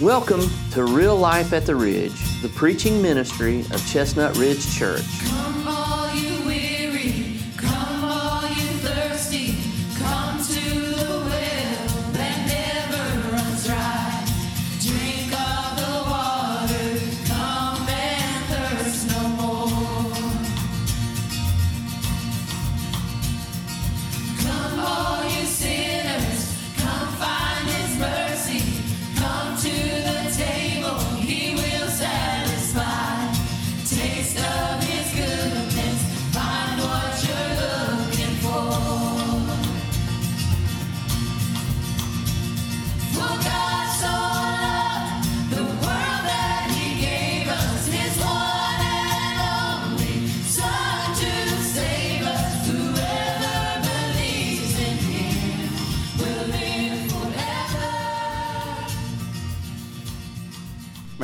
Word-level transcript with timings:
Welcome 0.00 0.48
to 0.70 0.84
Real 0.84 1.14
Life 1.14 1.52
at 1.52 1.66
the 1.66 1.76
Ridge, 1.76 2.40
the 2.40 2.48
preaching 2.48 3.02
ministry 3.02 3.60
of 3.70 3.86
Chestnut 3.86 4.34
Ridge 4.38 4.74
Church. 4.74 5.04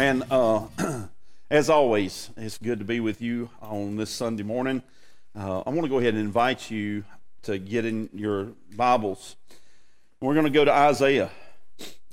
Man, 0.07 0.23
uh, 0.31 0.69
as 1.51 1.69
always, 1.69 2.31
it's 2.37 2.59
good 2.59 2.79
to 2.79 2.85
be 2.85 3.01
with 3.01 3.21
you 3.21 3.51
on 3.61 3.97
this 3.97 4.09
Sunday 4.09 4.45
morning. 4.45 4.81
Uh, 5.35 5.65
I 5.67 5.71
want 5.71 5.83
to 5.83 5.89
go 5.89 5.99
ahead 5.99 6.15
and 6.15 6.21
invite 6.21 6.71
you 6.71 7.03
to 7.43 7.59
get 7.59 7.85
in 7.85 8.09
your 8.15 8.53
Bibles. 8.77 9.35
We're 10.21 10.35
going 10.35 10.45
to 10.45 10.51
go 10.51 10.65
to 10.65 10.71
Isaiah, 10.71 11.33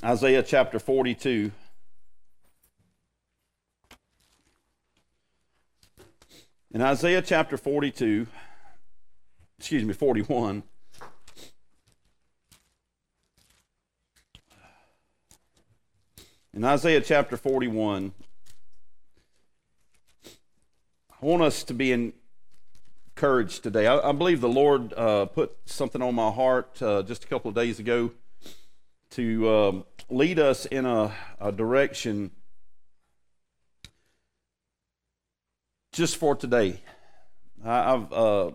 Isaiah 0.03 0.41
chapter 0.41 0.79
42. 0.79 1.51
In 6.71 6.81
Isaiah 6.81 7.21
chapter 7.21 7.57
42, 7.57 8.25
excuse 9.59 9.83
me, 9.83 9.93
41. 9.93 10.63
In 16.55 16.63
Isaiah 16.63 17.01
chapter 17.01 17.35
41, 17.35 18.11
I 20.23 21.25
want 21.25 21.41
us 21.41 21.63
to 21.63 21.73
be 21.73 22.13
encouraged 23.11 23.63
today. 23.63 23.87
I, 23.87 24.09
I 24.09 24.11
believe 24.11 24.39
the 24.39 24.47
Lord 24.47 24.93
uh, 24.93 25.25
put 25.25 25.57
something 25.65 25.99
on 25.99 26.13
my 26.13 26.29
heart 26.29 26.79
uh, 26.79 27.01
just 27.01 27.23
a 27.23 27.27
couple 27.27 27.49
of 27.49 27.55
days 27.55 27.79
ago 27.79 28.11
to 29.11 29.49
um, 29.49 29.85
lead 30.11 30.37
us 30.37 30.67
in 30.67 30.85
a, 30.85 31.11
a 31.41 31.51
direction 31.51 32.29
just 35.91 36.17
for 36.17 36.35
today. 36.35 36.81
I, 37.65 37.95
I've 37.95 38.13
uh, 38.13 38.51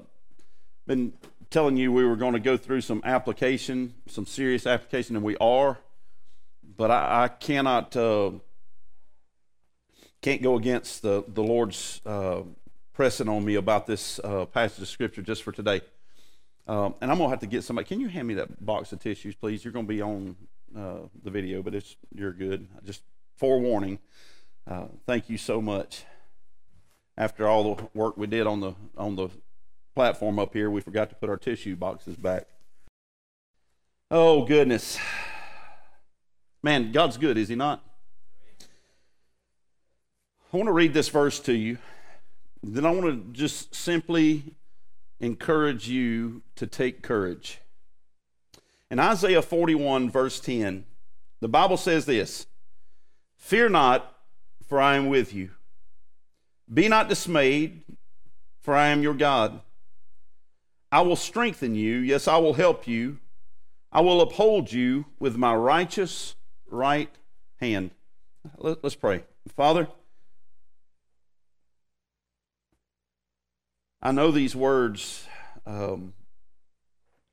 been 0.86 1.14
telling 1.50 1.76
you 1.76 1.90
we 1.90 2.04
were 2.04 2.14
going 2.14 2.34
to 2.34 2.38
go 2.38 2.56
through 2.56 2.82
some 2.82 3.02
application, 3.04 3.94
some 4.06 4.24
serious 4.24 4.68
application, 4.68 5.16
and 5.16 5.24
we 5.24 5.36
are 5.38 5.78
but 6.78 6.90
I, 6.90 7.24
I 7.24 7.28
cannot 7.28 7.94
uh, 7.94 8.30
can't 10.22 10.40
go 10.40 10.56
against 10.56 11.02
the 11.02 11.24
the 11.28 11.42
Lord's 11.42 12.00
uh, 12.06 12.42
pressing 12.94 13.28
on 13.28 13.44
me 13.44 13.56
about 13.56 13.86
this 13.86 14.18
uh, 14.24 14.46
passage 14.46 14.80
of 14.80 14.88
scripture 14.88 15.20
just 15.20 15.42
for 15.42 15.52
today. 15.52 15.82
Um, 16.66 16.94
and 17.00 17.10
I'm 17.10 17.18
gonna 17.18 17.30
have 17.30 17.40
to 17.40 17.46
get 17.46 17.64
somebody. 17.64 17.86
Can 17.86 18.00
you 18.00 18.08
hand 18.08 18.26
me 18.26 18.34
that 18.34 18.64
box 18.64 18.92
of 18.92 19.00
tissues, 19.00 19.34
please? 19.34 19.64
You're 19.64 19.72
gonna 19.72 19.86
be 19.86 20.00
on 20.00 20.36
uh, 20.76 21.00
the 21.22 21.30
video, 21.30 21.62
but 21.62 21.74
it's 21.74 21.96
you're 22.14 22.32
good. 22.32 22.68
Just 22.84 23.02
forewarning. 23.36 23.98
Uh, 24.66 24.86
thank 25.06 25.28
you 25.28 25.36
so 25.36 25.60
much. 25.60 26.04
After 27.16 27.48
all 27.48 27.74
the 27.74 27.88
work 27.94 28.16
we 28.16 28.28
did 28.28 28.46
on 28.46 28.60
the 28.60 28.74
on 28.96 29.16
the 29.16 29.28
platform 29.96 30.38
up 30.38 30.54
here, 30.54 30.70
we 30.70 30.80
forgot 30.80 31.08
to 31.10 31.16
put 31.16 31.28
our 31.28 31.36
tissue 31.36 31.74
boxes 31.74 32.16
back. 32.16 32.46
Oh 34.10 34.44
goodness. 34.44 34.98
Man, 36.62 36.92
God's 36.92 37.16
good, 37.16 37.38
is 37.38 37.48
He 37.48 37.54
not? 37.54 37.84
I 40.52 40.56
want 40.56 40.66
to 40.66 40.72
read 40.72 40.94
this 40.94 41.08
verse 41.08 41.38
to 41.40 41.52
you. 41.52 41.78
Then 42.62 42.86
I 42.86 42.90
want 42.90 43.06
to 43.06 43.38
just 43.38 43.74
simply 43.74 44.54
encourage 45.20 45.88
you 45.88 46.42
to 46.56 46.66
take 46.66 47.02
courage. 47.02 47.60
In 48.90 48.98
Isaiah 48.98 49.42
41, 49.42 50.10
verse 50.10 50.40
10, 50.40 50.84
the 51.40 51.48
Bible 51.48 51.76
says 51.76 52.06
this 52.06 52.46
Fear 53.36 53.68
not, 53.68 54.14
for 54.66 54.80
I 54.80 54.96
am 54.96 55.08
with 55.08 55.34
you. 55.34 55.50
Be 56.72 56.88
not 56.88 57.08
dismayed, 57.08 57.82
for 58.60 58.74
I 58.74 58.88
am 58.88 59.02
your 59.02 59.14
God. 59.14 59.60
I 60.90 61.02
will 61.02 61.16
strengthen 61.16 61.74
you. 61.74 61.98
Yes, 61.98 62.26
I 62.26 62.38
will 62.38 62.54
help 62.54 62.88
you. 62.88 63.18
I 63.92 64.00
will 64.00 64.20
uphold 64.20 64.72
you 64.72 65.06
with 65.18 65.36
my 65.36 65.54
righteous 65.54 66.34
right 66.70 67.10
hand. 67.60 67.90
Let, 68.56 68.84
us 68.84 68.94
pray. 68.94 69.24
Father, 69.56 69.88
I 74.00 74.12
know 74.12 74.30
these 74.30 74.54
words 74.54 75.26
um, 75.66 76.14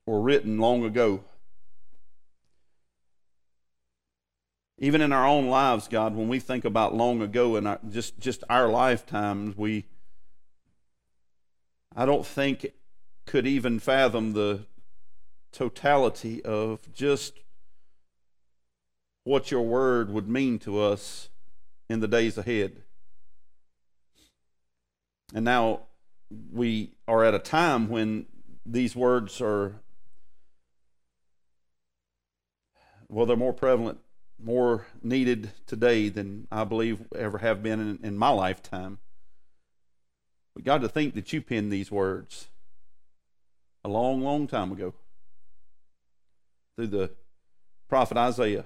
were 0.05 0.19
written 0.19 0.59
long 0.59 0.83
ago. 0.83 1.23
Even 4.77 4.99
in 5.01 5.13
our 5.13 5.25
own 5.25 5.47
lives, 5.47 5.87
God, 5.87 6.15
when 6.15 6.27
we 6.27 6.39
think 6.39 6.65
about 6.65 6.93
long 6.93 7.21
ago 7.21 7.55
and 7.55 7.77
just, 7.89 8.19
just 8.19 8.43
our 8.49 8.67
lifetimes, 8.67 9.55
we, 9.55 9.85
I 11.95 12.05
don't 12.05 12.25
think, 12.25 12.65
could 13.25 13.47
even 13.47 13.79
fathom 13.79 14.33
the 14.33 14.65
totality 15.53 16.43
of 16.43 16.91
just 16.93 17.39
what 19.25 19.51
your 19.51 19.63
word 19.63 20.09
would 20.09 20.29
mean 20.29 20.57
to 20.59 20.79
us 20.79 21.29
in 21.89 21.99
the 21.99 22.07
days 22.07 22.37
ahead. 22.37 22.83
And 25.33 25.43
now 25.43 25.81
we 26.53 26.91
are 27.07 27.25
at 27.25 27.33
a 27.33 27.39
time 27.39 27.89
when 27.89 28.27
these 28.65 28.95
words 28.95 29.41
are, 29.41 29.75
well, 33.09 33.25
they're 33.25 33.35
more 33.35 33.53
prevalent, 33.53 33.97
more 34.41 34.85
needed 35.01 35.51
today 35.65 36.07
than 36.09 36.47
I 36.51 36.63
believe 36.63 36.99
ever 37.15 37.39
have 37.39 37.63
been 37.63 37.79
in, 37.79 37.99
in 38.03 38.17
my 38.17 38.29
lifetime. 38.29 38.99
But 40.53 40.63
God, 40.63 40.81
to 40.81 40.87
think 40.87 41.15
that 41.15 41.33
you 41.33 41.41
penned 41.41 41.71
these 41.71 41.91
words 41.91 42.47
a 43.83 43.89
long, 43.89 44.21
long 44.21 44.47
time 44.47 44.71
ago 44.71 44.93
through 46.75 46.87
the 46.87 47.09
prophet 47.89 48.17
Isaiah. 48.17 48.65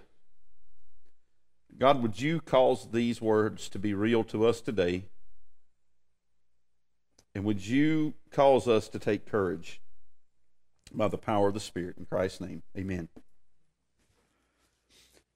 God, 1.80 2.02
would 2.04 2.20
you 2.20 2.42
cause 2.42 2.90
these 2.92 3.22
words 3.22 3.70
to 3.70 3.80
be 3.80 3.94
real 3.94 4.26
to 4.26 4.46
us 4.46 4.60
today? 4.60 5.06
And 7.34 7.46
would 7.46 7.66
you 7.66 8.16
cause 8.32 8.68
us 8.68 8.90
to 8.90 9.00
take 9.00 9.26
courage 9.26 9.80
by 10.94 11.08
the 11.08 11.18
power 11.18 11.48
of 11.48 11.54
the 11.54 11.60
Spirit? 11.62 11.96
In 11.98 12.06
Christ's 12.06 12.42
name, 12.42 12.64
amen. 12.78 13.08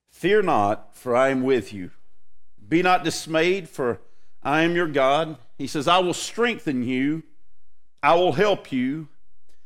Fear 0.10 0.42
not, 0.42 0.96
for 0.96 1.16
I 1.16 1.30
am 1.30 1.44
with 1.44 1.72
you. 1.72 1.92
Be 2.68 2.82
not 2.82 3.06
dismayed, 3.06 3.70
for 3.70 4.02
I 4.44 4.64
am 4.64 4.76
your 4.76 4.88
God. 4.88 5.38
He 5.58 5.68
says, 5.68 5.88
I 5.88 6.00
will 6.00 6.14
strengthen 6.14 6.84
you, 6.84 7.24
I 8.02 8.16
will 8.16 8.34
help 8.34 8.70
you. 8.70 9.08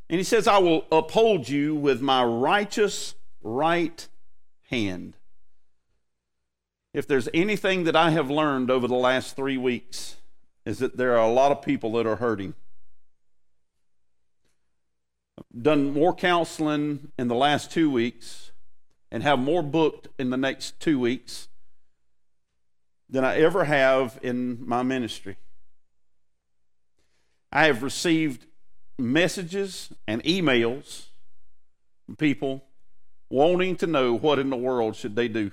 And 0.10 0.20
he 0.20 0.24
says, 0.24 0.48
I 0.48 0.60
will 0.60 0.86
uphold 0.92 1.50
you 1.50 1.76
with 1.76 2.02
my 2.02 2.24
righteous 2.24 3.16
right 3.42 4.08
hand. 4.70 5.16
If 6.98 7.06
there's 7.06 7.30
anything 7.32 7.84
that 7.84 7.96
I 7.96 8.10
have 8.10 8.32
learned 8.32 8.72
over 8.72 8.88
the 8.88 8.96
last 8.96 9.36
three 9.36 9.56
weeks, 9.56 10.16
is 10.66 10.80
that 10.80 10.98
there 10.98 11.16
are 11.16 11.30
a 11.30 11.32
lot 11.32 11.52
of 11.52 11.62
people 11.62 11.92
that 11.92 12.08
are 12.08 12.16
hurting. 12.16 12.56
I've 15.38 15.62
done 15.62 15.94
more 15.94 16.16
counseling 16.16 17.12
in 17.20 17.28
the 17.28 17.36
last 17.36 17.72
two 17.72 17.92
weeks 17.92 18.52
and 19.12 19.22
have 19.22 19.38
more 19.38 19.62
booked 19.62 20.08
in 20.18 20.32
the 20.32 20.38
next 20.38 20.80
two 20.80 21.00
weeks 21.00 21.50
than 23.08 23.24
I 23.24 23.38
ever 23.42 23.66
have 23.66 24.20
in 24.24 24.68
my 24.68 24.82
ministry. 24.82 25.38
I 27.52 27.66
have 27.66 27.84
received 27.84 28.48
messages 28.98 29.90
and 30.08 30.24
emails 30.24 31.10
from 32.08 32.16
people 32.16 32.64
wanting 33.30 33.76
to 33.76 33.86
know 33.86 34.16
what 34.16 34.40
in 34.40 34.50
the 34.50 34.58
world 34.58 34.96
should 34.96 35.16
they 35.16 35.28
do. 35.28 35.52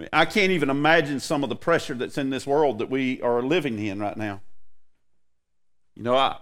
I, 0.00 0.02
mean, 0.02 0.08
I 0.14 0.24
can't 0.24 0.50
even 0.50 0.70
imagine 0.70 1.20
some 1.20 1.42
of 1.42 1.50
the 1.50 1.56
pressure 1.56 1.92
that's 1.92 2.16
in 2.16 2.30
this 2.30 2.46
world 2.46 2.78
that 2.78 2.88
we 2.88 3.20
are 3.20 3.42
living 3.42 3.78
in 3.78 4.00
right 4.00 4.16
now. 4.16 4.40
You 5.94 6.04
know, 6.04 6.16
I, 6.16 6.38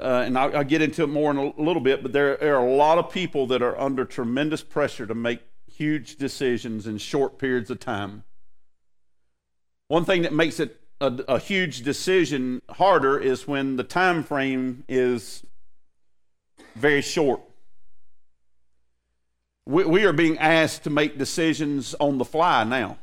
uh, 0.00 0.24
and 0.26 0.36
I'll, 0.36 0.56
I'll, 0.56 0.64
get 0.64 0.82
into 0.82 1.04
it 1.04 1.06
more 1.06 1.30
in 1.30 1.36
a 1.36 1.52
little 1.56 1.80
bit, 1.80 2.02
but 2.02 2.12
there, 2.12 2.36
there, 2.36 2.56
are 2.56 2.66
a 2.66 2.74
lot 2.74 2.98
of 2.98 3.12
people 3.12 3.46
that 3.46 3.62
are 3.62 3.78
under 3.78 4.04
tremendous 4.04 4.64
pressure 4.64 5.06
to 5.06 5.14
make 5.14 5.40
huge 5.72 6.16
decisions 6.16 6.88
in 6.88 6.98
short 6.98 7.38
periods 7.38 7.70
of 7.70 7.78
time. 7.78 8.24
One 9.86 10.04
thing 10.04 10.22
that 10.22 10.32
makes 10.32 10.58
it 10.58 10.80
a, 11.00 11.12
a 11.28 11.38
huge 11.38 11.82
decision 11.82 12.60
harder 12.70 13.20
is 13.20 13.46
when 13.46 13.76
the 13.76 13.84
time 13.84 14.24
frame 14.24 14.82
is 14.88 15.46
very 16.74 17.02
short. 17.02 17.40
We, 19.66 19.84
we 19.84 20.04
are 20.04 20.12
being 20.12 20.38
asked 20.38 20.84
to 20.84 20.90
make 20.90 21.18
decisions 21.18 21.94
on 21.98 22.18
the 22.18 22.24
fly 22.24 22.64
now, 22.64 22.98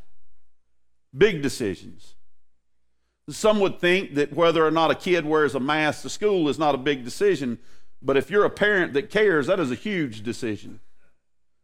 big 1.16 1.42
decisions. 1.42 2.16
Some 3.30 3.60
would 3.60 3.80
think 3.80 4.16
that 4.16 4.34
whether 4.34 4.66
or 4.66 4.72
not 4.72 4.92
a 4.92 4.96
kid 4.96 5.26
wears 5.26 5.56
a 5.56 5.60
mask 5.60 6.02
to 6.04 6.10
school 6.10 6.50
is 6.50 6.60
not 6.60 6.76
a 6.76 6.80
big 6.80 7.04
decision, 7.04 7.60
but 8.02 8.18
if 8.18 8.30
you're 8.30 8.46
a 8.46 8.50
parent 8.50 8.94
that 8.94 9.10
cares, 9.10 9.48
that 9.48 9.60
is 9.60 9.72
a 9.72 9.76
huge 9.76 10.24
decision. 10.24 10.80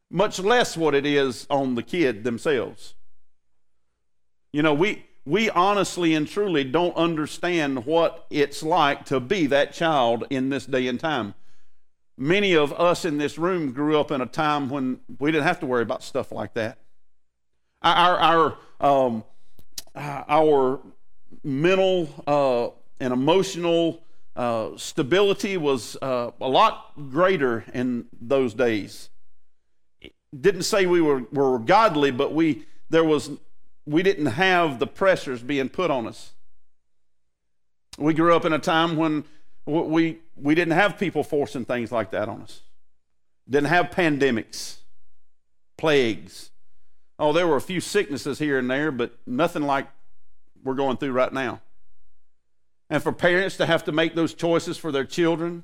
Much 0.10 0.40
less 0.40 0.78
what 0.78 0.96
it 0.96 1.06
is 1.06 1.46
on 1.50 1.76
the 1.76 1.84
kid 1.84 2.24
themselves. 2.24 2.96
You 4.54 4.62
know, 4.62 4.74
we, 4.74 5.06
we 5.26 5.50
honestly 5.50 6.14
and 6.14 6.28
truly 6.28 6.64
don't 6.64 6.96
understand 6.96 7.86
what 7.86 8.26
it's 8.30 8.64
like 8.64 9.06
to 9.06 9.20
be 9.20 9.48
that 9.48 9.74
child 9.74 10.26
in 10.30 10.50
this 10.50 10.66
day 10.66 10.88
and 10.88 11.00
time. 11.00 11.34
Many 12.18 12.54
of 12.54 12.74
us 12.74 13.06
in 13.06 13.20
this 13.20 13.38
room 13.38 13.72
grew 13.72 14.00
up 14.00 14.10
in 14.12 14.22
a 14.22 14.26
time 14.26 14.70
when 14.70 15.00
we 15.20 15.32
didn't 15.32 15.46
have 15.46 15.60
to 15.60 15.68
worry 15.68 15.84
about 15.84 16.02
stuff 16.02 16.32
like 16.32 16.56
that. 16.56 16.80
Our, 17.84 18.18
our, 18.18 18.58
um, 18.82 19.24
our 19.96 20.80
mental 21.44 22.10
uh, 22.26 22.70
and 23.00 23.14
emotional 23.14 24.02
uh, 24.36 24.70
stability 24.78 25.58
was 25.58 25.96
uh, 26.02 26.32
a 26.42 26.48
lot 26.48 26.94
greater 27.12 27.64
in 27.74 28.08
those 28.20 28.56
days. 28.56 29.10
Didn't 30.40 30.64
say 30.64 30.86
we 30.88 31.02
were, 31.02 31.24
were 31.32 31.60
godly, 31.60 32.12
but 32.12 32.34
we, 32.34 32.66
there 32.90 33.04
was, 33.04 33.30
we 33.86 34.02
didn't 34.02 34.26
have 34.28 34.80
the 34.80 34.88
pressures 34.88 35.42
being 35.44 35.70
put 35.70 35.92
on 35.92 36.08
us. 36.08 36.34
We 38.00 38.14
grew 38.14 38.36
up 38.36 38.46
in 38.46 38.54
a 38.54 38.60
time 38.60 38.96
when 38.96 39.24
we, 39.66 40.20
we 40.40 40.56
didn't 40.56 40.74
have 40.74 40.98
people 40.98 41.24
forcing 41.24 41.66
things 41.66 41.92
like 41.92 42.12
that 42.12 42.30
on 42.30 42.42
us. 42.42 42.62
Didn't 43.50 43.70
have 43.70 43.88
pandemics, 43.88 44.78
plagues. 45.78 46.52
Oh, 47.20 47.34
there 47.34 47.48
were 47.48 47.56
a 47.56 47.62
few 47.62 47.80
sicknesses 47.80 48.40
here 48.40 48.60
and 48.60 48.70
there, 48.70 48.92
but 48.92 49.18
nothing 49.26 49.64
like 49.64 49.88
we're 50.64 50.76
going 50.76 50.98
through 50.98 51.14
right 51.14 51.34
now. 51.34 51.62
And 52.90 53.02
for 53.02 53.12
parents 53.12 53.58
to 53.58 53.66
have 53.66 53.84
to 53.86 53.92
make 53.92 54.16
those 54.16 54.34
choices 54.34 54.78
for 54.78 54.92
their 54.92 55.06
children, 55.06 55.64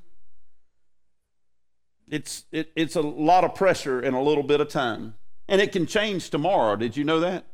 it's, 2.08 2.44
it, 2.52 2.70
it's 2.76 2.96
a 2.96 3.00
lot 3.00 3.44
of 3.44 3.54
pressure 3.54 4.00
in 4.00 4.14
a 4.14 4.22
little 4.22 4.42
bit 4.42 4.60
of 4.60 4.68
time. 4.68 5.14
And 5.48 5.60
it 5.60 5.72
can 5.72 5.86
change 5.86 6.30
tomorrow. 6.30 6.76
Did 6.76 6.96
you 6.96 7.04
know 7.04 7.20
that? 7.20 7.44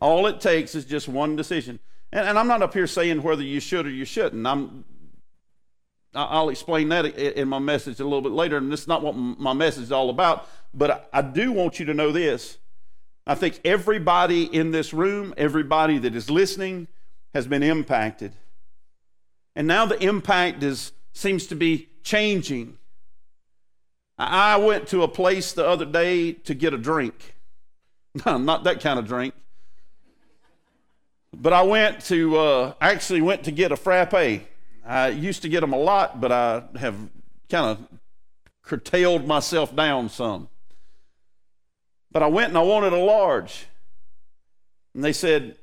All 0.00 0.26
it 0.26 0.40
takes 0.40 0.74
is 0.74 0.84
just 0.84 1.08
one 1.08 1.36
decision. 1.36 1.78
And, 2.12 2.28
and 2.28 2.38
I'm 2.38 2.48
not 2.48 2.62
up 2.62 2.74
here 2.74 2.86
saying 2.86 3.22
whether 3.22 3.42
you 3.42 3.60
should 3.60 3.86
or 3.86 3.90
you 3.90 4.04
shouldn't. 4.04 4.46
I'm 4.46 4.84
I'll 6.14 6.48
explain 6.48 6.88
that 6.88 7.04
in 7.16 7.48
my 7.48 7.58
message 7.58 8.00
a 8.00 8.04
little 8.04 8.22
bit 8.22 8.32
later, 8.32 8.56
and 8.56 8.72
this 8.72 8.82
is 8.82 8.88
not 8.88 9.02
what 9.02 9.14
my 9.14 9.52
message 9.52 9.84
is 9.84 9.92
all 9.92 10.10
about. 10.10 10.48
But 10.72 11.08
I 11.12 11.22
do 11.22 11.52
want 11.52 11.78
you 11.78 11.86
to 11.86 11.94
know 11.94 12.12
this. 12.12 12.58
I 13.26 13.34
think 13.34 13.60
everybody 13.64 14.44
in 14.44 14.70
this 14.70 14.94
room, 14.94 15.34
everybody 15.36 15.98
that 15.98 16.14
is 16.14 16.30
listening, 16.30 16.88
has 17.34 17.46
been 17.46 17.62
impacted. 17.62 18.32
And 19.54 19.66
now 19.66 19.84
the 19.86 20.02
impact 20.02 20.62
is, 20.62 20.92
seems 21.12 21.46
to 21.48 21.54
be 21.54 21.88
changing. 22.02 22.78
I 24.16 24.56
went 24.56 24.88
to 24.88 25.02
a 25.02 25.08
place 25.08 25.52
the 25.52 25.66
other 25.66 25.84
day 25.84 26.32
to 26.32 26.54
get 26.54 26.74
a 26.74 26.78
drink. 26.78 27.34
No, 28.26 28.36
not 28.36 28.64
that 28.64 28.80
kind 28.80 28.98
of 28.98 29.06
drink. 29.06 29.34
But 31.32 31.52
I 31.52 31.62
went 31.62 32.00
to, 32.06 32.36
uh, 32.36 32.72
actually 32.80 33.20
went 33.20 33.44
to 33.44 33.52
get 33.52 33.70
a 33.70 33.76
frappe. 33.76 34.48
I 34.88 35.08
used 35.08 35.42
to 35.42 35.50
get 35.50 35.60
them 35.60 35.74
a 35.74 35.78
lot, 35.78 36.18
but 36.18 36.32
I 36.32 36.62
have 36.78 36.96
kind 37.50 37.66
of 37.66 37.98
curtailed 38.62 39.26
myself 39.26 39.76
down 39.76 40.08
some. 40.08 40.48
But 42.10 42.22
I 42.22 42.26
went 42.26 42.48
and 42.48 42.58
I 42.58 42.62
wanted 42.62 42.94
a 42.94 42.98
large. 42.98 43.66
And 44.94 45.04
they 45.04 45.12
said, 45.12 45.56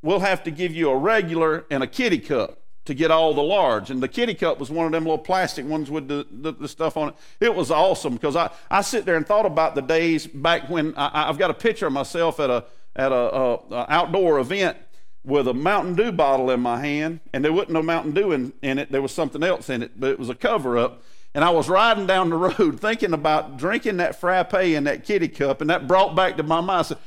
We'll 0.00 0.20
have 0.20 0.42
to 0.44 0.50
give 0.50 0.74
you 0.74 0.90
a 0.90 0.96
regular 0.96 1.64
and 1.70 1.82
a 1.82 1.86
kitty 1.86 2.18
cup 2.18 2.58
to 2.86 2.94
get 2.94 3.12
all 3.12 3.34
the 3.34 3.42
large. 3.42 3.90
And 3.90 4.02
the 4.02 4.08
kitty 4.08 4.34
cup 4.34 4.58
was 4.58 4.68
one 4.68 4.86
of 4.86 4.90
them 4.90 5.04
little 5.04 5.18
plastic 5.18 5.64
ones 5.64 5.90
with 5.90 6.08
the, 6.08 6.26
the, 6.28 6.52
the 6.52 6.66
stuff 6.66 6.96
on 6.96 7.10
it. 7.10 7.14
It 7.38 7.54
was 7.54 7.70
awesome 7.70 8.14
because 8.14 8.34
I, 8.34 8.50
I 8.68 8.80
sit 8.80 9.04
there 9.04 9.14
and 9.14 9.24
thought 9.24 9.46
about 9.46 9.76
the 9.76 9.82
days 9.82 10.26
back 10.26 10.68
when 10.68 10.94
I, 10.96 11.26
have 11.26 11.38
got 11.38 11.50
a 11.50 11.54
picture 11.54 11.86
of 11.86 11.92
myself 11.92 12.40
at 12.40 12.50
a 12.50 12.64
at 12.96 13.12
a, 13.12 13.14
a, 13.14 13.54
a 13.54 13.86
outdoor 13.88 14.40
event 14.40 14.76
with 15.24 15.46
a 15.46 15.54
Mountain 15.54 15.94
Dew 15.94 16.12
bottle 16.12 16.50
in 16.50 16.60
my 16.60 16.80
hand, 16.80 17.20
and 17.32 17.44
there 17.44 17.52
wasn't 17.52 17.72
no 17.72 17.82
Mountain 17.82 18.12
Dew 18.12 18.32
in, 18.32 18.52
in 18.62 18.78
it. 18.78 18.90
There 18.90 19.02
was 19.02 19.12
something 19.12 19.42
else 19.42 19.70
in 19.70 19.82
it, 19.82 19.98
but 19.98 20.10
it 20.10 20.18
was 20.18 20.28
a 20.28 20.34
cover 20.34 20.76
up. 20.76 21.02
And 21.34 21.44
I 21.44 21.50
was 21.50 21.68
riding 21.68 22.06
down 22.06 22.30
the 22.30 22.36
road 22.36 22.80
thinking 22.80 23.12
about 23.12 23.56
drinking 23.56 23.98
that 23.98 24.20
frappe 24.20 24.54
in 24.54 24.84
that 24.84 25.04
kitty 25.04 25.28
cup, 25.28 25.60
and 25.60 25.70
that 25.70 25.86
brought 25.86 26.14
back 26.14 26.36
to 26.36 26.42
my 26.42 26.60
mind. 26.60 26.80
I 26.80 26.82
said, 26.82 26.98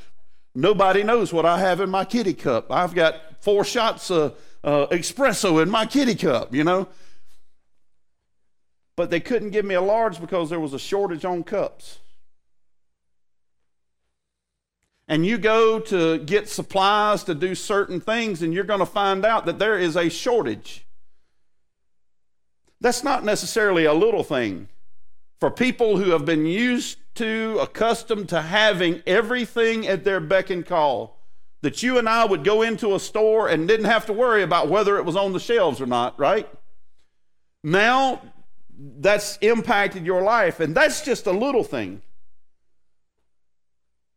Nobody 0.54 1.02
knows 1.02 1.34
what 1.34 1.44
I 1.44 1.58
have 1.58 1.80
in 1.80 1.90
my 1.90 2.06
kitty 2.06 2.32
cup. 2.32 2.72
I've 2.72 2.94
got 2.94 3.20
four 3.40 3.62
shots 3.62 4.10
of 4.10 4.38
uh, 4.64 4.86
espresso 4.86 5.62
in 5.62 5.68
my 5.68 5.84
kitty 5.84 6.14
cup, 6.14 6.54
you 6.54 6.64
know. 6.64 6.88
But 8.96 9.10
they 9.10 9.20
couldn't 9.20 9.50
give 9.50 9.66
me 9.66 9.74
a 9.74 9.82
large 9.82 10.18
because 10.18 10.48
there 10.48 10.58
was 10.58 10.72
a 10.72 10.78
shortage 10.78 11.26
on 11.26 11.44
cups 11.44 11.98
and 15.08 15.24
you 15.24 15.38
go 15.38 15.78
to 15.78 16.18
get 16.18 16.48
supplies 16.48 17.24
to 17.24 17.34
do 17.34 17.54
certain 17.54 18.00
things, 18.00 18.42
and 18.42 18.52
you're 18.52 18.64
going 18.64 18.80
to 18.80 18.86
find 18.86 19.24
out 19.24 19.46
that 19.46 19.58
there 19.58 19.78
is 19.78 19.96
a 19.96 20.08
shortage. 20.08 20.86
That's 22.80 23.04
not 23.04 23.24
necessarily 23.24 23.84
a 23.84 23.94
little 23.94 24.24
thing. 24.24 24.68
For 25.38 25.50
people 25.50 25.98
who 25.98 26.10
have 26.10 26.24
been 26.24 26.46
used 26.46 26.98
to, 27.16 27.58
accustomed 27.60 28.28
to 28.30 28.42
having 28.42 29.02
everything 29.06 29.86
at 29.86 30.04
their 30.04 30.20
beck 30.20 30.50
and 30.50 30.64
call, 30.64 31.18
that 31.62 31.82
you 31.82 31.98
and 31.98 32.08
I 32.08 32.24
would 32.24 32.44
go 32.44 32.62
into 32.62 32.94
a 32.94 33.00
store 33.00 33.48
and 33.48 33.66
didn't 33.68 33.86
have 33.86 34.06
to 34.06 34.12
worry 34.12 34.42
about 34.42 34.68
whether 34.68 34.98
it 34.98 35.04
was 35.04 35.16
on 35.16 35.32
the 35.32 35.40
shelves 35.40 35.80
or 35.80 35.86
not, 35.86 36.18
right? 36.18 36.48
Now, 37.62 38.22
that's 38.78 39.38
impacted 39.38 40.04
your 40.04 40.22
life, 40.22 40.60
and 40.60 40.74
that's 40.74 41.02
just 41.02 41.26
a 41.26 41.32
little 41.32 41.64
thing. 41.64 42.02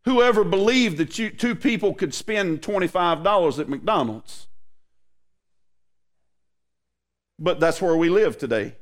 Whoever 0.06 0.44
believed 0.44 0.98
that 0.98 1.20
you, 1.20 1.30
two 1.30 1.56
people 1.56 1.94
could 1.94 2.14
spend 2.14 2.62
$25 2.62 3.60
at 3.60 3.70
McDonald's? 3.70 4.48
But 7.38 7.60
that's 7.60 7.82
where 7.82 7.96
we 7.96 8.10
live 8.10 8.38
today. 8.38 8.76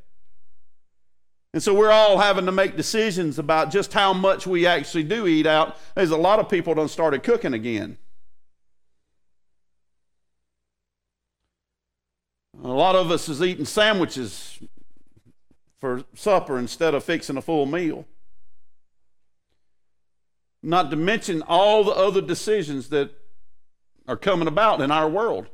And 1.53 1.63
so 1.63 1.73
we're 1.73 1.91
all 1.91 2.19
having 2.19 2.45
to 2.45 2.51
make 2.51 2.75
decisions 2.75 3.39
about 3.39 3.71
just 3.71 3.93
how 3.93 4.13
much 4.13 4.45
we 4.45 4.67
actually 4.67 5.03
do 5.03 5.25
eat 5.25 5.47
out. 5.47 5.77
There's 5.95 6.11
a 6.11 6.17
lot 6.17 6.39
of 6.39 6.49
people 6.49 6.75
done 6.75 6.87
started 6.87 7.23
cooking 7.23 7.53
again. 7.53 7.97
A 12.63 12.67
lot 12.67 12.95
of 12.95 13.11
us 13.11 13.29
is 13.29 13.41
eating 13.41 13.65
sandwiches 13.65 14.59
for 15.79 16.03
supper 16.15 16.57
instead 16.57 16.93
of 16.93 17.03
fixing 17.03 17.37
a 17.37 17.41
full 17.41 17.65
meal 17.65 18.05
not 20.67 20.91
to 20.91 20.97
mention 20.97 21.41
all 21.43 21.85
the 21.85 21.93
other 21.93 22.19
decisions 22.19 22.89
that 22.89 23.09
are 24.05 24.17
coming 24.17 24.49
about 24.49 24.81
in 24.81 24.91
our 24.91 25.07
world. 25.07 25.47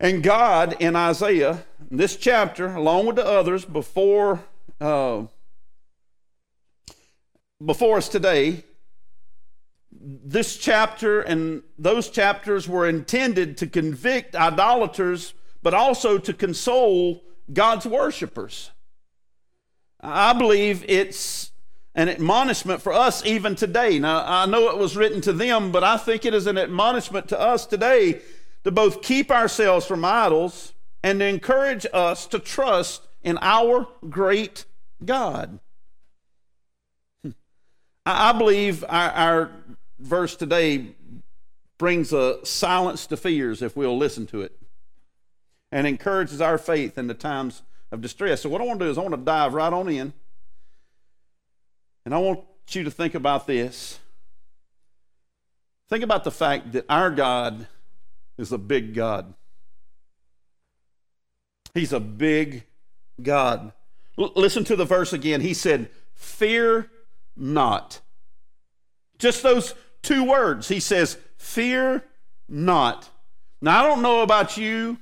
And 0.00 0.22
God 0.22 0.76
in 0.80 0.96
Isaiah, 0.96 1.64
this 1.90 2.16
chapter, 2.16 2.68
along 2.68 3.04
with 3.04 3.16
the 3.16 3.26
others 3.26 3.66
before, 3.66 4.42
uh, 4.80 5.24
before 7.62 7.98
us 7.98 8.08
today, 8.08 8.64
this 9.92 10.56
chapter 10.56 11.20
and 11.20 11.62
those 11.78 12.08
chapters 12.08 12.66
were 12.66 12.88
intended 12.88 13.58
to 13.58 13.66
convict 13.66 14.34
idolaters, 14.34 15.34
but 15.62 15.74
also 15.74 16.16
to 16.16 16.32
console 16.32 17.22
God's 17.52 17.84
worshipers. 17.84 18.70
I 20.00 20.32
believe 20.32 20.82
it's 20.88 21.52
an 21.96 22.10
admonishment 22.10 22.82
for 22.82 22.92
us 22.92 23.24
even 23.24 23.56
today. 23.56 23.98
Now, 23.98 24.22
I 24.24 24.44
know 24.44 24.68
it 24.68 24.76
was 24.76 24.96
written 24.96 25.22
to 25.22 25.32
them, 25.32 25.72
but 25.72 25.82
I 25.82 25.96
think 25.96 26.26
it 26.26 26.34
is 26.34 26.46
an 26.46 26.58
admonishment 26.58 27.26
to 27.28 27.40
us 27.40 27.66
today 27.66 28.20
to 28.64 28.70
both 28.70 29.00
keep 29.00 29.30
ourselves 29.30 29.86
from 29.86 30.04
idols 30.04 30.74
and 31.02 31.18
to 31.20 31.24
encourage 31.26 31.86
us 31.94 32.26
to 32.26 32.38
trust 32.38 33.02
in 33.22 33.38
our 33.40 33.88
great 34.10 34.66
God. 35.04 35.58
Hmm. 37.22 37.30
I 38.04 38.32
believe 38.32 38.84
our, 38.88 39.10
our 39.10 39.50
verse 39.98 40.36
today 40.36 40.88
brings 41.78 42.12
a 42.12 42.44
silence 42.44 43.06
to 43.06 43.16
fears 43.16 43.62
if 43.62 43.74
we'll 43.74 43.96
listen 43.96 44.26
to 44.26 44.42
it 44.42 44.52
and 45.72 45.86
encourages 45.86 46.42
our 46.42 46.58
faith 46.58 46.98
in 46.98 47.06
the 47.06 47.14
times 47.14 47.62
of 47.90 48.02
distress. 48.02 48.42
So, 48.42 48.50
what 48.50 48.60
I 48.60 48.64
want 48.64 48.80
to 48.80 48.86
do 48.86 48.90
is 48.90 48.98
I 48.98 49.00
want 49.00 49.14
to 49.14 49.20
dive 49.20 49.54
right 49.54 49.72
on 49.72 49.88
in. 49.88 50.12
And 52.06 52.14
I 52.14 52.18
want 52.18 52.44
you 52.70 52.84
to 52.84 52.90
think 52.90 53.16
about 53.16 53.48
this. 53.48 53.98
Think 55.88 56.04
about 56.04 56.22
the 56.22 56.30
fact 56.30 56.72
that 56.72 56.86
our 56.88 57.10
God 57.10 57.66
is 58.38 58.52
a 58.52 58.58
big 58.58 58.94
God. 58.94 59.34
He's 61.74 61.92
a 61.92 61.98
big 61.98 62.62
God. 63.20 63.72
L- 64.16 64.32
listen 64.36 64.62
to 64.64 64.76
the 64.76 64.84
verse 64.84 65.12
again. 65.12 65.40
He 65.40 65.52
said, 65.52 65.90
Fear 66.14 66.88
not. 67.36 68.00
Just 69.18 69.42
those 69.42 69.74
two 70.00 70.22
words. 70.22 70.68
He 70.68 70.78
says, 70.78 71.18
Fear 71.38 72.04
not. 72.48 73.10
Now, 73.60 73.84
I 73.84 73.88
don't 73.88 74.02
know 74.02 74.22
about 74.22 74.56
you, 74.56 74.98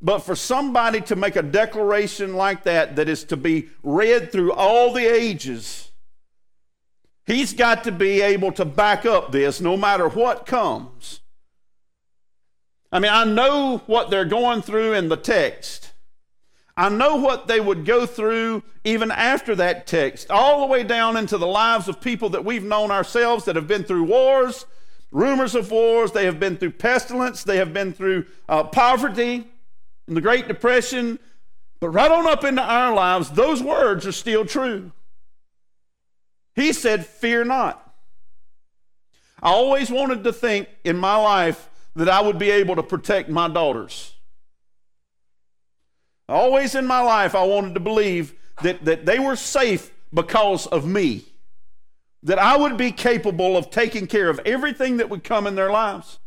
but 0.00 0.18
for 0.24 0.34
somebody 0.34 1.02
to 1.02 1.14
make 1.14 1.36
a 1.36 1.42
declaration 1.42 2.34
like 2.34 2.64
that, 2.64 2.96
that 2.96 3.08
is 3.08 3.22
to 3.24 3.36
be 3.36 3.68
read 3.84 4.32
through 4.32 4.52
all 4.52 4.92
the 4.92 5.06
ages, 5.06 5.91
he's 7.26 7.52
got 7.52 7.84
to 7.84 7.92
be 7.92 8.20
able 8.20 8.52
to 8.52 8.64
back 8.64 9.06
up 9.06 9.32
this 9.32 9.60
no 9.60 9.76
matter 9.76 10.08
what 10.08 10.46
comes. 10.46 11.20
I 12.90 12.98
mean, 12.98 13.12
I 13.12 13.24
know 13.24 13.78
what 13.86 14.10
they're 14.10 14.26
going 14.26 14.62
through 14.62 14.92
in 14.92 15.08
the 15.08 15.16
text. 15.16 15.92
I 16.76 16.88
know 16.88 17.16
what 17.16 17.46
they 17.46 17.60
would 17.60 17.84
go 17.84 18.06
through 18.06 18.62
even 18.84 19.10
after 19.10 19.54
that 19.56 19.86
text, 19.86 20.30
all 20.30 20.60
the 20.60 20.66
way 20.66 20.82
down 20.82 21.16
into 21.16 21.38
the 21.38 21.46
lives 21.46 21.88
of 21.88 22.00
people 22.00 22.30
that 22.30 22.44
we've 22.44 22.64
known 22.64 22.90
ourselves 22.90 23.44
that 23.44 23.56
have 23.56 23.68
been 23.68 23.84
through 23.84 24.04
wars, 24.04 24.66
rumors 25.10 25.54
of 25.54 25.70
wars, 25.70 26.12
they 26.12 26.24
have 26.24 26.40
been 26.40 26.56
through 26.56 26.72
pestilence, 26.72 27.44
they 27.44 27.58
have 27.58 27.72
been 27.72 27.92
through 27.92 28.24
uh, 28.48 28.64
poverty 28.64 29.46
and 30.06 30.16
the 30.16 30.20
Great 30.20 30.48
Depression. 30.48 31.18
But 31.80 31.90
right 31.90 32.10
on 32.10 32.26
up 32.26 32.44
into 32.44 32.62
our 32.62 32.94
lives, 32.94 33.30
those 33.30 33.62
words 33.62 34.06
are 34.06 34.12
still 34.12 34.44
true. 34.44 34.92
He 36.54 36.72
said, 36.72 37.06
Fear 37.06 37.44
not. 37.44 37.78
I 39.42 39.50
always 39.50 39.90
wanted 39.90 40.24
to 40.24 40.32
think 40.32 40.68
in 40.84 40.96
my 40.96 41.16
life 41.16 41.68
that 41.96 42.08
I 42.08 42.20
would 42.20 42.38
be 42.38 42.50
able 42.50 42.76
to 42.76 42.82
protect 42.82 43.28
my 43.28 43.48
daughters. 43.48 44.14
Always 46.28 46.74
in 46.74 46.86
my 46.86 47.00
life, 47.00 47.34
I 47.34 47.44
wanted 47.44 47.74
to 47.74 47.80
believe 47.80 48.34
that, 48.62 48.84
that 48.84 49.04
they 49.04 49.18
were 49.18 49.36
safe 49.36 49.90
because 50.14 50.66
of 50.66 50.86
me, 50.86 51.24
that 52.22 52.38
I 52.38 52.56
would 52.56 52.76
be 52.76 52.92
capable 52.92 53.56
of 53.56 53.70
taking 53.70 54.06
care 54.06 54.28
of 54.28 54.40
everything 54.46 54.98
that 54.98 55.10
would 55.10 55.24
come 55.24 55.46
in 55.46 55.56
their 55.56 55.70
lives. 55.70 56.18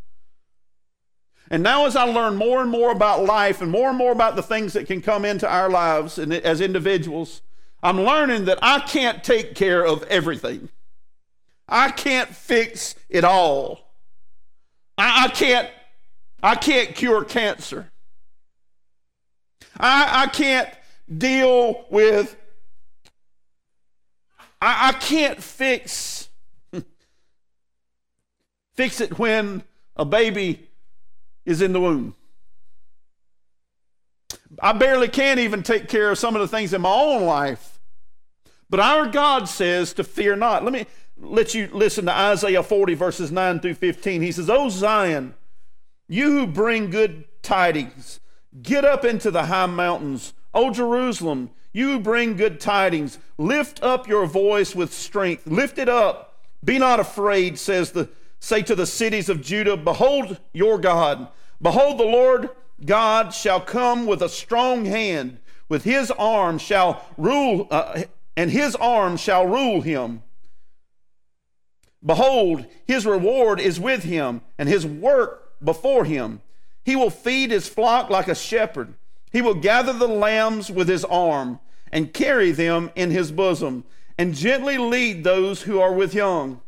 And 1.49 1.61
now, 1.61 1.85
as 1.85 1.95
I 1.95 2.03
learn 2.03 2.35
more 2.35 2.61
and 2.61 2.71
more 2.71 2.91
about 2.91 3.23
life 3.23 3.61
and 3.61 3.71
more 3.71 3.89
and 3.89 3.97
more 3.97 4.11
about 4.11 4.35
the 4.35 4.41
things 4.43 4.73
that 4.73 4.87
can 4.87 5.01
come 5.01 5.23
into 5.23 5.47
our 5.47 5.69
lives 5.69 6.17
and 6.17 6.33
as 6.33 6.59
individuals, 6.59 7.41
I'm 7.85 8.01
learning 8.01 8.45
that 8.45 8.57
I 8.63 8.79
can't 8.79 9.23
take 9.23 9.53
care 9.53 9.85
of 9.85 10.01
everything. 10.05 10.69
I 11.69 11.91
can't 11.91 12.27
fix 12.29 12.95
it 13.09 13.23
all. 13.23 13.93
I, 14.97 15.25
I 15.25 15.27
can't, 15.27 15.69
I 16.41 16.55
can't 16.55 16.95
cure 16.95 17.23
cancer. 17.23 17.91
I, 19.79 20.23
I 20.23 20.27
can't 20.29 20.67
deal 21.15 21.85
with, 21.91 22.35
I, 24.59 24.89
I 24.89 24.91
can't 24.93 25.43
fix, 25.43 26.27
fix 28.73 28.99
it 28.99 29.19
when 29.19 29.61
a 29.95 30.05
baby 30.05 30.67
is 31.45 31.61
in 31.61 31.71
the 31.71 31.79
womb. 31.79 32.15
I 34.59 34.73
barely 34.73 35.07
can't 35.07 35.39
even 35.39 35.61
take 35.61 35.87
care 35.87 36.09
of 36.09 36.17
some 36.17 36.35
of 36.35 36.41
the 36.41 36.47
things 36.47 36.73
in 36.73 36.81
my 36.81 36.91
own 36.91 37.25
life. 37.25 37.73
But 38.69 38.79
our 38.79 39.07
God 39.07 39.47
says 39.47 39.93
to 39.93 40.03
fear 40.03 40.35
not. 40.35 40.63
Let 40.63 40.73
me 40.73 40.87
let 41.17 41.53
you 41.53 41.69
listen 41.71 42.05
to 42.05 42.11
Isaiah 42.11 42.63
40, 42.63 42.93
verses 42.95 43.31
9 43.31 43.59
through 43.59 43.75
15. 43.75 44.21
He 44.21 44.31
says, 44.31 44.49
O 44.49 44.69
Zion, 44.69 45.33
you 46.07 46.31
who 46.31 46.47
bring 46.47 46.89
good 46.89 47.25
tidings, 47.41 48.19
get 48.61 48.83
up 48.83 49.05
into 49.05 49.31
the 49.31 49.45
high 49.45 49.65
mountains. 49.65 50.33
O 50.53 50.71
Jerusalem, 50.71 51.51
you 51.73 51.93
who 51.93 51.99
bring 51.99 52.37
good 52.37 52.59
tidings, 52.59 53.19
lift 53.37 53.81
up 53.83 54.07
your 54.07 54.25
voice 54.25 54.73
with 54.75 54.93
strength. 54.93 55.45
Lift 55.45 55.77
it 55.77 55.89
up. 55.89 56.39
Be 56.63 56.79
not 56.79 56.99
afraid, 56.99 57.59
says 57.59 57.91
the 57.91 58.09
say 58.39 58.61
to 58.61 58.75
the 58.75 58.85
cities 58.85 59.29
of 59.29 59.41
Judah, 59.41 59.75
Behold 59.75 60.39
your 60.53 60.77
God. 60.77 61.27
Behold, 61.61 61.99
the 61.99 62.03
Lord 62.03 62.49
God 62.85 63.33
shall 63.33 63.59
come 63.59 64.05
with 64.05 64.21
a 64.21 64.29
strong 64.29 64.85
hand. 64.85 65.39
With 65.67 65.83
his 65.83 66.11
arm 66.11 66.59
shall 66.59 67.05
rule, 67.17 67.67
uh, 67.71 68.03
and 68.35 68.51
his 68.51 68.75
arm 68.75 69.17
shall 69.17 69.45
rule 69.45 69.81
him. 69.81 70.23
Behold, 72.05 72.65
his 72.85 73.05
reward 73.05 73.59
is 73.59 73.79
with 73.79 74.03
him, 74.03 74.41
and 74.57 74.69
his 74.69 74.85
work 74.85 75.53
before 75.63 76.05
him. 76.05 76.41
He 76.83 76.95
will 76.95 77.09
feed 77.09 77.49
his 77.49 77.67
flock 77.67 78.09
like 78.09 78.27
a 78.27 78.35
shepherd. 78.35 78.93
He 79.31 79.41
will 79.41 79.55
gather 79.55 79.93
the 79.93 80.07
lambs 80.07 80.69
with 80.69 80.87
his 80.87 81.03
arm, 81.05 81.59
and 81.91 82.13
carry 82.13 82.51
them 82.51 82.91
in 82.95 83.09
his 83.09 83.31
bosom, 83.31 83.85
and 84.17 84.35
gently 84.35 84.77
lead 84.77 85.23
those 85.23 85.63
who 85.63 85.79
are 85.79 85.93
with 85.93 86.13
young. 86.13 86.61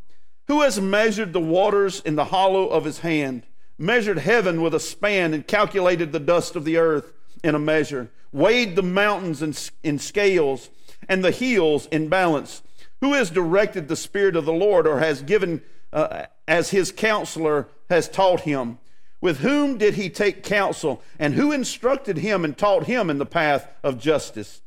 Who 0.47 0.61
has 0.61 0.79
measured 0.79 1.33
the 1.33 1.39
waters 1.39 1.99
in 1.99 2.15
the 2.15 2.25
hollow 2.25 2.67
of 2.67 2.85
his 2.85 2.99
hand, 2.99 3.43
measured 3.77 4.19
heaven 4.19 4.61
with 4.61 4.73
a 4.73 4.79
span, 4.79 5.33
and 5.33 5.45
calculated 5.45 6.11
the 6.11 6.19
dust 6.19 6.55
of 6.55 6.65
the 6.65 6.77
earth 6.77 7.13
in 7.43 7.53
a 7.53 7.59
measure, 7.59 8.09
weighed 8.31 8.75
the 8.75 8.83
mountains 8.83 9.41
in, 9.41 9.53
in 9.83 9.99
scales, 9.99 10.69
and 11.07 11.23
the 11.23 11.31
heels 11.31 11.87
in 11.87 12.09
balance? 12.09 12.61
Who 13.01 13.13
has 13.13 13.29
directed 13.29 13.87
the 13.87 13.95
Spirit 13.95 14.35
of 14.35 14.45
the 14.45 14.53
Lord, 14.53 14.87
or 14.87 14.99
has 14.99 15.21
given 15.21 15.61
uh, 15.93 16.25
as 16.47 16.71
his 16.71 16.91
counselor 16.91 17.67
has 17.89 18.09
taught 18.09 18.41
him? 18.41 18.79
With 19.19 19.39
whom 19.39 19.77
did 19.77 19.95
he 19.95 20.09
take 20.09 20.43
counsel, 20.43 21.01
and 21.17 21.33
who 21.33 21.51
instructed 21.51 22.17
him 22.17 22.45
and 22.45 22.57
taught 22.57 22.85
him 22.85 23.09
in 23.09 23.17
the 23.17 23.25
path 23.25 23.67
of 23.83 23.99
justice? 23.99 24.61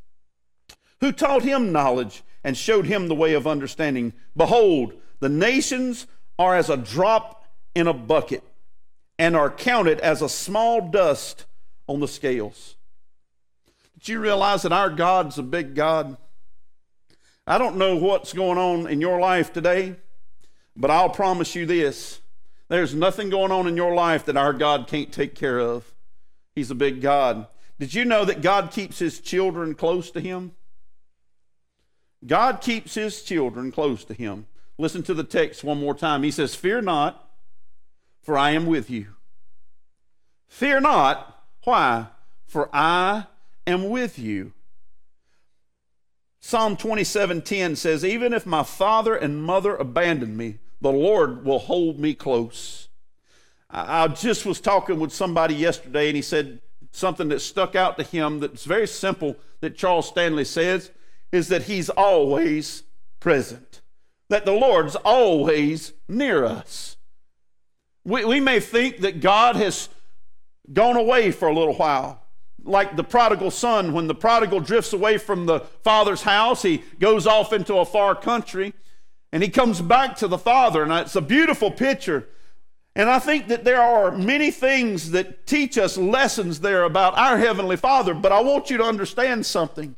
Who 1.01 1.13
taught 1.13 1.43
him 1.43 1.73
knowledge 1.73 2.23
and 2.45 2.57
showed 2.57 2.87
him 2.87 3.09
the 3.09 3.15
way 3.15 3.35
of 3.35 3.47
understanding? 3.47 4.13
Behold, 4.37 4.95
the 5.21 5.29
nations 5.29 6.07
are 6.39 6.57
as 6.57 6.69
a 6.69 6.77
drop 6.77 7.45
in 7.75 7.87
a 7.87 7.93
bucket 7.93 8.43
and 9.19 9.37
are 9.37 9.51
counted 9.51 10.01
as 10.01 10.23
a 10.23 10.29
small 10.29 10.89
dust 10.89 11.45
on 11.87 12.01
the 12.01 12.09
scales. 12.09 12.77
Did 14.01 14.09
you 14.09 14.21
realize 14.21 14.63
that 14.63 14.73
our 14.73 14.89
God's 14.89 15.39
a 15.39 15.43
big 15.43 15.75
God? 15.75 16.17
I 17.47 17.59
don't 17.59 17.77
know 17.77 17.97
what's 17.97 18.33
going 18.33 18.57
on 18.57 18.89
in 18.89 19.01
your 19.01 19.21
life 19.21 19.53
today, 19.53 19.97
but 20.75 20.91
I'll 20.91 21.11
promise 21.11 21.55
you 21.55 21.67
this 21.67 22.21
there's 22.69 22.95
nothing 22.95 23.29
going 23.29 23.53
on 23.53 23.67
in 23.67 23.77
your 23.77 23.95
life 23.95 24.25
that 24.27 24.37
our 24.37 24.53
God 24.53 24.87
can't 24.87 25.13
take 25.13 25.35
care 25.35 25.59
of. 25.59 25.93
He's 26.55 26.71
a 26.71 26.75
big 26.75 27.03
God. 27.03 27.47
Did 27.79 27.93
you 27.93 28.05
know 28.05 28.25
that 28.25 28.43
God 28.43 28.71
keeps 28.71 28.99
his 28.99 29.21
children 29.21 29.75
close 29.75 30.11
to 30.13 30.21
him? 30.21 30.53
God 32.27 32.61
keeps 32.61 32.95
his 32.95 33.23
children 33.23 33.73
close 33.73 34.05
to 34.05 34.15
him. 34.15 34.47
Listen 34.79 35.03
to 35.03 35.15
the 35.15 35.25
text 35.25 35.65
one 35.65 35.79
more 35.81 35.95
time. 35.95 36.23
He 36.23 36.31
says, 36.31 36.55
Fear 36.55 36.83
not, 36.83 37.31
for 38.23 38.39
I 38.39 38.51
am 38.53 38.67
with 38.67 38.89
you. 38.89 39.09
Fear 40.49 40.81
not. 40.81 41.45
Why? 41.65 42.07
For 42.47 42.69
I 42.73 43.27
am 43.71 43.89
with 43.89 44.19
you. 44.19 44.53
Psalm 46.41 46.77
27:10 46.77 47.77
says, 47.77 48.05
Even 48.05 48.33
if 48.33 48.47
my 48.47 48.63
father 48.63 49.15
and 49.15 49.43
mother 49.43 49.77
abandon 49.77 50.37
me, 50.37 50.59
the 50.81 50.93
Lord 50.93 51.45
will 51.45 51.59
hold 51.59 51.99
me 51.99 52.15
close. 52.15 52.89
I 53.69 54.09
just 54.09 54.45
was 54.45 54.61
talking 54.61 54.99
with 54.99 55.13
somebody 55.13 55.55
yesterday, 55.55 56.09
and 56.09 56.17
he 56.17 56.23
said 56.23 56.61
something 56.91 57.29
that 57.29 57.41
stuck 57.41 57.77
out 57.77 57.99
to 57.99 58.03
him 58.03 58.41
that's 58.41 58.65
very 58.65 58.89
simple 58.89 59.37
that 59.61 59.77
Charles 59.77 60.09
Stanley 60.09 60.45
says 60.45 60.91
is 61.31 61.49
that 61.49 61.65
he's 61.65 61.89
always 61.91 62.83
present, 63.21 63.81
that 64.29 64.45
the 64.45 64.53
Lord's 64.53 64.97
always 64.97 65.93
near 66.09 66.45
us. 66.45 66.97
We, 68.05 68.25
we 68.25 68.41
may 68.41 68.59
think 68.59 68.99
that 68.99 69.21
God 69.21 69.57
has 69.57 69.89
gone 70.73 70.97
away 70.97 71.31
for 71.31 71.47
a 71.47 71.55
little 71.55 71.75
while. 71.75 72.20
Like 72.65 72.97
the 72.97 73.05
prodigal 73.05 73.51
son, 73.51 73.93
when 73.93 74.07
the 74.07 74.15
prodigal 74.15 74.61
drifts 74.61 74.93
away 74.93 75.19
from 75.19 75.47
the 75.47 75.61
father's 75.83 76.23
house, 76.23 76.63
he 76.63 76.83
goes 76.99 77.27
off 77.27 77.53
into 77.53 77.77
a 77.77 77.85
far 77.85 78.15
country 78.15 78.75
and 79.33 79.43
he 79.43 79.49
comes 79.49 79.81
back 79.81 80.17
to 80.17 80.29
the 80.29 80.39
father. 80.39 80.83
And 80.83 80.93
it's 80.93 81.17
a 81.17 81.21
beautiful 81.21 81.71
picture. 81.71 82.29
And 82.97 83.09
I 83.09 83.19
think 83.19 83.49
that 83.49 83.65
there 83.65 83.81
are 83.81 84.11
many 84.11 84.51
things 84.51 85.13
that 85.13 85.47
teach 85.47 85.79
us 85.79 85.97
lessons 85.97 86.61
there 86.61 86.85
about 86.85 87.17
our 87.17 87.39
Heavenly 87.39 87.77
Father, 87.77 88.15
but 88.15 88.33
I 88.33 88.41
want 88.41 88.69
you 88.69 88.77
to 88.79 88.85
understand 88.85 89.47
something. 89.47 89.95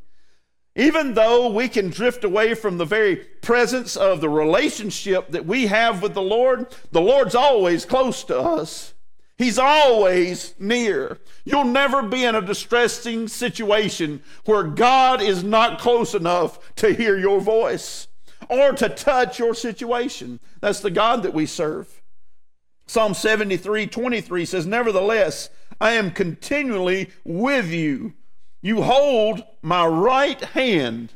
Even 0.75 1.15
though 1.15 1.51
we 1.51 1.69
can 1.69 1.91
drift 1.91 2.25
away 2.25 2.55
from 2.55 2.79
the 2.79 2.85
very 2.85 3.17
presence 3.17 3.97
of 3.97 4.21
the 4.21 4.29
relationship 4.29 5.31
that 5.31 5.47
we 5.47 5.67
have 5.67 6.03
with 6.03 6.15
the 6.15 6.23
Lord, 6.23 6.75
the 6.93 7.01
Lord's 7.01 7.35
always 7.35 7.85
close 7.85 8.25
to 8.25 8.39
us. 8.39 8.95
He's 9.39 9.59
always 9.59 10.55
near. 10.59 11.19
You'll 11.45 11.65
never 11.65 12.03
be 12.03 12.25
in 12.25 12.35
a 12.35 12.43
distressing 12.43 13.29
situation 13.29 14.23
where 14.45 14.63
God 14.63 15.23
is 15.23 15.43
not 15.43 15.81
close 15.81 16.15
enough 16.15 16.75
to 16.77 16.93
hear 16.93 17.19
your 17.19 17.41
voice 17.41 18.09
or 18.49 18.73
to 18.73 18.89
touch 18.89 19.39
your 19.39 19.55
situation. 19.55 20.39
That's 20.61 20.81
the 20.81 20.91
God 20.91 21.23
that 21.23 21.35
we 21.35 21.47
serve. 21.47 22.03
Psalm 22.87 23.15
73 23.15 23.87
23 23.87 24.45
says, 24.45 24.67
Nevertheless, 24.67 25.49
I 25.81 25.93
am 25.93 26.11
continually 26.11 27.11
with 27.25 27.71
you. 27.71 28.15
You 28.61 28.83
hold 28.83 29.43
my 29.63 29.87
right 29.87 30.41
hand. 30.41 31.13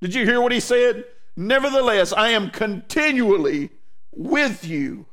Did 0.00 0.14
you 0.14 0.24
hear 0.24 0.40
what 0.40 0.52
he 0.52 0.60
said? 0.60 1.04
Nevertheless, 1.36 2.12
I 2.12 2.30
am 2.30 2.50
continually 2.50 3.70
with 4.10 4.64
you. 4.64 5.06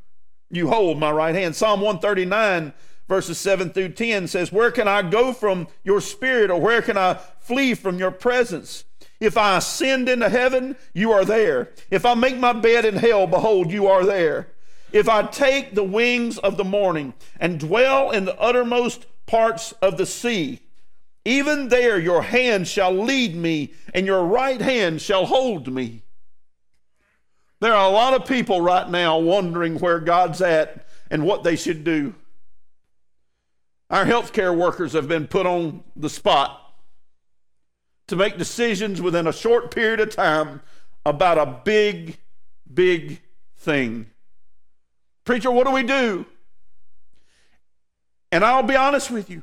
You 0.55 0.69
hold 0.69 0.97
my 0.97 1.11
right 1.11 1.35
hand. 1.35 1.53
Psalm 1.53 1.81
139, 1.81 2.71
verses 3.09 3.37
7 3.37 3.71
through 3.71 3.89
10 3.89 4.27
says, 4.27 4.53
Where 4.53 4.71
can 4.71 4.87
I 4.87 5.01
go 5.01 5.33
from 5.33 5.67
your 5.83 5.99
spirit, 5.99 6.49
or 6.49 6.61
where 6.61 6.81
can 6.81 6.97
I 6.97 7.15
flee 7.39 7.73
from 7.73 7.99
your 7.99 8.11
presence? 8.11 8.85
If 9.19 9.37
I 9.37 9.57
ascend 9.57 10.07
into 10.07 10.29
heaven, 10.29 10.77
you 10.93 11.11
are 11.11 11.25
there. 11.25 11.71
If 11.91 12.05
I 12.05 12.13
make 12.13 12.37
my 12.37 12.53
bed 12.53 12.85
in 12.85 12.95
hell, 12.95 13.27
behold, 13.27 13.69
you 13.69 13.87
are 13.87 14.05
there. 14.05 14.47
If 14.93 15.09
I 15.09 15.23
take 15.23 15.75
the 15.75 15.83
wings 15.83 16.37
of 16.37 16.55
the 16.55 16.63
morning 16.63 17.15
and 17.37 17.59
dwell 17.59 18.11
in 18.11 18.23
the 18.23 18.39
uttermost 18.39 19.07
parts 19.25 19.73
of 19.81 19.97
the 19.97 20.05
sea, 20.05 20.61
even 21.25 21.67
there 21.67 21.99
your 21.99 22.21
hand 22.21 22.69
shall 22.69 22.93
lead 22.93 23.35
me, 23.35 23.73
and 23.93 24.05
your 24.05 24.23
right 24.23 24.61
hand 24.61 25.01
shall 25.01 25.25
hold 25.25 25.67
me. 25.73 26.04
There 27.65 27.73
are 27.73 27.89
a 27.89 27.91
lot 27.91 28.13
of 28.13 28.27
people 28.27 28.61
right 28.61 28.87
now 28.87 29.17
wondering 29.17 29.79
where 29.79 29.99
God's 29.99 30.39
at 30.39 30.85
and 31.09 31.25
what 31.25 31.43
they 31.43 31.55
should 31.55 31.83
do. 31.83 32.13
Our 33.89 34.05
healthcare 34.05 34.55
workers 34.55 34.93
have 34.93 35.07
been 35.07 35.25
put 35.25 35.47
on 35.47 35.83
the 35.95 36.11
spot 36.11 36.61
to 38.05 38.15
make 38.15 38.37
decisions 38.37 39.01
within 39.01 39.25
a 39.25 39.33
short 39.33 39.73
period 39.73 39.99
of 39.99 40.15
time 40.15 40.61
about 41.07 41.39
a 41.39 41.59
big, 41.65 42.19
big 42.71 43.19
thing. 43.57 44.11
Preacher, 45.23 45.49
what 45.49 45.65
do 45.65 45.73
we 45.73 45.81
do? 45.81 46.27
And 48.31 48.45
I'll 48.45 48.61
be 48.61 48.75
honest 48.75 49.09
with 49.09 49.27
you. 49.27 49.41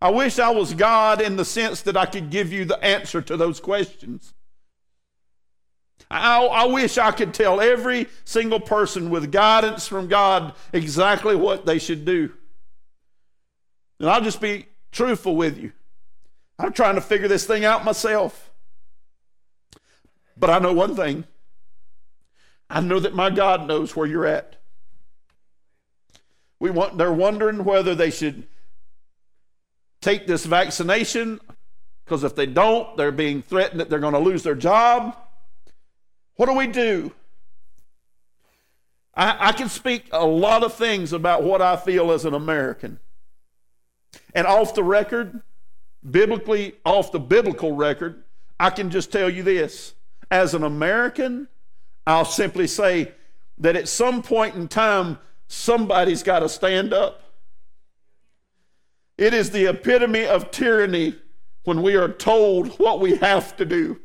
I 0.00 0.08
wish 0.08 0.38
I 0.38 0.48
was 0.48 0.72
God 0.72 1.20
in 1.20 1.36
the 1.36 1.44
sense 1.44 1.82
that 1.82 1.98
I 1.98 2.06
could 2.06 2.30
give 2.30 2.50
you 2.50 2.64
the 2.64 2.82
answer 2.82 3.20
to 3.20 3.36
those 3.36 3.60
questions. 3.60 4.32
I, 6.10 6.44
I, 6.44 6.64
wish 6.66 6.98
I 6.98 7.10
could 7.10 7.34
tell 7.34 7.60
every 7.60 8.08
single 8.24 8.60
person 8.60 9.10
with 9.10 9.32
guidance 9.32 9.86
from 9.86 10.08
God 10.08 10.54
exactly 10.72 11.36
what 11.36 11.66
they 11.66 11.78
should 11.78 12.04
do. 12.04 12.32
And 13.98 14.08
I'll 14.08 14.20
just 14.20 14.40
be 14.40 14.66
truthful 14.92 15.36
with 15.36 15.58
you. 15.58 15.72
I'm 16.58 16.72
trying 16.72 16.96
to 16.96 17.00
figure 17.00 17.28
this 17.28 17.46
thing 17.46 17.64
out 17.64 17.84
myself. 17.84 18.50
But 20.36 20.50
I 20.50 20.58
know 20.58 20.72
one 20.72 20.96
thing 20.96 21.24
I 22.70 22.80
know 22.80 23.00
that 23.00 23.14
my 23.14 23.30
God 23.30 23.66
knows 23.66 23.96
where 23.96 24.06
you're 24.06 24.26
at. 24.26 24.56
We 26.60 26.70
want, 26.70 26.98
they're 26.98 27.12
wondering 27.12 27.64
whether 27.64 27.96
they 27.96 28.10
should 28.10 28.46
take 30.00 30.26
this 30.26 30.46
vaccination 30.46 31.40
because 32.04 32.22
if 32.22 32.36
they 32.36 32.46
don't, 32.46 32.96
they're 32.96 33.12
being 33.12 33.42
threatened 33.42 33.80
that 33.80 33.90
they're 33.90 33.98
going 33.98 34.14
to 34.14 34.20
lose 34.20 34.42
their 34.44 34.54
job. 34.54 35.16
What 36.40 36.48
do 36.48 36.54
we 36.54 36.68
do? 36.68 37.12
I, 39.14 39.48
I, 39.48 39.52
can 39.52 39.68
speak 39.68 40.06
a 40.10 40.24
lot 40.24 40.62
of 40.62 40.72
things 40.72 41.12
about 41.12 41.42
what 41.42 41.60
I 41.60 41.76
feel 41.76 42.10
as 42.12 42.24
an 42.24 42.32
American. 42.32 42.98
And 44.34 44.46
off 44.46 44.74
the 44.74 44.82
record, 44.82 45.42
biblically, 46.10 46.76
off 46.82 47.12
the 47.12 47.20
biblical 47.20 47.72
record, 47.72 48.24
I 48.58 48.70
can 48.70 48.88
just 48.88 49.12
tell 49.12 49.28
you 49.28 49.42
this. 49.42 49.92
As 50.30 50.54
an 50.54 50.62
American, 50.62 51.46
I'll 52.06 52.24
simply 52.24 52.66
say 52.66 53.12
that 53.58 53.76
at 53.76 53.86
some 53.86 54.22
point 54.22 54.54
in 54.54 54.66
time, 54.66 55.18
somebody's 55.46 56.22
got 56.22 56.38
to 56.38 56.48
stand 56.48 56.94
up. 56.94 57.22
It 59.18 59.34
is 59.34 59.50
the 59.50 59.66
epitome 59.66 60.24
of 60.24 60.50
tyranny 60.50 61.16
when 61.64 61.82
we 61.82 61.96
are 61.96 62.08
told 62.08 62.78
what 62.78 62.98
we 62.98 63.16
have 63.16 63.58
to 63.58 63.66
do. 63.66 64.00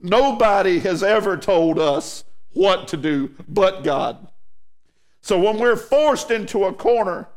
Nobody 0.00 0.78
has 0.80 1.02
ever 1.02 1.36
told 1.36 1.78
us 1.78 2.24
what 2.52 2.88
to 2.88 2.96
do 2.96 3.34
but 3.48 3.84
God. 3.84 4.28
So 5.20 5.38
when 5.38 5.58
we're 5.58 5.76
forced 5.76 6.30
into 6.30 6.64
a 6.64 6.72
corner, 6.72 7.28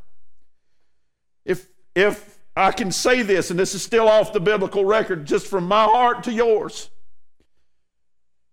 if 1.45 1.67
if 1.95 2.39
I 2.55 2.71
can 2.71 2.91
say 2.91 3.21
this, 3.23 3.49
and 3.49 3.59
this 3.59 3.75
is 3.75 3.83
still 3.83 4.07
off 4.07 4.31
the 4.31 4.39
biblical 4.39 4.85
record, 4.85 5.25
just 5.25 5.47
from 5.47 5.67
my 5.67 5.83
heart 5.83 6.23
to 6.23 6.31
yours, 6.31 6.89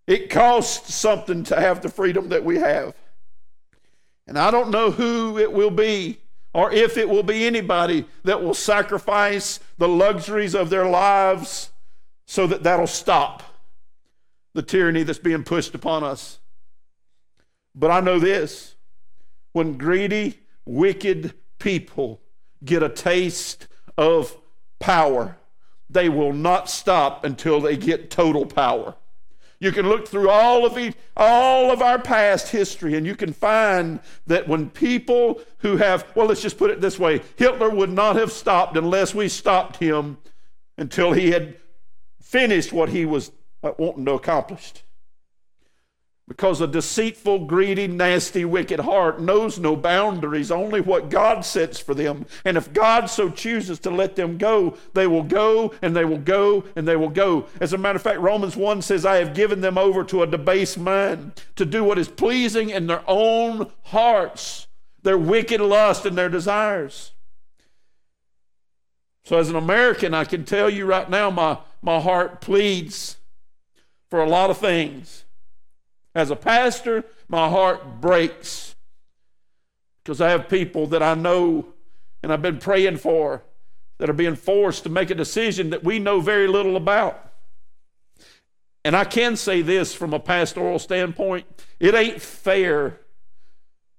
it 0.06 0.30
costs 0.30 0.94
something 0.94 1.44
to 1.44 1.60
have 1.60 1.82
the 1.82 1.88
freedom 1.88 2.30
that 2.30 2.44
we 2.44 2.58
have. 2.58 2.94
And 4.26 4.38
I 4.38 4.50
don't 4.50 4.70
know 4.70 4.90
who 4.90 5.38
it 5.38 5.52
will 5.52 5.70
be 5.70 6.18
or 6.52 6.72
if 6.72 6.96
it 6.96 7.08
will 7.08 7.22
be 7.22 7.46
anybody 7.46 8.06
that 8.24 8.42
will 8.42 8.54
sacrifice 8.54 9.60
the 9.78 9.86
luxuries 9.86 10.54
of 10.54 10.68
their 10.68 10.88
lives 10.88 11.70
so 12.26 12.46
that 12.46 12.64
that'll 12.64 12.86
stop 12.86 13.42
the 14.54 14.62
tyranny 14.62 15.02
that's 15.02 15.18
being 15.18 15.44
pushed 15.44 15.74
upon 15.74 16.04
us. 16.04 16.38
But 17.74 17.90
I 17.90 18.00
know 18.00 18.18
this 18.18 18.74
when 19.52 19.78
greedy, 19.78 20.40
wicked 20.64 21.34
people 21.58 22.20
get 22.64 22.82
a 22.82 22.88
taste 22.88 23.68
of 23.96 24.36
power, 24.78 25.36
they 25.88 26.08
will 26.08 26.32
not 26.32 26.70
stop 26.70 27.24
until 27.24 27.60
they 27.60 27.76
get 27.76 28.10
total 28.10 28.46
power. 28.46 28.94
You 29.58 29.72
can 29.72 29.86
look 29.86 30.08
through 30.08 30.30
all 30.30 30.64
of 30.64 30.78
all 31.16 31.70
of 31.70 31.82
our 31.82 31.98
past 31.98 32.48
history 32.48 32.96
and 32.96 33.06
you 33.06 33.14
can 33.14 33.34
find 33.34 34.00
that 34.26 34.48
when 34.48 34.70
people 34.70 35.42
who 35.58 35.76
have 35.76 36.10
well 36.14 36.26
let's 36.26 36.40
just 36.40 36.56
put 36.56 36.70
it 36.70 36.80
this 36.80 36.98
way, 36.98 37.20
Hitler 37.36 37.68
would 37.68 37.90
not 37.90 38.16
have 38.16 38.32
stopped 38.32 38.76
unless 38.76 39.14
we 39.14 39.28
stopped 39.28 39.76
him 39.76 40.16
until 40.78 41.12
he 41.12 41.30
had 41.30 41.56
finished 42.22 42.72
what 42.72 42.88
he 42.88 43.04
was 43.04 43.32
uh, 43.62 43.72
wanting 43.78 44.04
to 44.06 44.12
accomplish. 44.12 44.72
Because 46.30 46.60
a 46.60 46.68
deceitful, 46.68 47.46
greedy, 47.46 47.88
nasty, 47.88 48.44
wicked 48.44 48.78
heart 48.78 49.20
knows 49.20 49.58
no 49.58 49.74
boundaries, 49.74 50.52
only 50.52 50.80
what 50.80 51.10
God 51.10 51.44
sets 51.44 51.80
for 51.80 51.92
them. 51.92 52.24
And 52.44 52.56
if 52.56 52.72
God 52.72 53.06
so 53.06 53.30
chooses 53.30 53.80
to 53.80 53.90
let 53.90 54.14
them 54.14 54.38
go, 54.38 54.76
they 54.94 55.08
will 55.08 55.24
go 55.24 55.74
and 55.82 55.96
they 55.96 56.04
will 56.04 56.18
go 56.18 56.62
and 56.76 56.86
they 56.86 56.94
will 56.94 57.08
go. 57.08 57.46
As 57.60 57.72
a 57.72 57.78
matter 57.78 57.96
of 57.96 58.02
fact, 58.02 58.20
Romans 58.20 58.54
1 58.54 58.80
says, 58.82 59.04
I 59.04 59.16
have 59.16 59.34
given 59.34 59.60
them 59.60 59.76
over 59.76 60.04
to 60.04 60.22
a 60.22 60.26
debased 60.28 60.78
mind 60.78 61.42
to 61.56 61.66
do 61.66 61.82
what 61.82 61.98
is 61.98 62.06
pleasing 62.06 62.70
in 62.70 62.86
their 62.86 63.02
own 63.08 63.68
hearts, 63.86 64.68
their 65.02 65.18
wicked 65.18 65.60
lust 65.60 66.06
and 66.06 66.16
their 66.16 66.28
desires. 66.28 67.10
So, 69.24 69.36
as 69.36 69.50
an 69.50 69.56
American, 69.56 70.14
I 70.14 70.24
can 70.24 70.44
tell 70.44 70.70
you 70.70 70.86
right 70.86 71.10
now, 71.10 71.28
my, 71.28 71.58
my 71.82 71.98
heart 71.98 72.40
pleads 72.40 73.16
for 74.10 74.22
a 74.22 74.28
lot 74.28 74.50
of 74.50 74.58
things. 74.58 75.24
As 76.14 76.30
a 76.30 76.36
pastor, 76.36 77.04
my 77.28 77.48
heart 77.48 78.00
breaks 78.00 78.74
because 80.02 80.20
I 80.20 80.30
have 80.30 80.48
people 80.48 80.88
that 80.88 81.02
I 81.02 81.14
know 81.14 81.66
and 82.22 82.32
I've 82.32 82.42
been 82.42 82.58
praying 82.58 82.98
for 82.98 83.44
that 83.98 84.10
are 84.10 84.14
being 84.14 84.36
forced 84.36 84.82
to 84.82 84.88
make 84.88 85.10
a 85.10 85.14
decision 85.14 85.70
that 85.70 85.84
we 85.84 85.98
know 85.98 86.20
very 86.20 86.48
little 86.48 86.76
about. 86.76 87.32
And 88.84 88.96
I 88.96 89.04
can 89.04 89.36
say 89.36 89.62
this 89.62 89.94
from 89.94 90.12
a 90.12 90.18
pastoral 90.18 90.78
standpoint 90.78 91.46
it 91.78 91.94
ain't 91.94 92.20
fair 92.20 92.98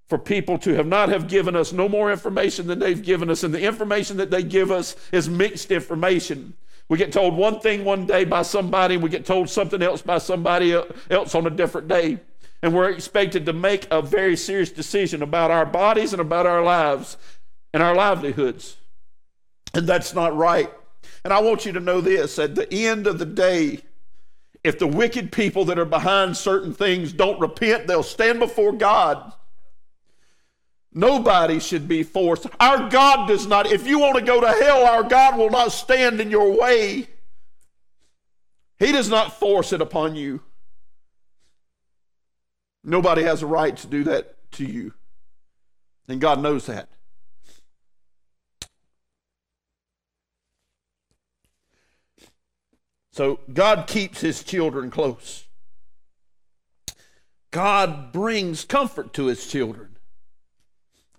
for 0.08 0.18
people 0.18 0.58
to 0.60 0.74
have 0.74 0.88
not 0.88 1.10
have 1.10 1.30
given 1.30 1.56
us 1.56 1.72
no 1.72 1.88
more 1.88 2.12
information 2.12 2.68
than 2.68 2.80
they've 2.80 3.02
given 3.02 3.30
us 3.30 3.44
and 3.44 3.54
the 3.54 3.62
information 3.62 4.18
that 4.18 4.30
they 4.30 4.44
give 4.44 4.70
us 4.70 4.96
is 5.12 5.30
mixed 5.30 5.72
information 5.72 6.54
we 6.92 6.98
get 6.98 7.14
told 7.14 7.38
one 7.38 7.62
thing 7.62 7.86
one 7.86 8.06
day 8.06 8.26
by 8.26 8.42
somebody, 8.42 8.96
and 8.96 9.04
we 9.04 9.10
get 9.10 9.26
told 9.26 9.50
something 9.50 9.82
else 9.82 10.02
by 10.02 10.18
somebody 10.18 10.78
else 11.10 11.34
on 11.34 11.48
a 11.48 11.50
different 11.50 11.88
day. 11.88 12.20
And 12.62 12.76
we're 12.76 12.90
expected 12.90 13.46
to 13.46 13.54
make 13.54 13.88
a 13.90 14.02
very 14.02 14.36
serious 14.36 14.72
decision 14.72 15.24
about 15.24 15.52
our 15.52 15.66
bodies 15.66 16.12
and 16.12 16.22
about 16.22 16.46
our 16.46 16.62
lives 16.62 17.16
and 17.74 17.82
our 17.82 17.96
livelihoods. 17.96 18.76
And 19.74 19.88
that's 19.88 20.14
not 20.14 20.36
right. 20.36 20.70
And 21.24 21.32
I 21.32 21.40
want 21.40 21.66
you 21.66 21.72
to 21.72 21.80
know 21.80 22.02
this 22.02 22.38
at 22.38 22.56
the 22.56 22.70
end 22.74 23.08
of 23.08 23.20
the 23.20 23.26
day, 23.26 23.80
if 24.62 24.78
the 24.78 24.86
wicked 24.86 25.32
people 25.32 25.64
that 25.66 25.80
are 25.80 25.86
behind 25.86 26.36
certain 26.36 26.74
things 26.74 27.14
don't 27.14 27.40
repent, 27.40 27.88
they'll 27.88 28.04
stand 28.04 28.42
before 28.42 28.74
God 28.74 29.32
Nobody 30.94 31.60
should 31.60 31.88
be 31.88 32.04
forced. 32.04 32.48
Our 32.60 32.90
God 32.90 33.28
does 33.28 33.48
not, 33.48 33.66
if 33.72 33.88
you 33.88 34.00
want 34.00 34.18
to 34.18 34.24
go 34.24 34.42
to 34.42 34.48
hell, 34.48 34.86
our 34.86 35.04
God 35.04 35.38
will 35.38 35.50
not 35.50 35.72
stand 35.72 36.20
in 36.20 36.30
your 36.30 36.60
way. 36.60 37.08
He 38.78 38.92
does 38.92 39.10
not 39.10 39.40
force 39.40 39.72
it 39.72 39.82
upon 39.82 40.16
you. 40.16 40.42
Nobody 42.84 43.24
has 43.24 43.42
a 43.42 43.48
right 43.48 43.78
to 43.78 43.88
do 43.88 44.04
that 44.06 44.52
to 44.54 44.66
you. 44.66 44.94
And 46.08 46.20
God 46.20 46.42
knows 46.42 46.66
that. 46.66 46.90
So 53.14 53.40
God 53.54 53.88
keeps 53.88 54.22
his 54.22 54.44
children 54.44 54.90
close. 54.90 55.46
God 57.52 58.12
brings 58.12 58.66
comfort 58.66 59.14
to 59.14 59.28
his 59.28 59.46
children. 59.48 59.91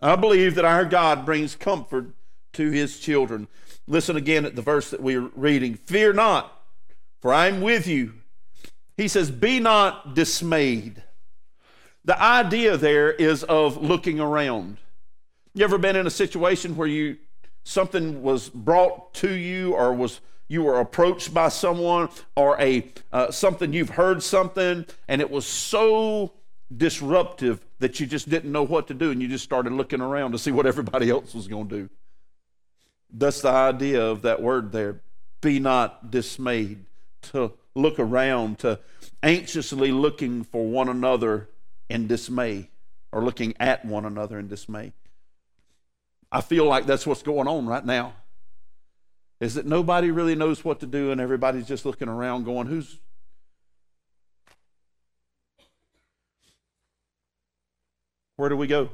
I 0.02 0.16
believe 0.16 0.56
that 0.56 0.64
our 0.64 0.84
God 0.84 1.24
brings 1.24 1.54
comfort 1.54 2.06
to 2.54 2.70
his 2.70 2.98
children. 2.98 3.46
Listen 3.86 4.16
again 4.16 4.44
at 4.44 4.56
the 4.56 4.62
verse 4.62 4.90
that 4.90 5.00
we're 5.00 5.30
reading. 5.36 5.74
Fear 5.74 6.14
not, 6.14 6.60
for 7.20 7.32
I'm 7.32 7.60
with 7.60 7.86
you. 7.86 8.14
He 8.96 9.06
says, 9.06 9.30
Be 9.30 9.60
not 9.60 10.14
dismayed. 10.14 11.02
The 12.04 12.20
idea 12.20 12.76
there 12.76 13.12
is 13.12 13.44
of 13.44 13.80
looking 13.80 14.18
around. 14.18 14.78
You 15.54 15.64
ever 15.64 15.78
been 15.78 15.96
in 15.96 16.06
a 16.06 16.10
situation 16.10 16.76
where 16.76 16.88
you 16.88 17.18
something 17.62 18.22
was 18.22 18.48
brought 18.48 19.14
to 19.14 19.30
you 19.30 19.74
or 19.74 19.92
was 19.92 20.20
you 20.48 20.64
were 20.64 20.80
approached 20.80 21.32
by 21.32 21.48
someone 21.48 22.08
or 22.34 22.60
a 22.60 22.90
uh, 23.12 23.30
something 23.30 23.72
you've 23.72 23.90
heard 23.90 24.20
something 24.20 24.84
and 25.06 25.20
it 25.20 25.30
was 25.30 25.46
so 25.46 26.32
disruptive 26.76 27.64
that 27.82 28.00
you 28.00 28.06
just 28.06 28.28
didn't 28.28 28.50
know 28.50 28.62
what 28.62 28.88
to 28.88 28.94
do 28.94 29.10
and 29.10 29.20
you 29.20 29.28
just 29.28 29.44
started 29.44 29.72
looking 29.72 30.00
around 30.00 30.32
to 30.32 30.38
see 30.38 30.50
what 30.50 30.66
everybody 30.66 31.10
else 31.10 31.34
was 31.34 31.48
going 31.48 31.68
to 31.68 31.76
do 31.82 31.90
that's 33.12 33.42
the 33.42 33.50
idea 33.50 34.02
of 34.02 34.22
that 34.22 34.40
word 34.40 34.72
there 34.72 35.00
be 35.40 35.58
not 35.58 36.10
dismayed 36.10 36.84
to 37.20 37.52
look 37.74 37.98
around 37.98 38.58
to 38.58 38.78
anxiously 39.22 39.90
looking 39.90 40.44
for 40.44 40.64
one 40.64 40.88
another 40.88 41.48
in 41.88 42.06
dismay 42.06 42.68
or 43.10 43.22
looking 43.22 43.54
at 43.58 43.84
one 43.84 44.04
another 44.04 44.38
in 44.38 44.48
dismay 44.48 44.92
i 46.30 46.40
feel 46.40 46.64
like 46.64 46.86
that's 46.86 47.06
what's 47.06 47.22
going 47.22 47.48
on 47.48 47.66
right 47.66 47.84
now 47.84 48.14
is 49.42 49.54
that 49.54 49.66
nobody 49.66 50.12
really 50.12 50.36
knows 50.36 50.64
what 50.64 50.78
to 50.78 50.86
do 50.86 51.10
and 51.10 51.20
everybody's 51.20 51.66
just 51.66 51.84
looking 51.84 52.08
around 52.08 52.44
going, 52.44 52.68
who's. 52.68 53.00
Where 58.36 58.48
do 58.48 58.56
we 58.56 58.66
go? 58.66 58.90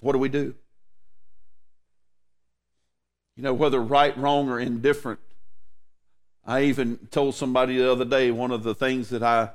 What 0.00 0.12
do 0.12 0.18
we 0.18 0.28
do? 0.28 0.54
You 3.36 3.42
know, 3.42 3.54
whether 3.54 3.80
right, 3.80 4.16
wrong, 4.16 4.48
or 4.48 4.58
indifferent. 4.58 5.20
I 6.44 6.62
even 6.62 7.08
told 7.10 7.34
somebody 7.34 7.76
the 7.76 7.90
other 7.90 8.04
day 8.04 8.30
one 8.30 8.50
of 8.50 8.62
the 8.62 8.74
things 8.74 9.10
that 9.10 9.22
I 9.22 9.50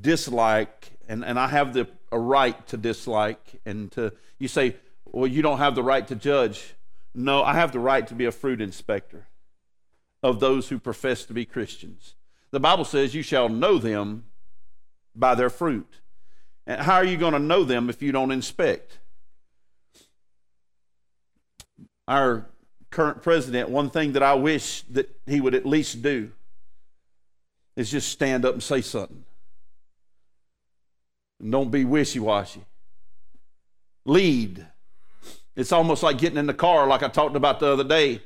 dislike, 0.00 0.92
and, 1.08 1.24
and 1.24 1.38
I 1.38 1.48
have 1.48 1.72
the 1.72 1.88
a 2.12 2.18
right 2.18 2.66
to 2.68 2.76
dislike, 2.76 3.60
and 3.64 3.90
to 3.92 4.12
you 4.38 4.46
say, 4.46 4.76
well, 5.06 5.26
you 5.26 5.42
don't 5.42 5.58
have 5.58 5.74
the 5.74 5.82
right 5.82 6.06
to 6.08 6.14
judge. 6.14 6.74
No, 7.14 7.42
I 7.42 7.54
have 7.54 7.72
the 7.72 7.78
right 7.80 8.06
to 8.06 8.14
be 8.14 8.26
a 8.26 8.32
fruit 8.32 8.60
inspector 8.60 9.26
of 10.22 10.38
those 10.38 10.68
who 10.68 10.78
profess 10.78 11.24
to 11.24 11.32
be 11.32 11.44
Christians. 11.44 12.14
The 12.50 12.60
Bible 12.60 12.84
says 12.84 13.14
you 13.14 13.22
shall 13.22 13.48
know 13.48 13.78
them 13.78 14.24
by 15.16 15.34
their 15.34 15.50
fruit. 15.50 16.00
And 16.66 16.80
how 16.80 16.94
are 16.94 17.04
you 17.04 17.16
going 17.16 17.32
to 17.32 17.38
know 17.38 17.64
them 17.64 17.90
if 17.90 18.02
you 18.02 18.12
don't 18.12 18.30
inspect? 18.30 18.98
Our 22.06 22.46
current 22.90 23.22
president, 23.22 23.70
one 23.70 23.90
thing 23.90 24.12
that 24.12 24.22
I 24.22 24.34
wish 24.34 24.82
that 24.90 25.10
he 25.26 25.40
would 25.40 25.54
at 25.54 25.66
least 25.66 26.02
do 26.02 26.30
is 27.74 27.90
just 27.90 28.10
stand 28.10 28.44
up 28.44 28.54
and 28.54 28.62
say 28.62 28.80
something. 28.80 29.24
And 31.40 31.50
don't 31.50 31.70
be 31.70 31.84
wishy 31.84 32.20
washy. 32.20 32.64
Lead. 34.04 34.66
It's 35.56 35.72
almost 35.72 36.02
like 36.02 36.18
getting 36.18 36.38
in 36.38 36.46
the 36.46 36.54
car, 36.54 36.86
like 36.86 37.02
I 37.02 37.08
talked 37.08 37.36
about 37.36 37.60
the 37.60 37.68
other 37.68 37.84
day. 37.84 38.22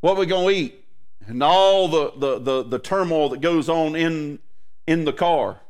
What 0.00 0.16
we 0.16 0.26
gonna 0.26 0.50
eat? 0.50 0.84
And 1.26 1.42
all 1.42 1.88
the, 1.88 2.12
the, 2.16 2.38
the, 2.38 2.62
the 2.62 2.78
turmoil 2.78 3.28
that 3.30 3.40
goes 3.40 3.68
on 3.68 3.94
in, 3.94 4.38
in 4.86 5.04
the 5.04 5.12
car 5.12 5.60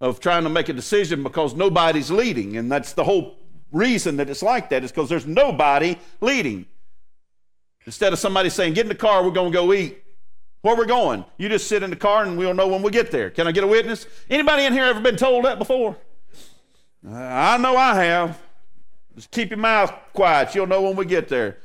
of 0.00 0.20
trying 0.20 0.44
to 0.44 0.48
make 0.48 0.68
a 0.68 0.72
decision 0.72 1.22
because 1.22 1.54
nobody's 1.54 2.10
leading. 2.10 2.56
And 2.56 2.70
that's 2.72 2.94
the 2.94 3.04
whole 3.04 3.36
reason 3.70 4.16
that 4.16 4.30
it's 4.30 4.42
like 4.42 4.70
that 4.70 4.82
is 4.82 4.90
because 4.90 5.08
there's 5.08 5.26
nobody 5.26 5.96
leading. 6.20 6.66
Instead 7.86 8.12
of 8.12 8.18
somebody 8.18 8.50
saying, 8.50 8.74
get 8.74 8.82
in 8.86 8.88
the 8.88 8.94
car, 8.94 9.22
we're 9.24 9.30
going 9.30 9.52
to 9.52 9.56
go 9.56 9.72
eat. 9.72 10.02
Where 10.62 10.76
we're 10.76 10.86
going? 10.86 11.24
You 11.38 11.48
just 11.48 11.68
sit 11.68 11.82
in 11.82 11.90
the 11.90 11.96
car 11.96 12.24
and 12.24 12.36
we'll 12.36 12.54
know 12.54 12.68
when 12.68 12.82
we 12.82 12.90
get 12.90 13.10
there. 13.10 13.30
Can 13.30 13.46
I 13.46 13.52
get 13.52 13.64
a 13.64 13.66
witness? 13.66 14.06
Anybody 14.28 14.64
in 14.64 14.72
here 14.72 14.84
ever 14.84 15.00
been 15.00 15.16
told 15.16 15.44
that 15.46 15.58
before? 15.58 15.96
Uh, 17.06 17.14
I 17.14 17.56
know 17.56 17.76
I 17.76 17.94
have. 18.04 18.40
Just 19.14 19.30
keep 19.30 19.50
your 19.50 19.58
mouth 19.58 19.92
quiet. 20.12 20.54
You'll 20.54 20.66
know 20.66 20.82
when 20.82 20.96
we 20.96 21.06
get 21.06 21.28
there. 21.28 21.58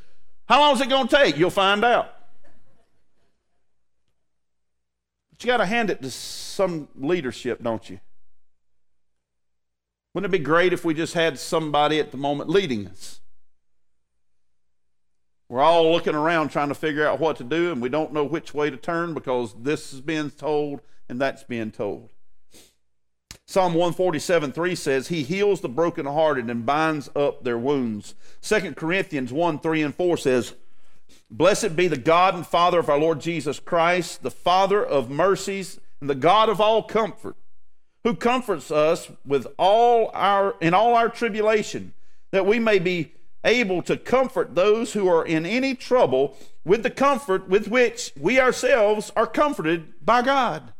How 0.48 0.60
long 0.60 0.76
is 0.76 0.82
it 0.82 0.90
going 0.90 1.08
to 1.08 1.16
take? 1.16 1.38
You'll 1.38 1.50
find 1.50 1.84
out. 1.84 2.14
But 5.32 5.44
you 5.44 5.48
got 5.48 5.58
to 5.58 5.66
hand 5.66 5.90
it 5.90 6.02
to 6.02 6.10
some 6.10 6.88
leadership, 6.96 7.62
don't 7.62 7.90
you? 7.90 8.00
Wouldn't 10.16 10.34
it 10.34 10.38
be 10.38 10.42
great 10.46 10.72
if 10.72 10.86
we 10.86 10.94
just 10.94 11.14
had 11.14 11.38
somebody 11.38 12.00
at 12.00 12.12
the 12.12 12.18
moment 12.18 12.50
leading 12.50 12.88
us? 12.88 13.20
We're 15.50 15.60
all 15.60 15.92
looking 15.92 16.16
around 16.16 16.50
trying 16.50 16.70
to 16.70 16.74
figure 16.74 17.06
out 17.06 17.20
what 17.20 17.36
to 17.36 17.44
do, 17.44 17.74
and 17.74 17.82
we 17.82 17.90
don't 17.90 18.14
know 18.14 18.24
which 18.24 18.54
way 18.54 18.70
to 18.70 18.78
turn 18.78 19.14
because 19.14 19.54
this 19.62 19.92
is 19.92 20.00
being 20.00 20.32
told 20.32 20.80
and 21.10 21.20
that's 21.20 21.44
being 21.44 21.70
told. 21.70 22.12
Psalm 23.46 23.74
147 23.74 24.54
3 24.54 24.76
says, 24.76 25.10
He 25.10 25.24
heals 25.24 25.60
the 25.60 25.68
brokenhearted 25.68 26.50
and 26.50 26.66
binds 26.66 27.10
up 27.14 27.44
their 27.44 27.58
wounds. 27.58 28.16
2 28.42 28.74
Corinthians 28.74 29.34
1 29.34 29.60
3 29.60 29.82
and 29.82 29.94
4 29.94 30.16
says, 30.16 30.54
Blessed 31.30 31.76
be 31.76 31.90
the 31.90 31.98
God 31.98 32.36
and 32.36 32.48
Father 32.48 32.80
of 32.80 32.90
our 32.90 32.98
Lord 32.98 33.20
Jesus 33.20 33.60
Christ, 33.60 34.24
the 34.24 34.32
Father 34.32 34.84
of 34.84 35.10
mercies 35.10 35.78
and 36.00 36.10
the 36.10 36.16
God 36.16 36.48
of 36.48 36.62
all 36.62 36.84
comfort, 36.84 37.36
who 38.06 38.16
comforts 38.16 38.72
us 38.72 39.12
with 39.26 39.46
all 39.58 40.10
our 40.14 40.56
in 40.62 40.74
all 40.74 40.96
our 40.96 41.10
tribulation, 41.10 41.94
that 42.32 42.46
we 42.46 42.60
may 42.60 42.80
be 42.80 43.12
able 43.44 43.82
to 43.82 43.98
comfort 43.98 44.56
those 44.56 44.94
who 44.94 45.10
are 45.10 45.26
in 45.26 45.46
any 45.46 45.76
trouble 45.76 46.38
with 46.64 46.84
the 46.84 46.90
comfort 46.90 47.50
with 47.50 47.68
which 47.68 48.14
we 48.18 48.40
ourselves 48.40 49.12
are 49.18 49.28
comforted 49.28 49.94
by 50.06 50.22
God 50.22 50.72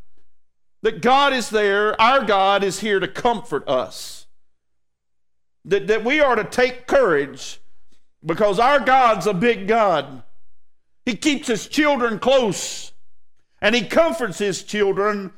that 0.86 1.02
God 1.02 1.34
is 1.34 1.50
there, 1.50 2.00
our 2.00 2.24
God 2.24 2.64
is 2.64 2.80
here 2.80 3.00
to 3.00 3.08
comfort 3.08 3.68
us. 3.68 4.28
That, 5.66 5.88
that 5.88 6.04
we 6.06 6.20
are 6.20 6.36
to 6.36 6.44
take 6.44 6.86
courage 6.86 7.60
because 8.24 8.60
our 8.60 8.80
God's 8.80 9.26
a 9.26 9.34
big 9.34 9.68
God. 9.68 10.22
He 11.04 11.16
keeps 11.16 11.48
his 11.48 11.66
children 11.66 12.20
close 12.20 12.92
and 13.60 13.74
he 13.74 13.82
comforts 13.82 14.38
his 14.38 14.62
children 14.62 15.34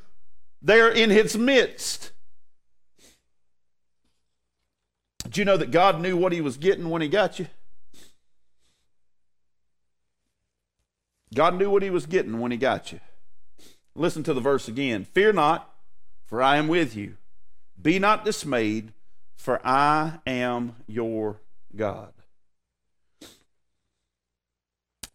there 0.68 0.92
in 0.92 1.10
his 1.10 1.38
midst. 1.38 2.12
Did 5.24 5.38
you 5.38 5.46
know 5.46 5.56
that 5.56 5.72
God 5.72 6.02
knew 6.02 6.18
what 6.18 6.34
he 6.34 6.42
was 6.42 6.58
getting 6.58 6.90
when 6.90 7.02
he 7.02 7.08
got 7.08 7.40
you? 7.40 7.48
God 11.34 11.58
knew 11.58 11.70
what 11.70 11.84
he 11.84 11.90
was 11.90 12.06
getting 12.06 12.40
when 12.40 12.52
he 12.52 12.58
got 12.58 12.92
you. 12.92 13.00
Listen 13.96 14.24
to 14.24 14.34
the 14.34 14.42
verse 14.42 14.68
again. 14.68 15.06
Fear 15.06 15.34
not, 15.34 15.74
for 16.26 16.42
I 16.42 16.58
am 16.58 16.68
with 16.68 16.98
you. 16.98 17.16
Be 17.82 17.98
not 17.98 18.26
dismayed, 18.26 18.92
for 19.38 19.66
I 19.66 20.20
am 20.28 20.76
your 20.86 21.40
God. 21.76 22.12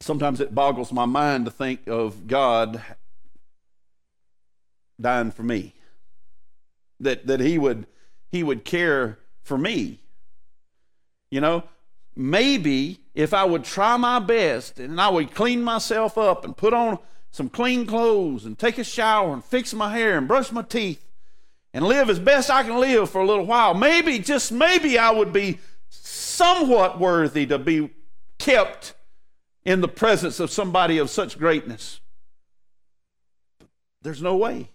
Sometimes 0.01 0.41
it 0.41 0.55
boggles 0.55 0.93
my 0.93 1.05
mind 1.05 1.45
to 1.45 1.51
think 1.51 1.87
of 1.88 2.27
God 2.27 2.83
dying 5.03 5.31
for 5.31 5.43
me. 5.43 5.75
That, 7.01 7.27
that 7.27 7.41
he 7.41 7.59
would 7.59 7.87
he 8.31 8.43
would 8.43 8.65
care 8.65 9.19
for 9.43 9.59
me. 9.59 10.01
You 11.31 11.41
know, 11.41 11.65
maybe 12.17 13.01
if 13.15 13.35
I 13.35 13.45
would 13.45 13.65
try 13.65 13.97
my 13.97 14.19
best 14.21 14.79
and 14.79 15.01
I 15.01 15.09
would 15.09 15.35
clean 15.35 15.62
myself 15.62 16.17
up 16.17 16.45
and 16.45 16.57
put 16.57 16.73
on 16.73 16.99
some 17.31 17.49
clean 17.49 17.87
clothes 17.87 18.45
and 18.45 18.59
take 18.59 18.79
a 18.79 18.85
shower 18.85 19.33
and 19.33 19.45
fix 19.45 19.75
my 19.75 19.97
hair 19.97 20.17
and 20.17 20.29
brush 20.29 20.53
my 20.53 20.62
teeth 20.62 21.05
and 21.75 21.87
live 21.87 22.11
as 22.11 22.19
best 22.19 22.51
I 22.51 22.62
can 22.62 22.79
live 22.79 23.11
for 23.11 23.23
a 23.23 23.27
little 23.27 23.47
while, 23.47 23.75
maybe, 23.75 24.19
just 24.19 24.53
maybe, 24.53 24.99
I 24.99 25.11
would 25.11 25.33
be 25.33 25.59
somewhat 25.88 27.01
worthy 27.01 27.47
to 27.47 27.59
be 27.59 27.91
kept 28.38 28.95
in 29.65 29.81
the 29.81 29.88
presence 29.88 30.41
of 30.41 30.51
somebody 30.51 30.99
of 30.99 31.09
such 31.09 31.38
greatness. 31.38 32.01
There's 34.03 34.21
no 34.21 34.37
way. 34.37 34.71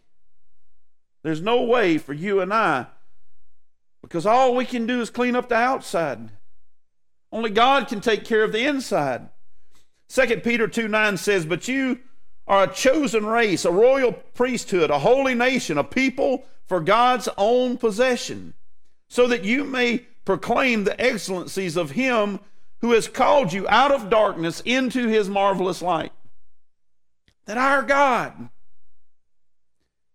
There's 1.27 1.41
no 1.41 1.61
way 1.61 1.97
for 1.97 2.13
you 2.13 2.39
and 2.39 2.53
I 2.53 2.85
because 4.01 4.25
all 4.25 4.55
we 4.55 4.63
can 4.63 4.87
do 4.87 5.01
is 5.01 5.09
clean 5.09 5.35
up 5.35 5.49
the 5.49 5.55
outside. 5.55 6.29
Only 7.33 7.49
God 7.49 7.89
can 7.89 7.99
take 7.99 8.23
care 8.23 8.45
of 8.45 8.53
the 8.53 8.65
inside. 8.65 9.27
2 10.07 10.37
Peter 10.37 10.69
2 10.69 10.87
9 10.87 11.17
says, 11.17 11.45
But 11.45 11.67
you 11.67 11.99
are 12.47 12.63
a 12.63 12.73
chosen 12.73 13.25
race, 13.25 13.65
a 13.65 13.71
royal 13.73 14.13
priesthood, 14.13 14.89
a 14.89 14.99
holy 14.99 15.35
nation, 15.35 15.77
a 15.77 15.83
people 15.83 16.45
for 16.65 16.79
God's 16.79 17.27
own 17.37 17.77
possession, 17.77 18.53
so 19.09 19.27
that 19.27 19.43
you 19.43 19.65
may 19.65 20.05
proclaim 20.23 20.85
the 20.85 20.97
excellencies 20.97 21.75
of 21.75 21.91
Him 21.91 22.39
who 22.79 22.93
has 22.93 23.09
called 23.09 23.51
you 23.51 23.67
out 23.67 23.91
of 23.91 24.09
darkness 24.09 24.61
into 24.63 25.09
His 25.09 25.27
marvelous 25.27 25.81
light. 25.81 26.13
That 27.47 27.57
our 27.57 27.83
God 27.83 28.47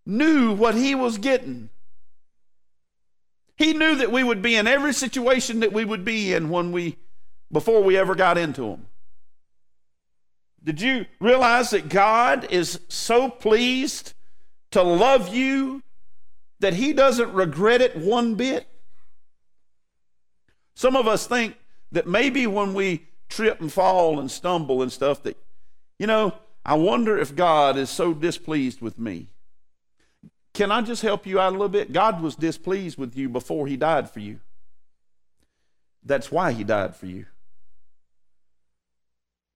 knew 0.05 0.53
what 0.53 0.75
He 0.75 0.95
was 0.95 1.19
getting. 1.19 1.71
He 3.57 3.73
knew 3.73 3.95
that 3.97 4.11
we 4.11 4.25
would 4.25 4.43
be 4.43 4.57
in 4.57 4.67
every 4.67 4.93
situation 4.93 5.61
that 5.61 5.73
we 5.73 5.85
would 5.85 6.05
be 6.05 6.35
in 6.35 6.49
when 6.49 6.73
we 6.73 6.97
before 7.51 7.83
we 7.83 7.97
ever 7.97 8.15
got 8.15 8.39
into 8.39 8.63
them. 8.63 8.87
Did 10.65 10.81
you 10.81 11.07
realize 11.21 11.71
that 11.71 11.89
God 11.89 12.47
is 12.51 12.81
so 12.89 13.29
pleased 13.29 14.15
to 14.71 14.83
love 14.83 15.35
you 15.35 15.83
that 16.61 16.75
He 16.75 16.93
doesn't 16.93 17.33
regret 17.33 17.81
it 17.81 17.97
one 17.97 18.37
bit? 18.37 18.67
Some 20.75 20.97
of 20.97 21.07
us 21.07 21.27
think 21.27 21.57
that 21.91 22.07
maybe 22.07 22.47
when 22.47 22.75
we 22.75 23.07
trip 23.29 23.61
and 23.61 23.73
fall 23.73 24.19
and 24.19 24.31
stumble 24.31 24.83
and 24.83 24.91
stuff, 24.91 25.23
that, 25.25 25.37
you 25.99 26.07
know, 26.07 26.35
I 26.65 26.75
wonder 26.75 27.19
if 27.19 27.35
God 27.35 27.77
is 27.77 27.91
so 27.91 28.15
displeased 28.15 28.81
with 28.81 28.99
me. 28.99 29.29
Can 30.55 30.71
I 30.71 30.83
just 30.83 31.03
help 31.03 31.27
you 31.27 31.41
out 31.41 31.51
a 31.51 31.53
little 31.53 31.69
bit? 31.69 31.93
God 31.93 32.21
was 32.21 32.35
displeased 32.35 32.99
with 32.99 33.17
you 33.17 33.29
before 33.29 33.67
He 33.67 33.77
died 33.77 34.11
for 34.11 34.21
you. 34.21 34.41
That's 36.05 36.31
why 36.31 36.53
He 36.53 36.65
died 36.65 36.95
for 36.95 37.07
you. 37.07 37.27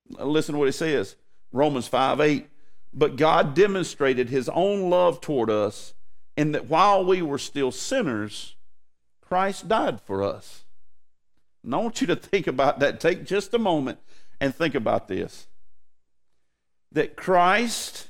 Listen 0.08 0.54
to 0.54 0.58
what 0.58 0.68
it 0.68 0.72
says 0.72 1.16
Romans 1.52 1.88
5 1.88 2.20
8. 2.20 2.46
But 2.92 3.16
God 3.16 3.54
demonstrated 3.54 4.30
his 4.30 4.48
own 4.48 4.88
love 4.88 5.20
toward 5.20 5.50
us 5.50 5.92
in 6.36 6.52
that 6.52 6.66
while 6.66 7.04
we 7.04 7.20
were 7.20 7.38
still 7.38 7.70
sinners, 7.70 8.56
Christ 9.20 9.68
died 9.68 10.00
for 10.00 10.22
us. 10.22 10.64
And 11.62 11.74
I 11.74 11.78
want 11.78 12.00
you 12.00 12.06
to 12.06 12.16
think 12.16 12.46
about 12.46 12.78
that. 12.78 13.00
Take 13.00 13.24
just 13.24 13.52
a 13.52 13.58
moment 13.58 13.98
and 14.40 14.54
think 14.54 14.74
about 14.74 15.08
this 15.08 15.46
that 16.92 17.16
Christ 17.16 18.08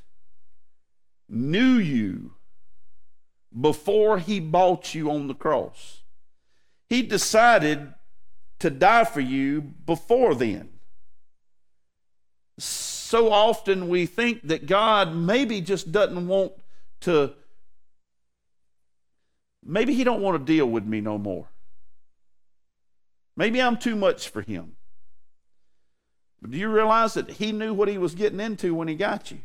knew 1.29 1.75
you 1.75 2.35
before 3.59 4.19
he 4.19 4.41
bought 4.41 4.95
you 4.95 5.11
on 5.11 5.29
the 5.29 5.35
cross. 5.35 6.03
He 6.89 7.03
decided 7.03 7.95
to 8.59 8.71
die 8.71 9.05
for 9.05 9.21
you 9.21 9.61
before 9.61 10.35
then 10.35 10.77
so 12.59 13.31
often 13.31 13.89
we 13.89 14.07
think 14.07 14.47
that 14.49 14.67
God 14.67 15.15
maybe 15.15 15.61
just 15.61 15.93
doesn't 15.93 16.27
want 16.27 16.53
to 17.01 17.35
maybe 19.65 19.95
he 19.95 20.05
don't 20.05 20.23
want 20.23 20.39
to 20.39 20.53
deal 20.53 20.67
with 20.67 20.85
me 20.85 21.01
no 21.01 21.19
more. 21.19 21.47
Maybe 23.37 23.61
I'm 23.61 23.77
too 23.77 23.97
much 23.97 24.29
for 24.29 24.41
him. 24.43 24.77
But 26.41 26.51
do 26.51 26.59
you 26.59 26.69
realize 26.69 27.15
that 27.15 27.33
he 27.33 27.53
knew 27.53 27.75
what 27.75 27.89
he 27.89 27.99
was 27.99 28.15
getting 28.15 28.41
into 28.41 28.75
when 28.75 28.89
he 28.89 28.95
got 28.95 29.31
you? 29.31 29.39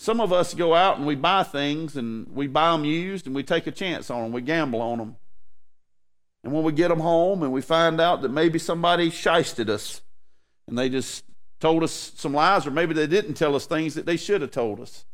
Some 0.00 0.18
of 0.18 0.32
us 0.32 0.54
go 0.54 0.74
out 0.74 0.96
and 0.96 1.06
we 1.06 1.14
buy 1.14 1.42
things 1.42 1.94
and 1.94 2.26
we 2.34 2.46
buy 2.46 2.72
them 2.72 2.86
used 2.86 3.26
and 3.26 3.36
we 3.36 3.42
take 3.42 3.66
a 3.66 3.70
chance 3.70 4.08
on 4.08 4.22
them. 4.22 4.32
We 4.32 4.40
gamble 4.40 4.80
on 4.80 4.96
them. 4.96 5.16
And 6.42 6.54
when 6.54 6.62
we 6.62 6.72
get 6.72 6.88
them 6.88 7.00
home 7.00 7.42
and 7.42 7.52
we 7.52 7.60
find 7.60 8.00
out 8.00 8.22
that 8.22 8.30
maybe 8.30 8.58
somebody 8.58 9.10
shysted 9.10 9.68
us 9.68 10.00
and 10.66 10.78
they 10.78 10.88
just 10.88 11.26
told 11.60 11.82
us 11.82 12.12
some 12.16 12.32
lies, 12.32 12.66
or 12.66 12.70
maybe 12.70 12.94
they 12.94 13.06
didn't 13.06 13.34
tell 13.34 13.54
us 13.54 13.66
things 13.66 13.92
that 13.92 14.06
they 14.06 14.16
should 14.16 14.40
have 14.40 14.52
told 14.52 14.80
us. 14.80 15.04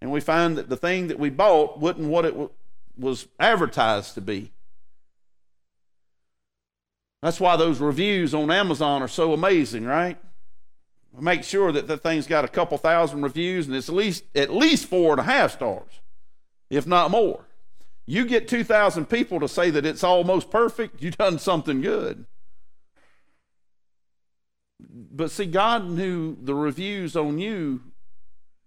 And 0.00 0.12
we 0.12 0.20
find 0.20 0.56
that 0.56 0.68
the 0.68 0.76
thing 0.76 1.08
that 1.08 1.18
we 1.18 1.28
bought 1.28 1.80
wasn't 1.80 2.06
what 2.06 2.24
it 2.24 2.36
was 2.96 3.26
advertised 3.40 4.14
to 4.14 4.20
be. 4.20 4.52
That's 7.22 7.40
why 7.40 7.56
those 7.56 7.80
reviews 7.80 8.34
on 8.34 8.52
Amazon 8.52 9.02
are 9.02 9.08
so 9.08 9.32
amazing, 9.32 9.84
right? 9.84 10.16
Make 11.18 11.44
sure 11.44 11.72
that 11.72 11.88
the 11.88 11.98
thing's 11.98 12.26
got 12.26 12.44
a 12.44 12.48
couple 12.48 12.78
thousand 12.78 13.22
reviews 13.22 13.66
and 13.66 13.76
it's 13.76 13.88
at 13.88 13.94
least 13.94 14.24
at 14.34 14.52
least 14.52 14.86
four 14.86 15.12
and 15.12 15.20
a 15.20 15.24
half 15.24 15.52
stars, 15.52 16.00
if 16.70 16.86
not 16.86 17.10
more. 17.10 17.44
You 18.06 18.24
get 18.24 18.48
2,000 18.48 19.06
people 19.06 19.38
to 19.40 19.48
say 19.48 19.70
that 19.70 19.86
it's 19.86 20.02
almost 20.02 20.50
perfect, 20.50 21.02
you've 21.02 21.18
done 21.18 21.38
something 21.38 21.80
good. 21.80 22.26
But 24.80 25.30
see, 25.30 25.46
God 25.46 25.88
knew 25.88 26.36
the 26.40 26.54
reviews 26.54 27.16
on 27.16 27.38
you, 27.38 27.80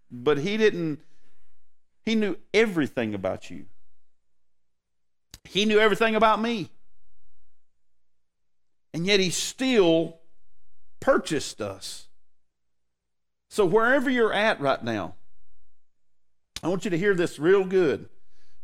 but 0.10 0.38
He 0.38 0.58
didn't, 0.58 1.02
He 2.06 2.16
knew 2.16 2.38
everything 2.54 3.14
about 3.14 3.50
you. 3.50 3.66
He 5.44 5.66
knew 5.66 5.80
everything 5.80 6.16
about 6.16 6.42
me. 6.42 6.70
And 8.94 9.06
yet 9.06 9.20
He 9.20 9.30
still 9.30 10.20
purchased 11.00 11.60
us. 11.60 12.05
So 13.56 13.66
wherever 13.66 14.10
you're 14.10 14.34
at 14.34 14.60
right 14.60 14.84
now, 14.84 15.16
I 16.62 16.68
want 16.68 16.84
you 16.84 16.92
to 16.92 16.98
hear 16.98 17.14
this 17.16 17.40
real 17.40 17.64
good 17.64 18.10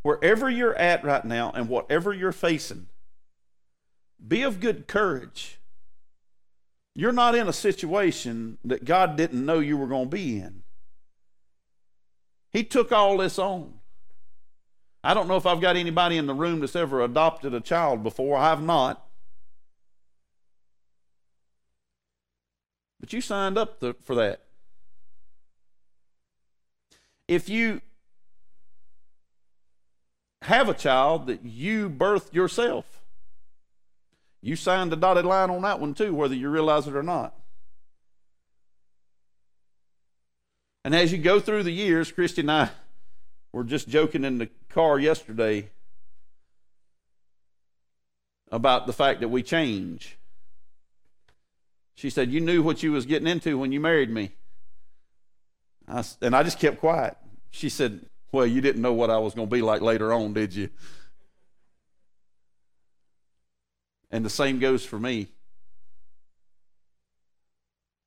wherever 0.01 0.49
you're 0.49 0.75
at 0.75 1.01
right 1.05 1.23
now 1.23 1.49
and 1.51 1.69
whatever 1.69 2.11
you're 2.11 2.33
facing, 2.33 2.87
be 4.27 4.41
of 4.41 4.59
good 4.59 4.89
courage. 4.89 5.61
You're 6.93 7.13
not 7.13 7.35
in 7.35 7.47
a 7.47 7.53
situation 7.53 8.57
that 8.65 8.83
God 8.83 9.15
didn't 9.15 9.45
know 9.45 9.59
you 9.59 9.77
were 9.77 9.87
going 9.87 10.09
to 10.09 10.17
be 10.17 10.39
in. 10.39 10.63
He 12.51 12.65
took 12.65 12.91
all 12.91 13.15
this 13.15 13.39
on. 13.39 13.75
I 15.05 15.13
don't 15.13 15.29
know 15.29 15.37
if 15.37 15.45
I've 15.45 15.61
got 15.61 15.77
anybody 15.77 16.17
in 16.17 16.25
the 16.25 16.33
room 16.33 16.59
that's 16.59 16.75
ever 16.75 17.01
adopted 17.01 17.53
a 17.53 17.61
child 17.61 18.03
before. 18.03 18.37
I 18.37 18.49
have 18.49 18.61
not. 18.61 19.07
But 22.99 23.13
you 23.13 23.21
signed 23.21 23.57
up 23.57 23.81
for 24.03 24.15
that. 24.15 24.41
If 27.31 27.47
you 27.47 27.79
have 30.41 30.67
a 30.67 30.73
child 30.73 31.27
that 31.27 31.45
you 31.45 31.89
birthed 31.89 32.33
yourself. 32.33 32.85
You 34.41 34.57
signed 34.57 34.91
the 34.91 34.97
dotted 34.97 35.23
line 35.23 35.49
on 35.49 35.61
that 35.61 35.79
one 35.79 35.93
too, 35.93 36.13
whether 36.13 36.35
you 36.35 36.49
realize 36.49 36.87
it 36.87 36.95
or 36.95 37.03
not. 37.03 37.33
And 40.83 40.93
as 40.93 41.13
you 41.13 41.19
go 41.19 41.39
through 41.39 41.63
the 41.63 41.71
years, 41.71 42.11
Christy 42.11 42.41
and 42.41 42.51
I 42.51 42.69
were 43.53 43.63
just 43.63 43.87
joking 43.87 44.25
in 44.25 44.39
the 44.39 44.49
car 44.67 44.99
yesterday 44.99 45.69
about 48.51 48.87
the 48.87 48.93
fact 48.93 49.21
that 49.21 49.29
we 49.29 49.41
change. 49.41 50.17
She 51.95 52.09
said, 52.09 52.29
You 52.29 52.41
knew 52.41 52.61
what 52.61 52.83
you 52.83 52.91
was 52.91 53.05
getting 53.05 53.27
into 53.27 53.57
when 53.57 53.71
you 53.71 53.79
married 53.79 54.09
me. 54.09 54.31
I, 55.87 56.03
and 56.21 56.35
I 56.35 56.43
just 56.43 56.59
kept 56.59 56.79
quiet. 56.79 57.17
She 57.49 57.69
said, 57.69 58.05
well, 58.31 58.45
you 58.45 58.61
didn't 58.61 58.81
know 58.81 58.93
what 58.93 59.09
I 59.09 59.17
was 59.17 59.33
going 59.33 59.47
to 59.47 59.53
be 59.53 59.61
like 59.61 59.81
later 59.81 60.13
on, 60.13 60.33
did 60.33 60.55
you? 60.55 60.69
And 64.09 64.25
the 64.25 64.29
same 64.29 64.59
goes 64.59 64.85
for 64.85 64.99
me. 64.99 65.27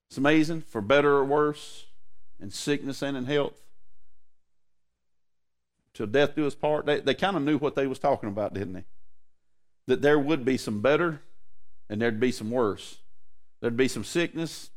It's 0.08 0.18
amazing, 0.18 0.62
for 0.62 0.80
better 0.80 1.14
or 1.16 1.24
worse, 1.24 1.86
in 2.40 2.50
sickness 2.50 3.02
and 3.02 3.16
in 3.16 3.24
health. 3.24 3.60
Till 5.92 6.06
death 6.06 6.34
do 6.34 6.46
us 6.46 6.54
part. 6.54 6.86
They, 6.86 7.00
they 7.00 7.14
kind 7.14 7.36
of 7.36 7.42
knew 7.42 7.58
what 7.58 7.74
they 7.74 7.86
was 7.86 7.98
talking 7.98 8.28
about, 8.28 8.54
didn't 8.54 8.74
they? 8.74 8.84
That 9.86 10.02
there 10.02 10.18
would 10.18 10.44
be 10.44 10.56
some 10.56 10.80
better 10.80 11.22
and 11.88 12.00
there'd 12.00 12.20
be 12.20 12.32
some 12.32 12.50
worse. 12.50 12.98
There'd 13.60 13.76
be 13.76 13.88
some 13.88 14.04
sickness, 14.04 14.70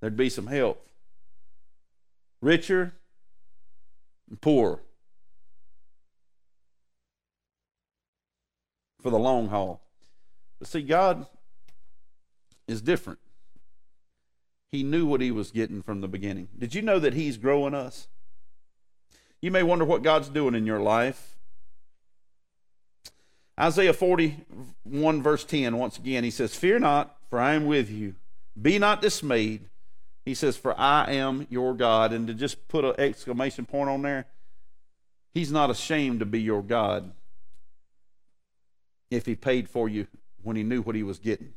there'd 0.00 0.16
be 0.16 0.28
some 0.28 0.46
health. 0.46 0.78
Richer 2.40 2.94
and 4.28 4.40
poor. 4.40 4.80
for 9.00 9.10
the 9.10 9.18
long 9.18 9.48
haul. 9.48 9.80
But 10.58 10.68
see, 10.68 10.82
God 10.82 11.26
is 12.66 12.82
different. 12.82 13.18
He 14.70 14.82
knew 14.82 15.06
what 15.06 15.20
he 15.20 15.30
was 15.30 15.50
getting 15.50 15.82
from 15.82 16.00
the 16.00 16.08
beginning. 16.08 16.48
Did 16.58 16.74
you 16.74 16.82
know 16.82 16.98
that 16.98 17.14
he's 17.14 17.38
growing 17.38 17.74
us? 17.74 18.08
You 19.40 19.50
may 19.50 19.62
wonder 19.62 19.84
what 19.84 20.02
God's 20.02 20.28
doing 20.28 20.54
in 20.54 20.66
your 20.66 20.80
life. 20.80 21.36
Isaiah 23.58 23.92
41, 23.92 25.22
verse 25.22 25.44
10, 25.44 25.76
once 25.76 25.96
again, 25.96 26.22
he 26.22 26.30
says, 26.30 26.54
Fear 26.54 26.80
not, 26.80 27.16
for 27.30 27.40
I 27.40 27.54
am 27.54 27.66
with 27.66 27.90
you. 27.90 28.14
Be 28.60 28.78
not 28.78 29.00
dismayed. 29.00 29.68
He 30.28 30.34
says, 30.34 30.58
For 30.58 30.78
I 30.78 31.12
am 31.12 31.46
your 31.48 31.72
God. 31.72 32.12
And 32.12 32.26
to 32.26 32.34
just 32.34 32.68
put 32.68 32.84
an 32.84 32.94
exclamation 32.98 33.64
point 33.64 33.88
on 33.88 34.02
there, 34.02 34.26
he's 35.32 35.50
not 35.50 35.70
ashamed 35.70 36.20
to 36.20 36.26
be 36.26 36.38
your 36.38 36.62
God 36.62 37.12
if 39.10 39.24
he 39.24 39.34
paid 39.34 39.70
for 39.70 39.88
you 39.88 40.06
when 40.42 40.54
he 40.54 40.62
knew 40.62 40.82
what 40.82 40.94
he 40.94 41.02
was 41.02 41.18
getting. 41.18 41.54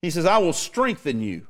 He 0.00 0.10
says, 0.10 0.26
I 0.26 0.38
will 0.38 0.52
strengthen 0.52 1.20
you. 1.22 1.48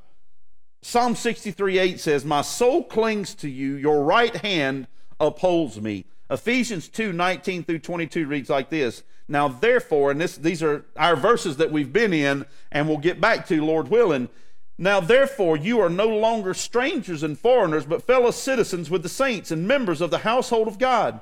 Psalm 0.80 1.14
63 1.14 1.78
8 1.78 2.00
says, 2.00 2.24
My 2.24 2.40
soul 2.40 2.82
clings 2.82 3.34
to 3.34 3.48
you, 3.50 3.74
your 3.74 4.04
right 4.04 4.36
hand 4.36 4.86
upholds 5.20 5.78
me. 5.78 6.06
Ephesians 6.30 6.88
2 6.88 7.12
19 7.12 7.64
through 7.64 7.80
22 7.80 8.26
reads 8.26 8.48
like 8.48 8.70
this. 8.70 9.02
Now, 9.28 9.48
therefore, 9.48 10.12
and 10.12 10.18
this, 10.18 10.38
these 10.38 10.62
are 10.62 10.86
our 10.96 11.14
verses 11.14 11.58
that 11.58 11.70
we've 11.70 11.92
been 11.92 12.14
in 12.14 12.46
and 12.72 12.88
we'll 12.88 12.96
get 12.96 13.20
back 13.20 13.46
to, 13.48 13.62
Lord 13.62 13.88
willing. 13.88 14.30
Now, 14.78 15.00
therefore, 15.00 15.56
you 15.56 15.80
are 15.80 15.90
no 15.90 16.06
longer 16.06 16.54
strangers 16.54 17.22
and 17.22 17.36
foreigners, 17.36 17.84
but 17.84 18.04
fellow 18.04 18.30
citizens 18.30 18.88
with 18.88 19.02
the 19.02 19.08
saints 19.08 19.50
and 19.50 19.66
members 19.66 20.00
of 20.00 20.10
the 20.10 20.18
household 20.18 20.68
of 20.68 20.78
God 20.78 21.20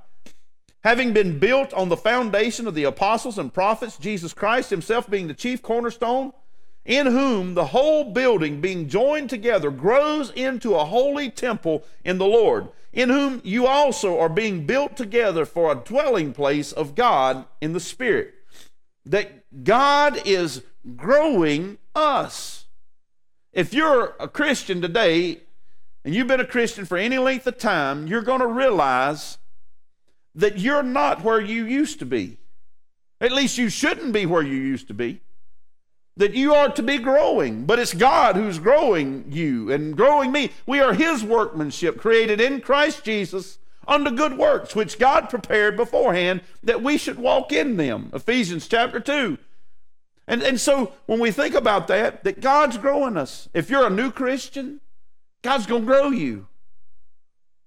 having 0.86 1.12
been 1.12 1.36
built 1.40 1.74
on 1.74 1.88
the 1.88 1.96
foundation 1.96 2.68
of 2.68 2.76
the 2.76 2.84
apostles 2.84 3.38
and 3.38 3.52
prophets, 3.52 3.98
Jesus 3.98 4.32
Christ 4.32 4.70
himself 4.70 5.10
being 5.10 5.26
the 5.26 5.34
chief 5.34 5.60
cornerstone, 5.60 6.32
in 6.84 7.06
whom 7.06 7.54
the 7.54 7.66
whole 7.66 8.12
building 8.12 8.60
being 8.60 8.88
joined 8.88 9.28
together 9.28 9.72
grows 9.72 10.30
into 10.30 10.76
a 10.76 10.84
holy 10.84 11.28
temple 11.28 11.82
in 12.04 12.18
the 12.18 12.24
Lord, 12.24 12.68
in 12.92 13.08
whom 13.08 13.40
you 13.42 13.66
also 13.66 14.16
are 14.20 14.28
being 14.28 14.64
built 14.64 14.96
together 14.96 15.44
for 15.44 15.72
a 15.72 15.74
dwelling 15.74 16.32
place 16.32 16.70
of 16.70 16.94
God 16.94 17.44
in 17.60 17.72
the 17.72 17.80
Spirit. 17.80 18.32
That 19.04 19.64
God 19.64 20.22
is 20.24 20.62
growing 20.94 21.78
us. 21.96 22.55
If 23.56 23.72
you're 23.72 24.14
a 24.20 24.28
Christian 24.28 24.82
today, 24.82 25.40
and 26.04 26.14
you've 26.14 26.26
been 26.26 26.40
a 26.40 26.46
Christian 26.46 26.84
for 26.84 26.98
any 26.98 27.16
length 27.16 27.46
of 27.46 27.56
time, 27.56 28.06
you're 28.06 28.20
going 28.20 28.42
to 28.42 28.46
realize 28.46 29.38
that 30.34 30.58
you're 30.58 30.82
not 30.82 31.24
where 31.24 31.40
you 31.40 31.64
used 31.64 31.98
to 32.00 32.04
be. 32.04 32.36
At 33.18 33.32
least 33.32 33.56
you 33.56 33.70
shouldn't 33.70 34.12
be 34.12 34.26
where 34.26 34.42
you 34.42 34.58
used 34.58 34.88
to 34.88 34.94
be. 34.94 35.22
That 36.18 36.34
you 36.34 36.52
are 36.52 36.68
to 36.68 36.82
be 36.82 36.98
growing, 36.98 37.64
but 37.64 37.78
it's 37.78 37.94
God 37.94 38.36
who's 38.36 38.58
growing 38.58 39.24
you 39.30 39.72
and 39.72 39.96
growing 39.96 40.32
me. 40.32 40.50
We 40.66 40.80
are 40.80 40.92
His 40.92 41.24
workmanship, 41.24 41.96
created 41.98 42.42
in 42.42 42.60
Christ 42.60 43.04
Jesus 43.04 43.58
unto 43.88 44.10
good 44.10 44.36
works, 44.36 44.76
which 44.76 44.98
God 44.98 45.30
prepared 45.30 45.78
beforehand 45.78 46.42
that 46.62 46.82
we 46.82 46.98
should 46.98 47.18
walk 47.18 47.52
in 47.52 47.78
them. 47.78 48.10
Ephesians 48.12 48.68
chapter 48.68 49.00
2. 49.00 49.38
And, 50.28 50.42
and 50.42 50.60
so 50.60 50.92
when 51.06 51.20
we 51.20 51.30
think 51.30 51.54
about 51.54 51.88
that, 51.88 52.24
that 52.24 52.40
God's 52.40 52.78
growing 52.78 53.16
us. 53.16 53.48
If 53.54 53.70
you're 53.70 53.86
a 53.86 53.90
new 53.90 54.10
Christian, 54.10 54.80
God's 55.42 55.66
going 55.66 55.82
to 55.82 55.86
grow 55.86 56.10
you. 56.10 56.48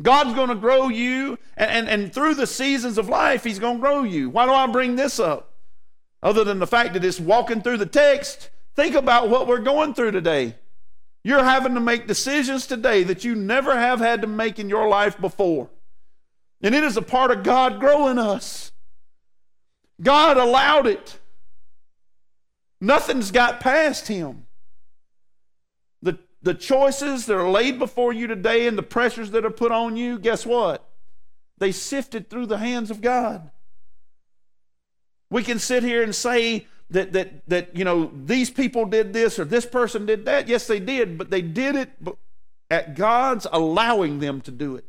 God's 0.02 0.34
going 0.34 0.50
to 0.50 0.56
grow 0.56 0.88
you, 0.88 1.38
and, 1.58 1.72
and, 1.72 1.90
and 1.90 2.14
through 2.14 2.36
the 2.36 2.48
seasons 2.48 2.98
of 2.98 3.10
life, 3.10 3.44
He's 3.44 3.60
going 3.60 3.78
to 3.78 3.82
grow 3.82 4.04
you. 4.04 4.30
Why 4.30 4.46
do 4.46 4.52
I 4.52 4.66
bring 4.68 4.96
this 4.96 5.20
up? 5.20 5.54
Other 6.24 6.44
than 6.44 6.60
the 6.60 6.68
fact 6.68 6.94
that 6.94 7.04
it's 7.04 7.20
walking 7.20 7.62
through 7.62 7.78
the 7.78 7.86
text, 7.86 8.50
think 8.76 8.96
about 8.96 9.30
what 9.30 9.48
we're 9.48 9.60
going 9.60 9.94
through 9.94 10.12
today. 10.12 10.56
You're 11.24 11.44
having 11.44 11.74
to 11.74 11.82
make 11.82 12.08
decisions 12.08 12.66
today 12.66 13.04
that 13.04 13.26
you 13.26 13.36
never 13.36 13.78
have 13.78 14.00
had 14.00 14.22
to 14.22 14.28
make 14.28 14.58
in 14.58 14.70
your 14.70 14.88
life 14.88 15.20
before. 15.20 15.70
And 16.62 16.74
it 16.74 16.84
is 16.84 16.96
a 16.96 17.02
part 17.02 17.32
of 17.32 17.44
God 17.44 17.80
growing 17.80 18.18
us. 18.18 18.72
God 20.02 20.38
allowed 20.38 20.88
it. 20.88 21.19
Nothing's 22.82 23.32
got 23.32 23.60
past 23.60 24.08
Him 24.08 24.46
the 26.02 26.20
the 26.42 26.54
choices 26.54 27.26
that 27.26 27.36
are 27.36 27.50
laid 27.50 27.80
before 27.80 28.14
you 28.14 28.28
today 28.28 28.68
and 28.68 28.78
the 28.78 28.84
pressures 28.84 29.32
that 29.32 29.46
are 29.46 29.50
put 29.50 29.72
on 29.72 29.98
you, 29.98 30.18
guess 30.18 30.46
what? 30.46 30.86
They 31.58 31.72
sifted 31.72 32.30
through 32.30 32.46
the 32.46 32.58
hands 32.58 32.90
of 32.90 33.02
God. 33.02 33.52
We 35.30 35.44
can 35.44 35.60
sit 35.60 35.84
here 35.84 36.02
and 36.02 36.16
say 36.16 36.68
that 36.90 37.12
that 37.14 37.48
that 37.48 37.76
you 37.76 37.84
know 37.84 38.12
these 38.16 38.50
people 38.50 38.86
did 38.86 39.14
this 39.14 39.38
or 39.38 39.46
this 39.46 39.66
person 39.66 40.06
did 40.06 40.26
that. 40.26 40.48
Yes, 40.48 40.68
they 40.68 40.80
did, 40.80 41.18
but 41.18 41.30
they 41.30 41.42
did 41.42 41.76
it 41.76 41.92
at 42.72 42.96
God's 42.96 43.46
allowing 43.52 44.20
them 44.20 44.42
to 44.42 44.52
do 44.52 44.76
it. 44.76 44.86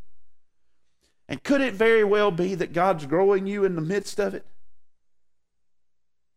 And 1.28 1.42
could 1.42 1.60
it 1.60 1.74
very 1.74 2.04
well 2.04 2.30
be 2.30 2.54
that 2.56 2.72
God's 2.72 3.06
growing 3.06 3.46
you 3.46 3.64
in 3.64 3.74
the 3.74 3.80
midst 3.80 4.18
of 4.18 4.34
it? 4.34 4.44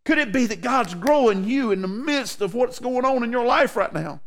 Could 0.06 0.18
it 0.18 0.34
be 0.34 0.46
that 0.48 0.62
God's 0.62 0.96
growing 0.96 1.46
you 1.46 1.72
in 1.72 1.82
the 1.82 1.88
midst 1.88 2.42
of 2.42 2.54
what's 2.54 2.80
going 2.80 3.06
on 3.06 3.24
in 3.24 3.32
your 3.32 3.46
life 3.46 3.76
right 3.76 3.94
now? 3.94 4.20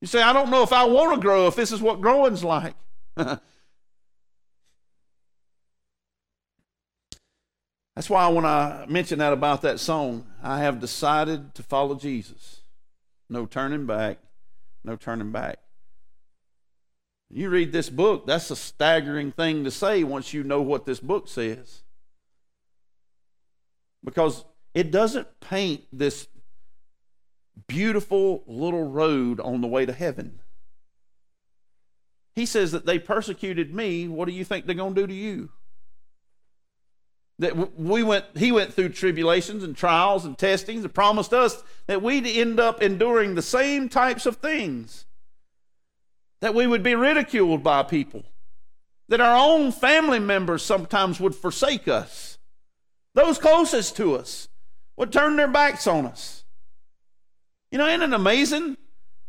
You 0.00 0.06
say, 0.06 0.22
I 0.22 0.32
don't 0.32 0.50
know 0.50 0.62
if 0.62 0.72
I 0.72 0.84
want 0.84 1.14
to 1.14 1.20
grow 1.20 1.46
if 1.46 1.56
this 1.56 1.72
is 1.72 1.80
what 1.80 2.00
growing's 2.00 2.44
like. 2.44 2.74
That's 3.16 3.40
why 8.10 8.28
when 8.28 8.44
I 8.44 8.86
mention 8.88 9.20
that 9.20 9.32
about 9.32 9.62
that 9.62 9.78
song, 9.78 10.26
I 10.42 10.58
have 10.58 10.80
decided 10.80 11.54
to 11.54 11.62
follow 11.62 11.94
Jesus. 11.94 12.62
No 13.30 13.46
turning 13.46 13.86
back, 13.86 14.18
no 14.82 14.96
turning 14.96 15.30
back. 15.30 15.60
You 17.30 17.50
read 17.50 17.72
this 17.72 17.88
book, 17.88 18.26
that's 18.26 18.50
a 18.50 18.56
staggering 18.56 19.32
thing 19.32 19.64
to 19.64 19.70
say 19.70 20.04
once 20.04 20.34
you 20.34 20.44
know 20.44 20.60
what 20.60 20.86
this 20.86 21.00
book 21.00 21.28
says. 21.28 21.83
Because 24.04 24.44
it 24.74 24.90
doesn't 24.90 25.40
paint 25.40 25.84
this 25.92 26.28
beautiful 27.66 28.44
little 28.46 28.84
road 28.84 29.40
on 29.40 29.60
the 29.60 29.68
way 29.68 29.86
to 29.86 29.92
heaven. 29.92 30.40
He 32.34 32.46
says 32.46 32.72
that 32.72 32.84
they 32.84 32.98
persecuted 32.98 33.72
me. 33.74 34.08
What 34.08 34.26
do 34.26 34.34
you 34.34 34.44
think 34.44 34.66
they're 34.66 34.74
going 34.74 34.94
to 34.94 35.00
do 35.02 35.06
to 35.06 35.14
you? 35.14 35.50
That 37.38 37.78
we 37.78 38.02
went, 38.02 38.26
he 38.36 38.52
went 38.52 38.74
through 38.74 38.90
tribulations 38.90 39.62
and 39.64 39.76
trials 39.76 40.24
and 40.24 40.36
testings 40.36 40.84
and 40.84 40.94
promised 40.94 41.32
us 41.32 41.62
that 41.86 42.02
we'd 42.02 42.26
end 42.26 42.60
up 42.60 42.82
enduring 42.82 43.34
the 43.34 43.42
same 43.42 43.88
types 43.88 44.26
of 44.26 44.36
things. 44.36 45.06
That 46.40 46.54
we 46.54 46.66
would 46.66 46.82
be 46.82 46.94
ridiculed 46.94 47.62
by 47.62 47.82
people. 47.84 48.24
That 49.08 49.20
our 49.20 49.36
own 49.36 49.72
family 49.72 50.18
members 50.18 50.62
sometimes 50.62 51.20
would 51.20 51.34
forsake 51.34 51.88
us. 51.88 52.33
Those 53.14 53.38
closest 53.38 53.96
to 53.96 54.16
us 54.16 54.48
would 54.96 55.12
turn 55.12 55.36
their 55.36 55.48
backs 55.48 55.86
on 55.86 56.06
us. 56.06 56.44
You 57.70 57.78
know, 57.78 57.88
isn't 57.88 58.12
it 58.12 58.14
amazing? 58.14 58.76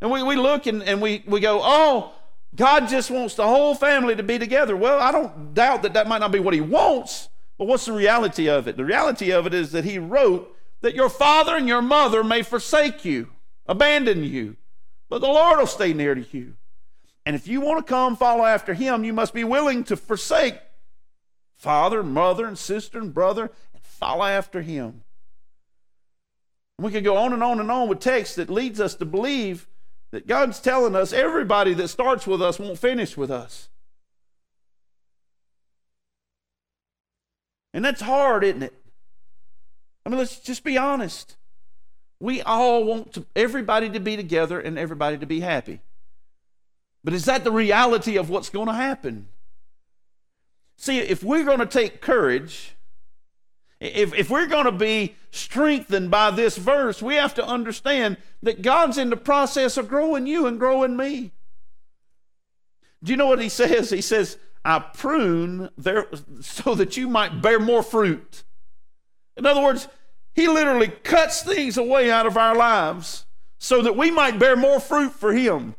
And 0.02 0.12
we, 0.12 0.24
we 0.24 0.36
look 0.36 0.68
and, 0.68 0.84
and 0.84 1.02
we, 1.02 1.24
we 1.26 1.40
go, 1.40 1.62
oh, 1.64 2.14
God 2.56 2.88
just 2.88 3.12
wants 3.12 3.36
the 3.36 3.48
whole 3.48 3.76
family 3.76 4.16
to 4.16 4.24
be 4.24 4.40
together. 4.40 4.76
Well, 4.76 5.00
I 5.00 5.12
don't 5.12 5.54
doubt 5.54 5.84
that 5.84 5.94
that 5.94 6.08
might 6.08 6.20
not 6.20 6.32
be 6.32 6.40
what 6.40 6.54
He 6.54 6.62
wants, 6.62 7.30
but 7.58 7.68
what's 7.68 7.86
the 7.86 7.94
reality 7.94 8.48
of 8.48 8.68
it? 8.68 8.78
The 8.78 8.86
reality 8.86 9.32
of 9.32 9.46
it 9.46 9.54
is 9.54 9.72
that 9.72 9.84
He 9.84 10.00
wrote 10.00 10.56
that 10.82 10.96
your 10.96 11.10
father 11.10 11.56
and 11.56 11.68
your 11.68 11.82
mother 11.82 12.24
may 12.24 12.44
forsake 12.44 13.04
you, 13.04 13.30
abandon 13.66 14.24
you, 14.24 14.58
but 15.10 15.22
the 15.22 15.28
Lord 15.28 15.60
will 15.60 15.68
stay 15.68 15.94
near 15.94 16.16
to 16.16 16.26
you. 16.32 16.54
And 17.26 17.36
if 17.36 17.48
you 17.48 17.60
want 17.60 17.86
to 17.86 17.92
come 17.92 18.16
follow 18.16 18.46
after 18.46 18.74
Him, 18.74 19.04
you 19.04 19.14
must 19.14 19.34
be 19.34 19.44
willing 19.44 19.84
to 19.86 19.98
forsake 19.98 20.60
father, 21.56 22.04
mother, 22.04 22.46
and 22.46 22.58
sister 22.58 23.00
and 23.00 23.14
brother 23.14 23.52
follow 23.96 24.26
after 24.26 24.62
Him. 24.62 25.02
We 26.78 26.92
could 26.92 27.04
go 27.04 27.18
on 27.18 27.34
and 27.34 27.44
on 27.44 27.60
and 27.60 27.72
on 27.72 27.88
with 27.88 28.00
text 28.00 28.36
that 28.36 28.50
leads 28.50 28.82
us 28.82 28.96
to 28.96 29.06
believe 29.06 29.68
that 30.12 30.28
God's 30.28 30.60
telling 30.60 30.96
us 30.96 31.14
everybody 31.14 31.74
that 31.74 31.88
starts 31.88 32.28
with 32.28 32.42
us 32.42 32.60
won't 32.60 32.80
finish 32.80 33.16
with 33.16 33.32
us. 33.32 33.70
And 37.74 37.84
that's 37.84 38.02
hard, 38.02 38.44
isn't 38.44 38.64
it? 38.64 38.74
I 40.06 40.10
mean, 40.10 40.20
let's 40.20 40.40
just 40.40 40.64
be 40.64 40.78
honest. 40.78 41.36
We 42.20 42.42
all 42.42 42.84
want 42.86 43.14
to, 43.14 43.26
everybody 43.36 43.90
to 43.90 44.00
be 44.00 44.16
together 44.16 44.60
and 44.60 44.80
everybody 44.80 45.18
to 45.18 45.26
be 45.26 45.42
happy. 45.42 45.82
But 47.04 47.14
is 47.14 47.26
that 47.26 47.44
the 47.44 47.52
reality 47.52 48.18
of 48.18 48.30
what's 48.30 48.50
going 48.50 48.68
to 48.68 48.74
happen? 48.74 49.28
See, 50.78 51.00
if 51.00 51.24
we're 51.24 51.44
going 51.44 51.60
to 51.60 51.66
take 51.66 52.02
courage 52.02 52.76
if, 53.80 54.14
if 54.14 54.30
we're 54.30 54.48
going 54.48 54.66
to 54.66 54.72
be 54.72 55.16
strengthened 55.32 56.10
by 56.10 56.32
this 56.32 56.58
verse, 56.58 57.02
we 57.02 57.16
have 57.16 57.34
to 57.36 57.46
understand 57.46 58.18
that 58.42 58.62
God's 58.62 58.98
in 58.98 59.10
the 59.10 59.18
process 59.18 59.78
of 59.78 59.88
growing 59.88 60.28
you 60.28 60.48
and 60.48 60.60
growing 60.60 60.96
me. 60.96 61.32
Do 63.04 63.12
you 63.12 63.18
know 63.18 63.28
what 63.28 63.42
he 63.42 63.50
says? 63.50 63.90
He 63.90 64.02
says, 64.02 64.38
I 64.64 64.80
prune 64.80 65.70
there 65.78 66.08
so 66.42 66.76
that 66.76 66.98
you 66.98 67.08
might 67.08 67.42
bear 67.42 67.60
more 67.60 67.84
fruit. 67.84 68.44
In 69.38 69.46
other 69.46 69.62
words, 69.62 69.88
he 70.34 70.48
literally 70.48 70.88
cuts 70.88 71.44
things 71.44 71.78
away 71.78 72.10
out 72.10 72.26
of 72.26 72.38
our 72.38 72.56
lives 72.56 73.26
so 73.58 73.82
that 73.82 73.96
we 73.98 74.12
might 74.12 74.40
bear 74.40 74.56
more 74.56 74.80
fruit 74.80 75.12
for 75.12 75.34
him. 75.34 75.76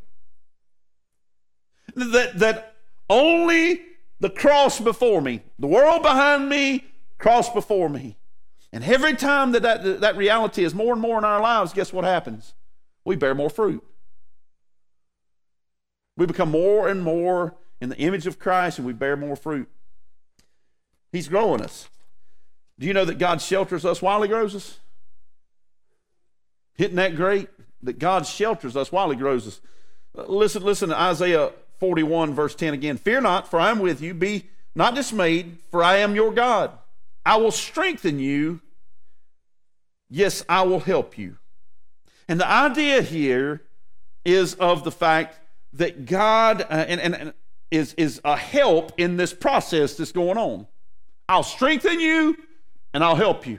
That, 1.94 2.38
that 2.38 2.76
only 3.08 3.80
the 4.20 4.30
cross 4.30 4.80
before 4.80 5.20
me, 5.20 5.42
the 5.58 5.66
world 5.66 6.02
behind 6.02 6.48
me, 6.48 6.84
cross 7.18 7.52
before 7.52 7.88
me. 7.88 8.16
And 8.72 8.84
every 8.84 9.14
time 9.14 9.52
that, 9.52 9.62
that 9.62 10.00
that 10.00 10.16
reality 10.16 10.64
is 10.64 10.74
more 10.74 10.92
and 10.92 11.00
more 11.00 11.18
in 11.18 11.24
our 11.24 11.40
lives, 11.40 11.72
guess 11.72 11.92
what 11.92 12.04
happens? 12.04 12.54
We 13.04 13.16
bear 13.16 13.34
more 13.34 13.50
fruit. 13.50 13.84
We 16.16 16.26
become 16.26 16.50
more 16.50 16.88
and 16.88 17.02
more 17.02 17.54
in 17.80 17.88
the 17.88 17.98
image 17.98 18.26
of 18.26 18.38
Christ 18.38 18.78
and 18.78 18.86
we 18.86 18.92
bear 18.92 19.16
more 19.16 19.36
fruit. 19.36 19.68
He's 21.12 21.28
growing 21.28 21.60
us. 21.60 21.88
Do 22.78 22.86
you 22.86 22.92
know 22.92 23.04
that 23.04 23.18
God 23.18 23.40
shelters 23.40 23.84
us 23.84 24.02
while 24.02 24.22
He 24.22 24.28
grows 24.28 24.54
us? 24.54 24.80
Isn't 26.78 26.96
that 26.96 27.16
great? 27.16 27.48
that 27.82 27.98
God 27.98 28.26
shelters 28.26 28.76
us 28.76 28.92
while 28.92 29.10
He 29.10 29.16
grows 29.16 29.46
us. 29.46 29.60
Listen, 30.14 30.62
listen 30.62 30.88
to 30.90 31.00
Isaiah 31.00 31.52
41, 31.78 32.34
verse 32.34 32.54
10 32.54 32.74
again. 32.74 32.96
Fear 32.96 33.22
not, 33.22 33.48
for 33.48 33.58
I 33.58 33.70
am 33.70 33.78
with 33.78 34.00
you. 34.00 34.14
Be 34.14 34.48
not 34.74 34.94
dismayed, 34.94 35.58
for 35.70 35.82
I 35.82 35.98
am 35.98 36.14
your 36.14 36.32
God. 36.32 36.72
I 37.26 37.36
will 37.36 37.50
strengthen 37.50 38.20
you. 38.20 38.62
Yes, 40.08 40.44
I 40.48 40.62
will 40.62 40.78
help 40.78 41.18
you. 41.18 41.38
And 42.28 42.38
the 42.38 42.48
idea 42.48 43.02
here 43.02 43.62
is 44.24 44.54
of 44.54 44.84
the 44.84 44.92
fact 44.92 45.40
that 45.72 46.06
God 46.06 46.62
uh, 46.62 46.66
and, 46.70 47.00
and, 47.00 47.14
and 47.14 47.34
is, 47.72 47.94
is 47.94 48.20
a 48.24 48.36
help 48.36 48.92
in 48.96 49.16
this 49.16 49.34
process 49.34 49.94
that's 49.94 50.12
going 50.12 50.38
on. 50.38 50.68
I'll 51.28 51.42
strengthen 51.42 51.98
you 51.98 52.36
and 52.94 53.02
I'll 53.02 53.16
help 53.16 53.44
you. 53.44 53.58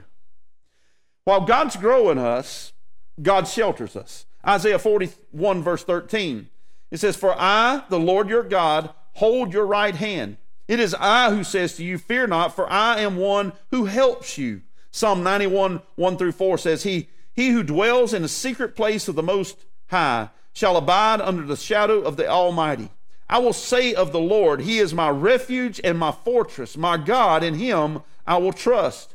While 1.24 1.42
God's 1.42 1.76
growing 1.76 2.18
us, 2.18 2.72
God 3.20 3.46
shelters 3.46 3.96
us. 3.96 4.24
Isaiah 4.46 4.78
41, 4.78 5.62
verse 5.62 5.84
13, 5.84 6.48
it 6.90 7.00
says, 7.00 7.16
For 7.16 7.34
I, 7.38 7.84
the 7.90 8.00
Lord 8.00 8.30
your 8.30 8.44
God, 8.44 8.94
hold 9.12 9.52
your 9.52 9.66
right 9.66 9.94
hand. 9.94 10.38
It 10.68 10.78
is 10.78 10.94
I 10.94 11.30
who 11.30 11.42
says 11.42 11.74
to 11.76 11.84
you, 11.84 11.96
Fear 11.96 12.28
not, 12.28 12.54
for 12.54 12.70
I 12.70 13.00
am 13.00 13.16
one 13.16 13.54
who 13.70 13.86
helps 13.86 14.36
you. 14.36 14.60
Psalm 14.90 15.22
91, 15.22 15.80
1 15.96 16.16
through 16.18 16.32
4 16.32 16.58
says, 16.58 16.82
He, 16.82 17.08
he 17.32 17.50
who 17.50 17.62
dwells 17.62 18.12
in 18.12 18.22
the 18.22 18.28
secret 18.28 18.76
place 18.76 19.08
of 19.08 19.14
the 19.14 19.22
Most 19.22 19.64
High 19.86 20.28
shall 20.52 20.76
abide 20.76 21.20
under 21.20 21.42
the 21.42 21.56
shadow 21.56 22.00
of 22.00 22.16
the 22.16 22.28
Almighty. 22.28 22.90
I 23.30 23.38
will 23.38 23.52
say 23.52 23.94
of 23.94 24.12
the 24.12 24.20
Lord, 24.20 24.62
He 24.62 24.78
is 24.78 24.92
my 24.92 25.08
refuge 25.08 25.80
and 25.82 25.98
my 25.98 26.12
fortress, 26.12 26.76
my 26.76 26.96
God, 26.96 27.42
in 27.42 27.54
Him 27.54 28.02
I 28.26 28.36
will 28.38 28.52
trust. 28.52 29.14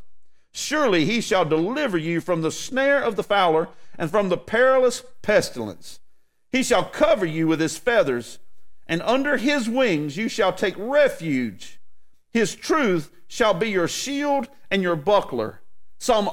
Surely 0.51 1.05
He 1.05 1.21
shall 1.21 1.45
deliver 1.45 1.97
you 1.97 2.21
from 2.21 2.41
the 2.41 2.51
snare 2.51 3.01
of 3.01 3.15
the 3.15 3.23
fowler 3.23 3.69
and 3.97 4.09
from 4.09 4.29
the 4.29 4.37
perilous 4.37 5.03
pestilence. 5.21 5.99
He 6.51 6.63
shall 6.63 6.85
cover 6.85 7.25
you 7.25 7.47
with 7.47 7.59
His 7.59 7.77
feathers, 7.77 8.39
and 8.93 9.01
under 9.01 9.37
His 9.37 9.67
wings 9.67 10.17
you 10.17 10.29
shall 10.29 10.53
take 10.53 10.75
refuge. 10.77 11.79
His 12.29 12.53
truth 12.53 13.09
shall 13.27 13.55
be 13.55 13.71
your 13.71 13.87
shield 13.87 14.47
and 14.69 14.83
your 14.83 14.95
buckler. 14.95 15.61
Psalm, 15.97 16.29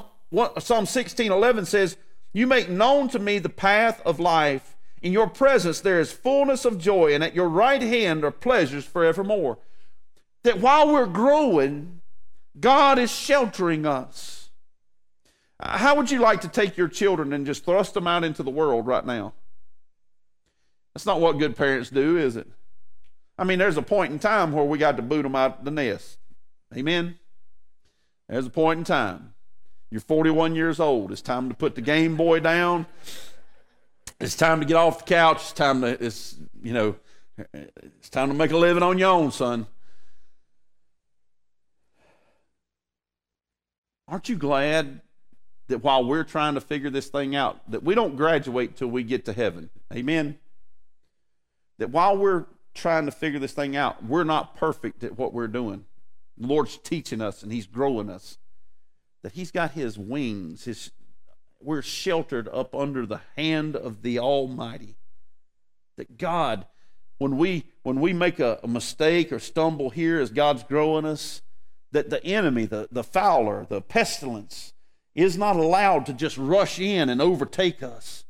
Psalm 0.59 0.85
16 0.85 1.33
11 1.33 1.65
says, 1.65 1.97
You 2.35 2.47
make 2.47 2.69
known 2.69 3.09
to 3.09 3.19
me 3.19 3.39
the 3.39 3.49
path 3.49 4.03
of 4.05 4.21
life. 4.21 4.77
In 5.01 5.11
your 5.11 5.27
presence 5.27 5.81
there 5.81 6.01
is 6.01 6.13
fullness 6.13 6.67
of 6.67 6.77
joy, 6.77 7.15
and 7.15 7.25
at 7.25 7.35
your 7.35 7.49
right 7.49 7.81
hand 7.81 8.25
are 8.25 8.31
pleasures 8.31 8.85
forevermore. 8.85 9.57
That 10.43 10.61
while 10.61 10.93
we're 10.93 11.07
growing, 11.07 12.03
God 12.61 12.99
is 12.99 13.11
sheltering 13.11 13.87
us. 13.87 14.51
How 15.59 15.97
would 15.97 16.11
you 16.11 16.19
like 16.19 16.43
to 16.43 16.49
take 16.49 16.77
your 16.77 16.89
children 16.89 17.33
and 17.33 17.47
just 17.47 17.65
thrust 17.65 17.95
them 17.95 18.07
out 18.07 18.23
into 18.23 18.43
the 18.43 18.51
world 18.51 18.87
right 18.87 19.07
now? 19.07 19.33
That's 20.95 21.07
not 21.07 21.21
what 21.21 21.39
good 21.39 21.57
parents 21.57 21.91
do, 21.91 22.17
is 22.17 22.37
it? 22.37 22.49
I 23.39 23.45
mean, 23.45 23.59
there's 23.59 23.77
a 23.77 23.83
point 23.83 24.13
in 24.13 24.19
time 24.19 24.53
where 24.53 24.65
we 24.65 24.77
got 24.77 24.97
to 24.97 25.03
boot 25.03 25.23
them 25.23 25.37
out 25.37 25.65
the 25.65 25.71
nest. 25.71 26.19
Amen? 26.77 27.19
There's 28.29 28.47
a 28.47 28.51
point 28.51 28.79
in 28.79 28.85
time. 28.85 29.35
You're 29.91 30.01
41 30.01 30.55
years 30.55 30.79
old. 30.79 31.11
It's 31.11 31.23
time 31.23 31.49
to 31.49 31.55
put 31.55 31.75
the 31.75 31.81
Game 31.81 32.17
Boy 32.17 32.41
down. 32.41 32.87
It's 34.21 34.37
time 34.37 34.61
to 34.61 34.67
get 34.67 34.77
off 34.77 34.99
the 34.99 35.05
couch. 35.05 35.39
It's 35.39 35.53
time 35.53 35.81
to, 35.81 36.05
it's, 36.05 36.37
you 36.63 36.73
know, 36.73 36.97
it's 37.53 38.11
time 38.11 38.29
to 38.29 38.35
make 38.35 38.51
a 38.51 38.57
living 38.57 38.83
on 38.83 38.99
your 38.99 39.11
own, 39.11 39.33
son. 39.33 39.67
Aren't 44.07 44.29
you 44.29 44.37
glad 44.37 45.01
that 45.69 45.83
while 45.83 46.05
we're 46.05 46.25
trying 46.25 46.55
to 46.55 46.61
figure 46.61 46.91
this 46.91 47.09
thing 47.09 47.35
out, 47.35 47.61
that 47.71 47.83
we 47.83 47.95
don't 47.95 48.17
graduate 48.17 48.77
till 48.77 48.89
we 48.89 49.03
get 49.03 49.25
to 49.25 49.33
heaven? 49.33 49.71
Amen. 49.93 50.39
That 51.81 51.91
while 51.91 52.15
we're 52.17 52.45
trying 52.75 53.07
to 53.07 53.11
figure 53.11 53.39
this 53.39 53.55
thing 53.55 53.75
out, 53.75 54.05
we're 54.05 54.23
not 54.23 54.55
perfect 54.55 55.03
at 55.03 55.19
what 55.19 55.33
we're 55.33 55.49
doing. 55.49 55.87
The 56.37 56.47
Lord's 56.47 56.77
teaching 56.77 57.23
us 57.23 57.43
and 57.43 57.51
He's 57.51 57.67
growing 57.67 58.11
us. 58.11 58.37
That 59.23 59.33
He's 59.33 59.51
got 59.51 59.73
His 59.73 59.99
wings, 59.99 60.65
His 60.65 60.93
we're 61.59 61.83
sheltered 61.83 62.49
up 62.49 62.75
under 62.75 63.07
the 63.07 63.21
hand 63.37 63.77
of 63.77 64.03
the 64.03 64.19
Almighty. 64.19 64.97
That 65.97 66.19
God, 66.19 66.67
when 67.19 67.39
we 67.39 67.65
when 67.83 68.01
we 68.01 68.13
make 68.13 68.39
a, 68.39 68.61
a 68.63 68.69
mistake 68.69 69.33
or 69.33 69.39
stumble 69.39 69.89
here 69.89 70.21
as 70.21 70.31
God's 70.31 70.63
growing 70.63 71.07
us, 71.07 71.41
that 71.93 72.11
the 72.11 72.25
enemy, 72.25 72.67
the, 72.67 72.89
the 72.91 73.05
fowler, 73.05 73.67
the 73.69 73.81
pestilence, 73.81 74.75
is 75.15 75.39
not 75.39 75.57
allowed 75.57 76.05
to 76.07 76.13
just 76.13 76.37
rush 76.37 76.79
in 76.79 77.09
and 77.09 77.23
overtake 77.23 77.83
us. 77.83 78.25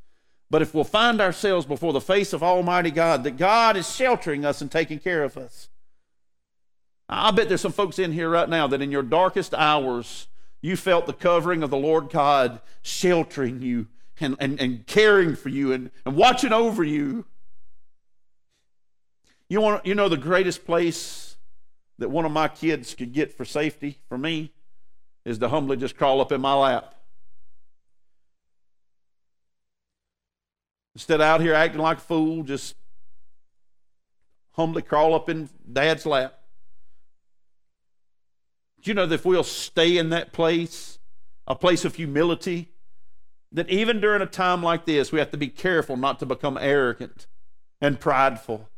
But 0.50 0.62
if 0.62 0.74
we'll 0.74 0.84
find 0.84 1.20
ourselves 1.20 1.64
before 1.64 1.92
the 1.92 2.00
face 2.00 2.32
of 2.32 2.42
Almighty 2.42 2.90
God, 2.90 3.22
that 3.22 3.36
God 3.36 3.76
is 3.76 3.94
sheltering 3.94 4.44
us 4.44 4.60
and 4.60 4.70
taking 4.70 4.98
care 4.98 5.22
of 5.22 5.36
us. 5.36 5.68
I 7.08 7.30
bet 7.30 7.48
there's 7.48 7.60
some 7.60 7.72
folks 7.72 7.98
in 7.98 8.12
here 8.12 8.30
right 8.30 8.48
now 8.48 8.66
that 8.66 8.82
in 8.82 8.90
your 8.90 9.02
darkest 9.02 9.54
hours, 9.54 10.26
you 10.60 10.76
felt 10.76 11.06
the 11.06 11.12
covering 11.12 11.62
of 11.62 11.70
the 11.70 11.76
Lord 11.76 12.10
God 12.10 12.60
sheltering 12.82 13.62
you 13.62 13.86
and, 14.20 14.36
and, 14.38 14.60
and 14.60 14.86
caring 14.86 15.34
for 15.36 15.48
you 15.48 15.72
and, 15.72 15.90
and 16.04 16.16
watching 16.16 16.52
over 16.52 16.84
you. 16.84 17.24
You, 19.48 19.60
want, 19.60 19.86
you 19.86 19.94
know 19.94 20.08
the 20.08 20.16
greatest 20.16 20.64
place 20.64 21.36
that 21.98 22.10
one 22.10 22.24
of 22.24 22.32
my 22.32 22.48
kids 22.48 22.94
could 22.94 23.12
get 23.12 23.32
for 23.32 23.44
safety 23.44 23.98
for 24.08 24.18
me 24.18 24.52
is 25.24 25.38
to 25.38 25.48
humbly 25.48 25.76
just 25.76 25.96
crawl 25.96 26.20
up 26.20 26.32
in 26.32 26.40
my 26.40 26.54
lap. 26.54 26.94
Instead 31.00 31.22
of 31.22 31.26
out 31.26 31.40
here 31.40 31.54
acting 31.54 31.80
like 31.80 31.96
a 31.96 32.02
fool, 32.02 32.42
just 32.42 32.74
humbly 34.50 34.82
crawl 34.82 35.14
up 35.14 35.30
in 35.30 35.48
dad's 35.72 36.04
lap. 36.04 36.38
Do 38.82 38.90
you 38.90 38.94
know 38.94 39.06
that 39.06 39.14
if 39.14 39.24
we'll 39.24 39.42
stay 39.42 39.96
in 39.96 40.10
that 40.10 40.34
place, 40.34 40.98
a 41.46 41.54
place 41.54 41.86
of 41.86 41.94
humility, 41.94 42.72
that 43.50 43.70
even 43.70 43.98
during 43.98 44.20
a 44.20 44.26
time 44.26 44.62
like 44.62 44.84
this, 44.84 45.10
we 45.10 45.18
have 45.20 45.30
to 45.30 45.38
be 45.38 45.48
careful 45.48 45.96
not 45.96 46.18
to 46.18 46.26
become 46.26 46.58
arrogant 46.60 47.26
and 47.80 47.98
prideful. 47.98 48.68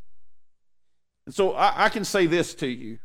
And 1.26 1.34
so 1.34 1.54
I, 1.54 1.86
I 1.86 1.88
can 1.88 2.04
say 2.04 2.26
this 2.26 2.54
to 2.54 2.68
you. 2.68 3.00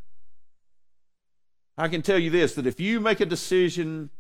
I 1.76 1.88
can 1.88 2.04
tell 2.04 2.20
you 2.20 2.30
this 2.30 2.54
that 2.54 2.68
if 2.68 2.80
you 2.80 3.00
make 3.00 3.20
a 3.20 3.26
decision 3.26 4.12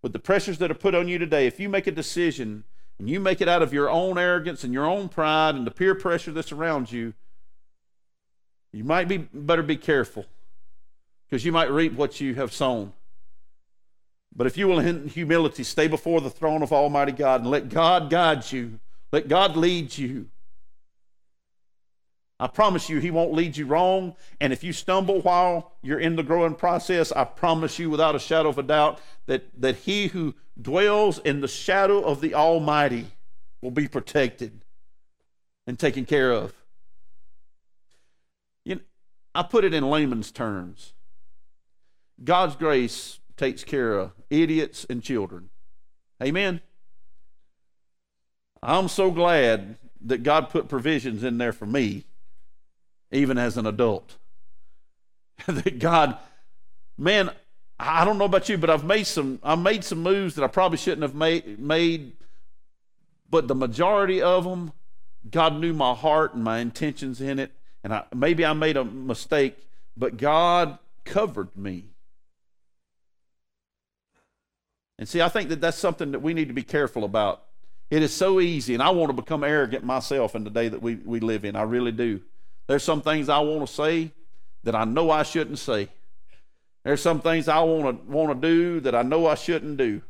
with 0.00 0.14
the 0.14 0.18
pressures 0.18 0.56
that 0.56 0.70
are 0.70 0.74
put 0.74 0.94
on 0.94 1.06
you 1.06 1.18
today, 1.18 1.46
if 1.46 1.60
you 1.60 1.68
make 1.68 1.86
a 1.86 1.92
decision 1.92 2.64
and 2.98 3.08
you 3.08 3.20
make 3.20 3.40
it 3.40 3.48
out 3.48 3.62
of 3.62 3.72
your 3.72 3.88
own 3.88 4.18
arrogance 4.18 4.64
and 4.64 4.72
your 4.72 4.86
own 4.86 5.08
pride 5.08 5.54
and 5.54 5.66
the 5.66 5.70
peer 5.70 5.94
pressure 5.94 6.32
that's 6.32 6.52
around 6.52 6.90
you, 6.90 7.14
you 8.72 8.84
might 8.84 9.08
be 9.08 9.18
better 9.18 9.62
be 9.62 9.76
careful 9.76 10.26
because 11.24 11.44
you 11.44 11.52
might 11.52 11.70
reap 11.70 11.94
what 11.94 12.20
you 12.20 12.34
have 12.34 12.52
sown. 12.52 12.92
But 14.34 14.46
if 14.46 14.56
you 14.56 14.68
will, 14.68 14.78
in 14.78 15.08
humility, 15.08 15.64
stay 15.64 15.88
before 15.88 16.20
the 16.20 16.30
throne 16.30 16.62
of 16.62 16.72
Almighty 16.72 17.12
God 17.12 17.40
and 17.40 17.50
let 17.50 17.68
God 17.68 18.10
guide 18.10 18.50
you, 18.52 18.78
let 19.10 19.28
God 19.28 19.56
lead 19.56 19.96
you. 19.96 20.28
I 22.40 22.46
promise 22.46 22.88
you, 22.88 22.98
He 23.00 23.10
won't 23.10 23.32
lead 23.32 23.56
you 23.56 23.66
wrong. 23.66 24.14
And 24.40 24.52
if 24.52 24.62
you 24.62 24.72
stumble 24.72 25.20
while 25.20 25.72
you're 25.82 25.98
in 25.98 26.16
the 26.16 26.22
growing 26.22 26.54
process, 26.54 27.10
I 27.12 27.24
promise 27.24 27.78
you, 27.78 27.90
without 27.90 28.14
a 28.14 28.20
shadow 28.20 28.48
of 28.48 28.58
a 28.58 28.62
doubt, 28.62 29.00
that, 29.26 29.48
that 29.60 29.76
He 29.76 30.08
who 30.08 30.34
dwells 30.60 31.18
in 31.18 31.40
the 31.40 31.48
shadow 31.48 32.00
of 32.00 32.20
the 32.20 32.34
Almighty 32.34 33.06
will 33.60 33.70
be 33.70 33.88
protected 33.88 34.64
and 35.66 35.78
taken 35.78 36.04
care 36.04 36.32
of. 36.32 36.52
You 38.64 38.76
know, 38.76 38.80
I 39.34 39.42
put 39.42 39.64
it 39.64 39.74
in 39.74 39.90
layman's 39.90 40.30
terms. 40.30 40.92
God's 42.22 42.56
grace 42.56 43.20
takes 43.36 43.64
care 43.64 43.94
of 43.94 44.12
idiots 44.30 44.86
and 44.88 45.02
children. 45.02 45.50
Amen. 46.22 46.60
I'm 48.62 48.88
so 48.88 49.10
glad 49.10 49.76
that 50.00 50.22
God 50.22 50.50
put 50.50 50.68
provisions 50.68 51.22
in 51.22 51.38
there 51.38 51.52
for 51.52 51.66
me, 51.66 52.04
even 53.10 53.38
as 53.38 53.56
an 53.56 53.66
adult. 53.66 54.16
that 55.46 55.78
God, 55.78 56.18
man, 56.96 57.30
I 57.78 58.04
don't 58.04 58.18
know 58.18 58.24
about 58.24 58.48
you, 58.48 58.58
but 58.58 58.70
I've 58.70 58.84
made 58.84 59.06
some 59.06 59.38
I've 59.42 59.60
made 59.60 59.84
some 59.84 60.02
moves 60.02 60.34
that 60.34 60.44
I 60.44 60.48
probably 60.48 60.78
shouldn't 60.78 61.02
have 61.02 61.14
made 61.14 61.58
made, 61.58 62.12
but 63.30 63.46
the 63.46 63.54
majority 63.54 64.20
of 64.20 64.44
them, 64.44 64.72
God 65.30 65.56
knew 65.56 65.72
my 65.72 65.94
heart 65.94 66.34
and 66.34 66.42
my 66.42 66.58
intentions 66.58 67.20
in 67.20 67.38
it, 67.38 67.52
and 67.84 67.92
I, 67.92 68.04
maybe 68.14 68.44
I 68.44 68.52
made 68.52 68.76
a 68.76 68.84
mistake, 68.84 69.56
but 69.96 70.16
God 70.16 70.78
covered 71.04 71.56
me. 71.56 71.84
And 74.98 75.08
see, 75.08 75.22
I 75.22 75.28
think 75.28 75.48
that 75.50 75.60
that's 75.60 75.78
something 75.78 76.10
that 76.10 76.18
we 76.20 76.34
need 76.34 76.48
to 76.48 76.54
be 76.54 76.64
careful 76.64 77.04
about. 77.04 77.44
It 77.88 78.02
is 78.02 78.12
so 78.12 78.40
easy, 78.40 78.74
and 78.74 78.82
I 78.82 78.90
want 78.90 79.10
to 79.10 79.14
become 79.14 79.44
arrogant 79.44 79.84
myself 79.84 80.34
in 80.34 80.42
the 80.44 80.50
day 80.50 80.68
that 80.68 80.82
we, 80.82 80.96
we 80.96 81.20
live 81.20 81.44
in. 81.44 81.54
I 81.54 81.62
really 81.62 81.92
do. 81.92 82.20
There's 82.68 82.84
some 82.84 83.00
things 83.00 83.28
I 83.28 83.40
want 83.40 83.66
to 83.66 83.74
say 83.74 84.12
that 84.62 84.74
I 84.74 84.84
know 84.84 85.10
I 85.10 85.22
shouldn't 85.24 85.58
say. 85.58 85.88
There's 86.84 87.02
some 87.02 87.20
things 87.20 87.48
I 87.48 87.60
want 87.60 88.06
to 88.06 88.12
want 88.12 88.40
to 88.40 88.48
do 88.48 88.80
that 88.80 88.94
I 88.94 89.02
know 89.02 89.26
I 89.26 89.34
shouldn't 89.34 89.78
do. 89.78 90.02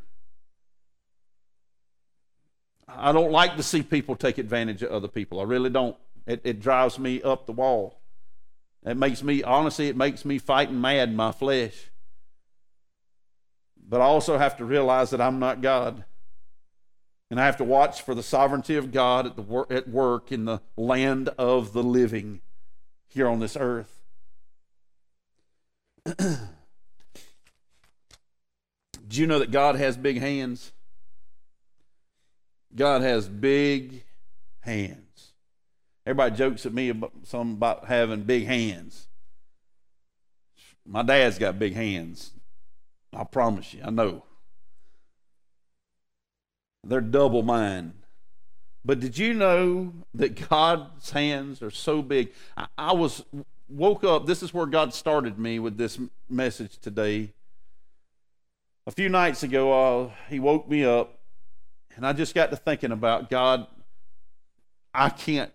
I 2.88 3.12
don't 3.12 3.30
like 3.30 3.56
to 3.56 3.62
see 3.62 3.82
people 3.82 4.16
take 4.16 4.38
advantage 4.38 4.82
of 4.82 4.90
other 4.90 5.08
people. 5.08 5.40
I 5.40 5.44
really 5.44 5.70
don't. 5.70 5.96
It, 6.26 6.40
it 6.42 6.60
drives 6.60 6.98
me 6.98 7.22
up 7.22 7.46
the 7.46 7.52
wall. 7.52 8.00
It 8.84 8.96
makes 8.96 9.22
me, 9.22 9.42
honestly, 9.42 9.88
it 9.88 9.96
makes 9.96 10.24
me 10.24 10.38
fighting 10.38 10.80
mad 10.80 11.10
in 11.10 11.16
my 11.16 11.30
flesh. 11.30 11.90
But 13.88 14.00
I 14.00 14.04
also 14.04 14.36
have 14.36 14.56
to 14.56 14.64
realize 14.64 15.10
that 15.10 15.20
I'm 15.20 15.38
not 15.38 15.62
God. 15.62 16.04
And 17.30 17.40
I 17.40 17.46
have 17.46 17.58
to 17.58 17.64
watch 17.64 18.02
for 18.02 18.14
the 18.14 18.22
sovereignty 18.22 18.74
of 18.76 18.90
God 18.90 19.26
at, 19.26 19.36
the 19.36 19.42
wor- 19.42 19.72
at 19.72 19.88
work 19.88 20.32
in 20.32 20.44
the 20.44 20.60
land 20.76 21.28
of 21.38 21.72
the 21.72 21.82
living 21.82 22.40
here 23.08 23.28
on 23.28 23.40
this 23.40 23.56
earth. 23.58 24.00
Do 29.08 29.20
you 29.20 29.26
know 29.26 29.38
that 29.38 29.50
God 29.50 29.76
has 29.76 29.96
big 29.96 30.20
hands? 30.20 30.72
God 32.74 33.02
has 33.02 33.28
big 33.28 34.04
hands. 34.60 35.32
Everybody 36.06 36.36
jokes 36.36 36.66
at 36.66 36.72
me 36.72 36.90
about 36.90 37.12
some 37.24 37.52
about 37.52 37.86
having 37.86 38.22
big 38.22 38.46
hands. 38.46 39.08
My 40.86 41.02
dad's 41.02 41.38
got 41.38 41.58
big 41.58 41.74
hands. 41.74 42.32
I 43.12 43.24
promise 43.24 43.74
you, 43.74 43.82
I 43.84 43.90
know. 43.90 44.24
They're 46.84 47.00
double 47.00 47.42
mine. 47.42 47.94
But 48.84 49.00
did 49.00 49.18
you 49.18 49.34
know 49.34 49.92
that 50.14 50.48
God's 50.48 51.10
hands 51.10 51.62
are 51.62 51.70
so 51.70 52.02
big? 52.02 52.32
I, 52.56 52.66
I 52.76 52.92
was 52.92 53.24
woke 53.68 54.04
up. 54.04 54.26
This 54.26 54.42
is 54.42 54.54
where 54.54 54.66
God 54.66 54.94
started 54.94 55.38
me 55.38 55.58
with 55.58 55.76
this 55.76 55.98
message 56.28 56.78
today. 56.78 57.32
A 58.86 58.90
few 58.90 59.08
nights 59.08 59.42
ago, 59.42 59.72
uh, 60.06 60.10
He 60.28 60.40
woke 60.40 60.68
me 60.68 60.84
up, 60.84 61.18
and 61.96 62.06
I 62.06 62.12
just 62.12 62.34
got 62.34 62.50
to 62.50 62.56
thinking 62.56 62.92
about 62.92 63.28
God. 63.28 63.66
I 64.94 65.10
can't, 65.10 65.52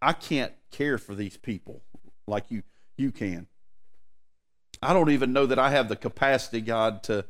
I 0.00 0.12
can't 0.12 0.52
care 0.70 0.98
for 0.98 1.14
these 1.14 1.36
people 1.36 1.82
like 2.26 2.44
you 2.50 2.62
you 2.96 3.10
can. 3.10 3.46
I 4.82 4.92
don't 4.92 5.10
even 5.10 5.32
know 5.32 5.46
that 5.46 5.58
I 5.58 5.70
have 5.70 5.88
the 5.88 5.96
capacity, 5.96 6.60
God, 6.60 7.02
to 7.04 7.24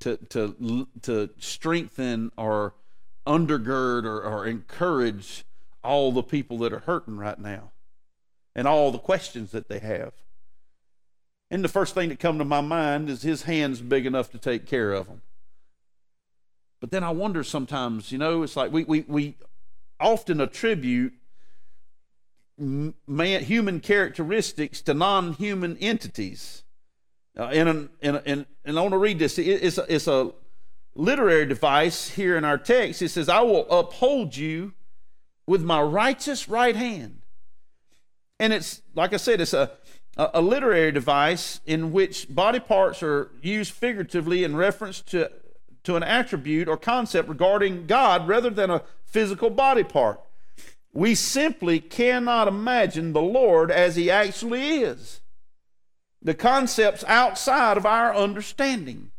to 0.00 0.16
to 0.16 0.86
to 1.02 1.30
strengthen 1.38 2.30
or 2.36 2.74
undergird 3.26 4.04
or, 4.04 4.22
or 4.22 4.46
encourage 4.46 5.44
all 5.82 6.12
the 6.12 6.22
people 6.22 6.58
that 6.58 6.72
are 6.72 6.80
hurting 6.80 7.16
right 7.16 7.38
now 7.38 7.70
and 8.54 8.66
all 8.66 8.90
the 8.90 8.98
questions 8.98 9.50
that 9.52 9.68
they 9.68 9.78
have. 9.78 10.12
And 11.50 11.64
the 11.64 11.68
first 11.68 11.94
thing 11.94 12.10
that 12.10 12.20
come 12.20 12.38
to 12.38 12.44
my 12.44 12.60
mind 12.60 13.08
is 13.10 13.22
his 13.22 13.42
hands 13.42 13.80
big 13.80 14.06
enough 14.06 14.30
to 14.30 14.38
take 14.38 14.66
care 14.66 14.92
of 14.92 15.06
them. 15.06 15.22
But 16.80 16.90
then 16.90 17.04
I 17.04 17.10
wonder 17.10 17.44
sometimes, 17.44 18.12
you 18.12 18.18
know, 18.18 18.42
it's 18.42 18.56
like 18.56 18.72
we, 18.72 18.84
we, 18.84 19.04
we 19.06 19.36
often 19.98 20.40
attribute 20.40 21.12
man, 22.60 23.44
human 23.44 23.80
characteristics 23.80 24.80
to 24.82 24.94
non 24.94 25.34
human 25.34 25.76
entities. 25.78 26.62
Uh, 27.38 27.44
and, 27.44 27.88
and, 28.02 28.22
and, 28.26 28.46
and 28.64 28.78
I 28.78 28.82
want 28.82 28.92
to 28.92 28.98
read 28.98 29.18
this. 29.18 29.38
It's 29.38 29.78
a, 29.78 29.94
it's 29.94 30.06
a 30.06 30.32
literary 31.00 31.46
device 31.46 32.10
here 32.10 32.36
in 32.36 32.44
our 32.44 32.58
text. 32.58 33.02
It 33.02 33.08
says, 33.08 33.28
I 33.28 33.40
will 33.40 33.68
uphold 33.70 34.36
you 34.36 34.74
with 35.46 35.62
my 35.62 35.80
righteous 35.80 36.48
right 36.48 36.76
hand. 36.76 37.22
And 38.38 38.52
it's, 38.52 38.82
like 38.94 39.12
I 39.12 39.16
said, 39.16 39.40
it's 39.40 39.54
a, 39.54 39.72
a 40.16 40.40
literary 40.40 40.92
device 40.92 41.60
in 41.66 41.92
which 41.92 42.32
body 42.32 42.60
parts 42.60 43.02
are 43.02 43.30
used 43.42 43.72
figuratively 43.72 44.44
in 44.44 44.56
reference 44.56 45.00
to, 45.02 45.30
to 45.84 45.96
an 45.96 46.02
attribute 46.02 46.68
or 46.68 46.76
concept 46.76 47.28
regarding 47.28 47.86
God 47.86 48.28
rather 48.28 48.50
than 48.50 48.70
a 48.70 48.82
physical 49.04 49.50
body 49.50 49.84
part. 49.84 50.20
We 50.92 51.14
simply 51.14 51.80
cannot 51.80 52.48
imagine 52.48 53.12
the 53.12 53.22
Lord 53.22 53.70
as 53.70 53.96
he 53.96 54.10
actually 54.10 54.80
is 54.82 55.20
the 56.22 56.34
concepts 56.34 57.02
outside 57.06 57.76
of 57.76 57.86
our 57.86 58.14
understanding. 58.14 59.10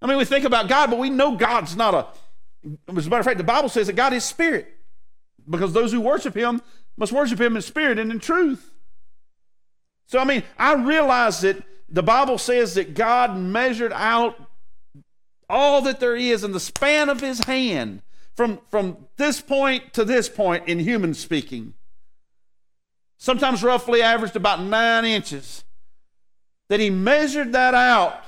I 0.00 0.06
mean, 0.06 0.18
we 0.18 0.24
think 0.24 0.44
about 0.44 0.68
God, 0.68 0.90
but 0.90 0.98
we 0.98 1.10
know 1.10 1.36
God's 1.36 1.76
not 1.76 1.94
a. 1.94 2.06
As 2.96 3.06
a 3.06 3.10
matter 3.10 3.20
of 3.20 3.24
fact, 3.24 3.38
the 3.38 3.44
Bible 3.44 3.68
says 3.68 3.86
that 3.86 3.96
God 3.96 4.12
is 4.12 4.24
spirit 4.24 4.68
because 5.48 5.72
those 5.72 5.92
who 5.92 6.00
worship 6.00 6.34
Him 6.34 6.60
must 6.96 7.12
worship 7.12 7.40
Him 7.40 7.56
in 7.56 7.62
spirit 7.62 7.98
and 7.98 8.10
in 8.10 8.18
truth. 8.18 8.72
So, 10.06 10.18
I 10.18 10.24
mean, 10.24 10.42
I 10.58 10.74
realize 10.74 11.40
that 11.42 11.62
the 11.88 12.02
Bible 12.02 12.38
says 12.38 12.74
that 12.74 12.94
God 12.94 13.36
measured 13.36 13.92
out 13.92 14.40
all 15.48 15.82
that 15.82 16.00
there 16.00 16.16
is 16.16 16.44
in 16.44 16.52
the 16.52 16.60
span 16.60 17.08
of 17.08 17.20
His 17.20 17.40
hand 17.44 18.02
from, 18.38 18.60
from 18.70 19.08
this 19.16 19.40
point 19.40 19.92
to 19.94 20.04
this 20.04 20.28
point 20.28 20.68
in 20.68 20.78
human 20.78 21.14
speaking. 21.14 21.74
Sometimes 23.16 23.64
roughly 23.64 24.00
averaged 24.00 24.36
about 24.36 24.62
nine 24.62 25.04
inches 25.04 25.64
that 26.68 26.78
he 26.78 26.88
measured 26.88 27.52
that 27.52 27.74
out, 27.74 28.22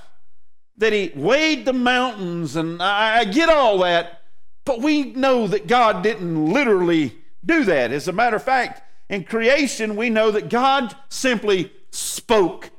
that 0.81 0.95
he 0.95 1.12
weighed 1.14 1.66
the 1.66 1.74
mountains, 1.74 2.57
and 2.57 2.83
I, 2.83 3.18
I 3.18 3.24
get 3.26 3.51
all 3.51 3.78
that, 3.81 4.22
but 4.64 4.81
we 4.81 5.12
know 5.12 5.47
that 5.47 5.66
God 5.66 6.03
didn't 6.03 6.53
literally 6.53 7.18
do 7.45 7.64
that. 7.64 7.93
As 7.93 8.09
a 8.09 8.12
matter 8.12 8.37
of 8.37 8.43
fact, 8.43 8.83
in 9.11 9.24
creation, 9.24 9.95
we 9.95 10.09
know 10.09 10.31
that 10.31 10.49
God 10.49 10.97
simply 11.11 11.70
spoke 11.91 12.70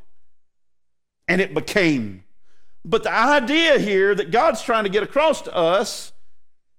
and 1.28 1.40
it 1.40 1.54
became. 1.54 2.24
But 2.84 3.04
the 3.04 3.14
idea 3.14 3.78
here 3.78 4.16
that 4.16 4.32
God's 4.32 4.64
trying 4.64 4.86
to 4.86 4.90
get 4.90 5.04
across 5.04 5.44
to 5.44 5.56
us 5.56 6.12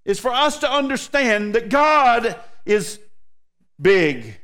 is 0.04 0.18
for 0.18 0.32
us 0.32 0.58
to 0.58 0.70
understand 0.70 1.54
that 1.54 1.68
God 1.68 2.36
is 2.66 2.98
big 3.80 4.40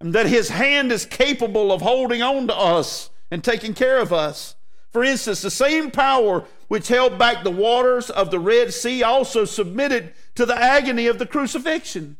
and 0.00 0.12
that 0.14 0.26
his 0.26 0.48
hand 0.48 0.90
is 0.90 1.06
capable 1.06 1.70
of 1.70 1.80
holding 1.80 2.22
on 2.22 2.48
to 2.48 2.56
us 2.56 3.10
and 3.30 3.44
taking 3.44 3.72
care 3.72 3.98
of 3.98 4.12
us. 4.12 4.56
For 4.92 5.02
instance, 5.02 5.40
the 5.40 5.50
same 5.50 5.90
power 5.90 6.44
which 6.68 6.88
held 6.88 7.18
back 7.18 7.44
the 7.44 7.50
waters 7.50 8.10
of 8.10 8.30
the 8.30 8.38
Red 8.38 8.74
Sea 8.74 9.02
also 9.02 9.44
submitted 9.44 10.12
to 10.34 10.44
the 10.44 10.56
agony 10.56 11.06
of 11.06 11.18
the 11.18 11.26
crucifixion. 11.26 12.18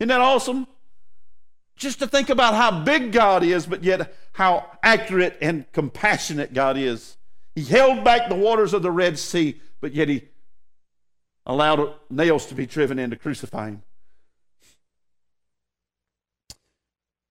Isn't 0.00 0.08
that 0.08 0.20
awesome? 0.20 0.66
Just 1.76 1.98
to 1.98 2.06
think 2.06 2.30
about 2.30 2.54
how 2.54 2.82
big 2.82 3.12
God 3.12 3.42
is, 3.42 3.66
but 3.66 3.84
yet 3.84 4.14
how 4.32 4.70
accurate 4.82 5.36
and 5.42 5.70
compassionate 5.72 6.54
God 6.54 6.78
is. 6.78 7.16
He 7.54 7.64
held 7.64 8.04
back 8.04 8.28
the 8.28 8.34
waters 8.34 8.72
of 8.72 8.82
the 8.82 8.90
Red 8.90 9.18
Sea, 9.18 9.60
but 9.80 9.92
yet 9.92 10.08
He 10.08 10.28
allowed 11.44 11.94
nails 12.08 12.46
to 12.46 12.54
be 12.54 12.66
driven 12.66 12.98
in 12.98 13.10
to 13.10 13.16
crucify 13.16 13.68
Him. 13.68 13.82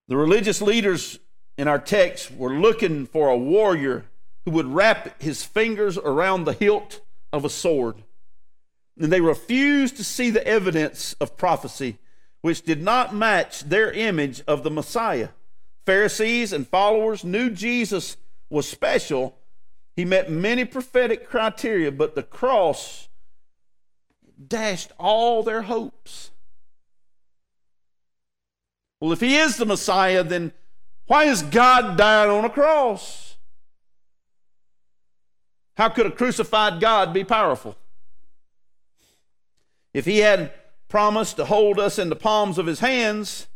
The 0.08 0.18
religious 0.18 0.62
leaders 0.62 1.18
in 1.58 1.68
our 1.68 1.80
text, 1.80 2.32
we're 2.32 2.58
looking 2.58 3.06
for 3.06 3.30
a 3.30 3.38
warrior 3.38 4.06
who 4.46 4.52
would 4.52 4.68
wrap 4.68 5.22
his 5.22 5.44
fingers 5.44 5.98
around 5.98 6.44
the 6.44 6.54
hilt 6.54 7.02
of 7.32 7.46
a 7.46 7.50
sword. 7.50 8.04
And 9.00 9.12
they 9.12 9.22
refused 9.22 9.98
to 9.98 10.04
see 10.04 10.30
the 10.30 10.46
evidence 10.46 11.14
of 11.20 11.38
prophecy, 11.38 11.98
which 12.42 12.64
did 12.64 12.82
not 12.82 13.16
match 13.16 13.62
their 13.62 13.92
image 13.92 14.44
of 14.48 14.64
the 14.64 14.72
Messiah. 14.72 15.30
Pharisees 15.86 16.54
and 16.54 16.68
followers 16.68 17.24
knew 17.24 17.50
Jesus 17.50 18.18
was 18.50 18.68
special. 18.68 19.38
He 19.96 20.06
met 20.06 20.32
many 20.32 20.66
prophetic 20.66 21.28
criteria, 21.28 21.92
but 21.92 22.16
the 22.16 22.24
cross 22.24 23.10
dashed 24.48 24.92
all 24.98 25.44
their 25.44 25.64
hopes. 25.64 26.32
Well, 29.00 29.12
if 29.12 29.20
he 29.20 29.38
is 29.38 29.58
the 29.58 29.66
Messiah, 29.66 30.24
then 30.24 30.54
why 31.06 31.26
is 31.26 31.42
God 31.42 31.98
dying 31.98 32.32
on 32.32 32.46
a 32.46 32.50
cross? 32.50 33.36
How 35.76 35.90
could 35.90 36.06
a 36.06 36.12
crucified 36.12 36.80
God 36.80 37.14
be 37.14 37.24
powerful? 37.24 37.76
If 39.94 40.06
he 40.06 40.20
had 40.20 40.54
promised 40.88 41.38
to 41.38 41.46
hold 41.46 41.80
us 41.80 42.00
in 42.00 42.10
the 42.10 42.16
palms 42.16 42.58
of 42.58 42.68
his 42.68 42.80
hands, 42.80 43.48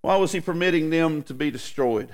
why 0.00 0.16
was 0.16 0.32
he 0.32 0.40
permitting 0.40 0.90
them 0.90 1.22
to 1.24 1.34
be 1.34 1.50
destroyed? 1.50 2.10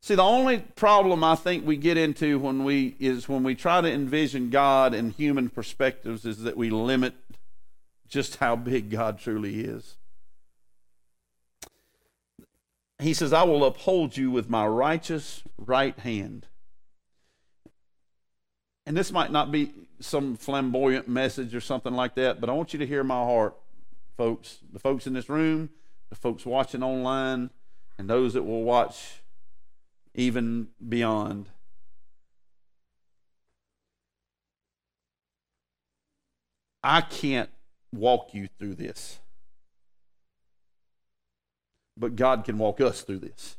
See, 0.00 0.14
the 0.14 0.22
only 0.22 0.60
problem 0.60 1.22
I 1.22 1.34
think 1.34 1.66
we 1.66 1.76
get 1.76 1.98
into 1.98 2.38
when 2.38 2.64
we 2.64 2.96
is 2.98 3.28
when 3.28 3.42
we 3.42 3.54
try 3.54 3.80
to 3.80 3.92
envision 3.92 4.48
God 4.48 4.94
in 4.94 5.10
human 5.10 5.50
perspectives 5.50 6.24
is 6.24 6.42
that 6.44 6.56
we 6.56 6.70
limit 6.70 7.14
just 8.08 8.36
how 8.36 8.56
big 8.56 8.90
God 8.90 9.18
truly 9.18 9.60
is 9.60 9.97
he 13.06 13.14
says, 13.14 13.32
I 13.32 13.44
will 13.44 13.64
uphold 13.64 14.16
you 14.16 14.30
with 14.30 14.50
my 14.50 14.66
righteous 14.66 15.42
right 15.56 15.98
hand. 15.98 16.46
And 18.86 18.96
this 18.96 19.12
might 19.12 19.30
not 19.30 19.52
be 19.52 19.72
some 20.00 20.36
flamboyant 20.36 21.08
message 21.08 21.54
or 21.54 21.60
something 21.60 21.92
like 21.92 22.14
that, 22.16 22.40
but 22.40 22.48
I 22.50 22.54
want 22.54 22.72
you 22.72 22.78
to 22.78 22.86
hear 22.86 23.04
my 23.04 23.22
heart, 23.22 23.54
folks. 24.16 24.58
The 24.72 24.78
folks 24.78 25.06
in 25.06 25.12
this 25.12 25.28
room, 25.28 25.70
the 26.08 26.16
folks 26.16 26.46
watching 26.46 26.82
online, 26.82 27.50
and 27.98 28.08
those 28.08 28.34
that 28.34 28.44
will 28.44 28.62
watch 28.62 29.22
even 30.14 30.68
beyond. 30.88 31.48
I 36.82 37.02
can't 37.02 37.50
walk 37.92 38.32
you 38.32 38.48
through 38.58 38.76
this. 38.76 39.18
But 41.98 42.16
God 42.16 42.44
can 42.44 42.58
walk 42.58 42.80
us 42.80 43.02
through 43.02 43.18
this. 43.18 43.56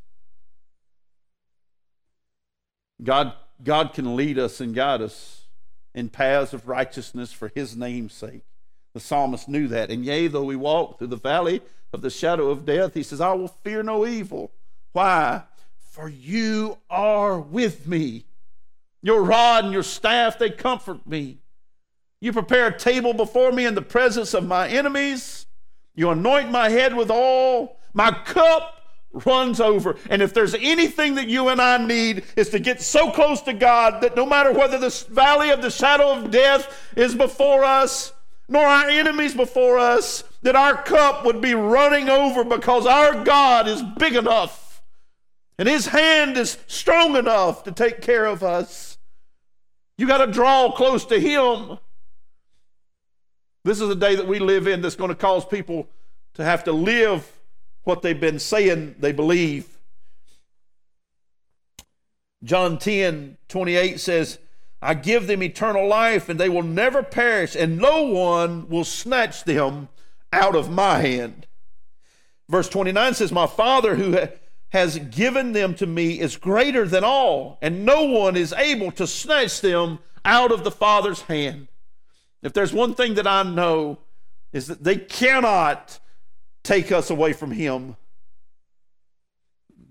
God, 3.03 3.33
God 3.63 3.93
can 3.93 4.15
lead 4.15 4.39
us 4.39 4.61
and 4.61 4.73
guide 4.73 5.01
us 5.01 5.47
in 5.93 6.09
paths 6.09 6.53
of 6.53 6.67
righteousness 6.67 7.31
for 7.31 7.51
his 7.53 7.75
name's 7.75 8.13
sake. 8.13 8.43
The 8.93 8.99
psalmist 8.99 9.47
knew 9.49 9.67
that. 9.67 9.89
And 9.89 10.05
yea, 10.05 10.27
though 10.27 10.43
we 10.43 10.55
walk 10.55 10.97
through 10.97 11.07
the 11.07 11.15
valley 11.15 11.61
of 11.93 12.01
the 12.01 12.09
shadow 12.09 12.49
of 12.49 12.65
death, 12.65 12.93
he 12.93 13.03
says, 13.03 13.21
I 13.21 13.33
will 13.33 13.47
fear 13.47 13.83
no 13.83 14.05
evil. 14.05 14.51
Why? 14.93 15.43
For 15.77 16.07
you 16.09 16.77
are 16.89 17.39
with 17.39 17.87
me. 17.87 18.25
Your 19.01 19.23
rod 19.23 19.65
and 19.65 19.73
your 19.73 19.83
staff, 19.83 20.39
they 20.39 20.49
comfort 20.49 21.05
me. 21.07 21.39
You 22.21 22.33
prepare 22.33 22.67
a 22.67 22.77
table 22.77 23.13
before 23.13 23.51
me 23.51 23.65
in 23.65 23.75
the 23.75 23.81
presence 23.81 24.33
of 24.33 24.45
my 24.45 24.67
enemies. 24.67 25.45
You 25.95 26.09
anoint 26.09 26.51
my 26.51 26.69
head 26.69 26.95
with 26.95 27.09
oil. 27.09 27.77
My 27.93 28.11
cup 28.11 28.75
runs 29.11 29.59
over. 29.59 29.97
And 30.09 30.21
if 30.21 30.33
there's 30.33 30.53
anything 30.53 31.15
that 31.15 31.27
you 31.27 31.49
and 31.49 31.61
I 31.61 31.77
need 31.77 32.23
is 32.35 32.49
to 32.49 32.59
get 32.59 32.81
so 32.81 33.11
close 33.11 33.41
to 33.41 33.53
God 33.53 34.01
that 34.01 34.15
no 34.15 34.25
matter 34.25 34.53
whether 34.53 34.77
the 34.77 35.05
valley 35.09 35.49
of 35.49 35.61
the 35.61 35.71
shadow 35.71 36.11
of 36.11 36.31
death 36.31 36.91
is 36.95 37.15
before 37.15 37.63
us, 37.63 38.13
nor 38.47 38.65
our 38.65 38.89
enemies 38.89 39.33
before 39.33 39.77
us, 39.77 40.23
that 40.41 40.55
our 40.55 40.81
cup 40.83 41.25
would 41.25 41.41
be 41.41 41.53
running 41.53 42.09
over 42.09 42.43
because 42.43 42.85
our 42.85 43.23
God 43.23 43.67
is 43.67 43.81
big 43.97 44.15
enough 44.15 44.69
and 45.59 45.67
his 45.67 45.87
hand 45.87 46.37
is 46.37 46.57
strong 46.67 47.17
enough 47.17 47.63
to 47.65 47.71
take 47.73 48.01
care 48.01 48.25
of 48.25 48.43
us. 48.43 48.97
You 49.97 50.07
got 50.07 50.25
to 50.25 50.31
draw 50.31 50.71
close 50.71 51.03
to 51.07 51.19
him. 51.19 51.77
This 53.65 53.81
is 53.81 53.89
a 53.89 53.95
day 53.95 54.15
that 54.15 54.25
we 54.25 54.39
live 54.39 54.67
in 54.67 54.81
that's 54.81 54.95
going 54.95 55.09
to 55.09 55.15
cause 55.15 55.45
people 55.45 55.89
to 56.35 56.45
have 56.45 56.63
to 56.63 56.71
live 56.71 57.29
what 57.83 58.01
they've 58.01 58.19
been 58.19 58.39
saying 58.39 58.95
they 58.99 59.11
believe. 59.11 59.77
John 62.43 62.77
10 62.77 63.37
28 63.47 63.99
says, 63.99 64.39
I 64.81 64.93
give 64.93 65.27
them 65.27 65.43
eternal 65.43 65.87
life, 65.87 66.29
and 66.29 66.39
they 66.39 66.47
will 66.47 66.63
never 66.63 67.03
perish, 67.03 67.55
and 67.55 67.77
no 67.77 68.03
one 68.03 68.69
will 68.69 68.85
snatch 68.85 69.43
them 69.43 69.89
out 70.31 70.55
of 70.55 70.69
my 70.69 70.99
hand. 70.99 71.47
Verse 72.47 72.69
29 72.69 73.13
says, 73.15 73.31
My 73.31 73.45
Father 73.45 73.95
who 73.95 74.17
has 74.69 74.97
given 74.97 75.51
them 75.51 75.75
to 75.75 75.85
me 75.85 76.19
is 76.19 76.37
greater 76.37 76.87
than 76.87 77.03
all, 77.03 77.57
and 77.61 77.85
no 77.85 78.03
one 78.03 78.37
is 78.37 78.53
able 78.53 78.91
to 78.91 79.05
snatch 79.05 79.59
them 79.61 79.99
out 80.23 80.51
of 80.51 80.63
the 80.63 80.71
Father's 80.71 81.21
hand. 81.23 81.67
If 82.41 82.53
there's 82.53 82.71
one 82.71 82.93
thing 82.93 83.15
that 83.15 83.27
I 83.27 83.43
know, 83.43 83.99
is 84.53 84.67
that 84.67 84.83
they 84.83 84.95
cannot 84.95 85.99
take 86.63 86.91
us 86.91 87.09
away 87.09 87.33
from 87.33 87.51
Him. 87.51 87.95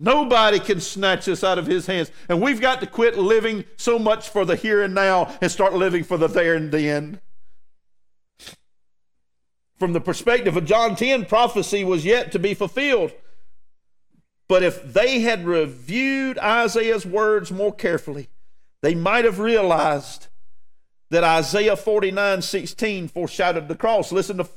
Nobody 0.01 0.61
can 0.61 0.81
snatch 0.81 1.29
us 1.29 1.43
out 1.43 1.59
of 1.59 1.67
His 1.67 1.87
hands. 1.87 2.11
And 2.29 2.41
we've 2.41 2.61
got 2.61 2.81
to 2.81 2.87
quit 2.87 3.19
living 3.19 3.65
so 3.77 3.99
much 3.99 4.29
for 4.29 4.45
the 4.45 4.57
here 4.57 4.83
and 4.83 4.95
now 4.95 5.37
and 5.41 5.51
start 5.51 5.75
living 5.75 6.05
for 6.05 6.17
the 6.17 6.29
there 6.29 6.55
and 6.55 6.71
then. 6.71 7.21
From 9.79 9.93
the 9.93 10.01
perspective 10.01 10.57
of 10.57 10.65
John 10.65 10.97
10, 10.97 11.27
prophecy 11.27 11.85
was 11.85 12.05
yet 12.05 12.33
to 12.33 12.39
be 12.39 12.55
fulfilled. 12.55 13.13
But 14.49 14.63
if 14.63 14.83
they 14.83 15.21
had 15.21 15.45
reviewed 15.45 16.39
Isaiah's 16.39 17.05
words 17.05 17.53
more 17.53 17.73
carefully, 17.73 18.29
they 18.83 18.95
might 18.95 19.25
have 19.25 19.39
realized 19.39 20.29
that 21.11 21.25
Isaiah 21.25 21.77
49 21.77 22.43
16 22.43 23.09
foreshadowed 23.09 23.69
the 23.69 23.75
cross. 23.75 24.11
Listen 24.11 24.39
to 24.39 24.49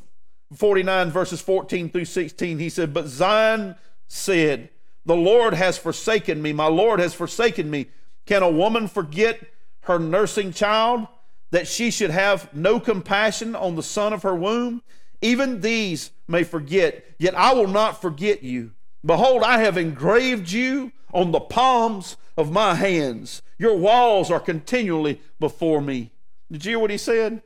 49 0.56 1.12
verses 1.12 1.42
14 1.42 1.90
through 1.90 2.06
16. 2.06 2.60
He 2.60 2.70
said, 2.70 2.94
But 2.94 3.08
Zion 3.08 3.76
said, 4.08 4.70
The 5.06 5.16
Lord 5.16 5.54
has 5.54 5.78
forsaken 5.78 6.42
me. 6.42 6.54
My 6.54 6.68
Lord 6.68 7.00
has 7.00 7.14
forsaken 7.14 7.70
me. 7.70 7.88
Can 8.26 8.44
a 8.44 8.50
woman 8.50 8.88
forget 8.88 9.40
her 9.82 9.98
nursing 9.98 10.54
child, 10.54 11.08
that 11.52 11.68
she 11.68 11.92
should 11.92 12.12
have 12.12 12.54
no 12.54 12.80
compassion 12.80 13.56
on 13.56 13.76
the 13.76 13.84
son 13.84 14.14
of 14.14 14.24
her 14.24 14.36
womb? 14.36 14.82
Even 15.22 15.62
these 15.62 16.12
may 16.28 16.44
forget, 16.44 17.06
yet 17.20 17.36
I 17.36 17.54
will 17.54 17.68
not 17.68 18.02
forget 18.02 18.44
you. 18.44 18.72
Behold, 19.06 19.44
I 19.44 19.60
have 19.60 19.78
engraved 19.78 20.52
you 20.52 20.92
on 21.14 21.32
the 21.32 21.40
palms 21.40 22.18
of 22.38 22.52
my 22.52 22.76
hands. 22.76 23.42
Your 23.58 23.78
walls 23.78 24.32
are 24.32 24.40
continually 24.40 25.22
before 25.40 25.82
me. 25.82 26.12
Did 26.52 26.66
you 26.66 26.72
hear 26.72 26.80
what 26.80 26.92
he 26.92 26.98
said? 26.98 27.42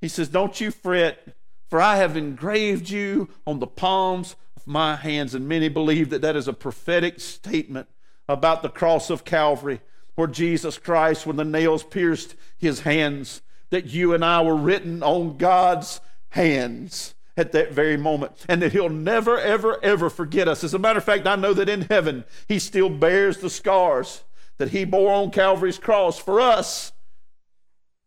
He 0.00 0.08
says, 0.08 0.28
Don't 0.28 0.60
you 0.60 0.70
fret, 0.70 1.34
for 1.68 1.80
I 1.80 1.96
have 1.96 2.16
engraved 2.16 2.90
you 2.90 3.28
on 3.46 3.58
the 3.58 3.66
palms 3.66 4.36
of 4.56 4.66
my 4.66 4.96
hands. 4.96 5.34
And 5.34 5.48
many 5.48 5.68
believe 5.68 6.10
that 6.10 6.22
that 6.22 6.36
is 6.36 6.48
a 6.48 6.52
prophetic 6.52 7.20
statement 7.20 7.88
about 8.28 8.62
the 8.62 8.68
cross 8.68 9.10
of 9.10 9.24
Calvary, 9.24 9.80
where 10.14 10.28
Jesus 10.28 10.78
Christ, 10.78 11.26
when 11.26 11.36
the 11.36 11.44
nails 11.44 11.82
pierced 11.82 12.36
his 12.56 12.80
hands, 12.80 13.42
that 13.70 13.86
you 13.86 14.14
and 14.14 14.24
I 14.24 14.40
were 14.42 14.56
written 14.56 15.02
on 15.02 15.36
God's 15.36 16.00
hands 16.30 17.14
at 17.36 17.52
that 17.52 17.72
very 17.72 17.96
moment, 17.96 18.32
and 18.48 18.62
that 18.62 18.72
He'll 18.72 18.88
never, 18.88 19.38
ever, 19.38 19.82
ever 19.82 20.08
forget 20.08 20.46
us. 20.46 20.62
As 20.62 20.74
a 20.74 20.78
matter 20.78 20.98
of 20.98 21.04
fact, 21.04 21.26
I 21.26 21.36
know 21.36 21.52
that 21.52 21.68
in 21.68 21.82
heaven 21.82 22.24
He 22.46 22.58
still 22.58 22.88
bears 22.88 23.38
the 23.38 23.50
scars 23.50 24.22
that 24.58 24.70
He 24.70 24.84
bore 24.84 25.12
on 25.12 25.30
Calvary's 25.30 25.78
cross 25.78 26.18
for 26.18 26.40
us. 26.40 26.92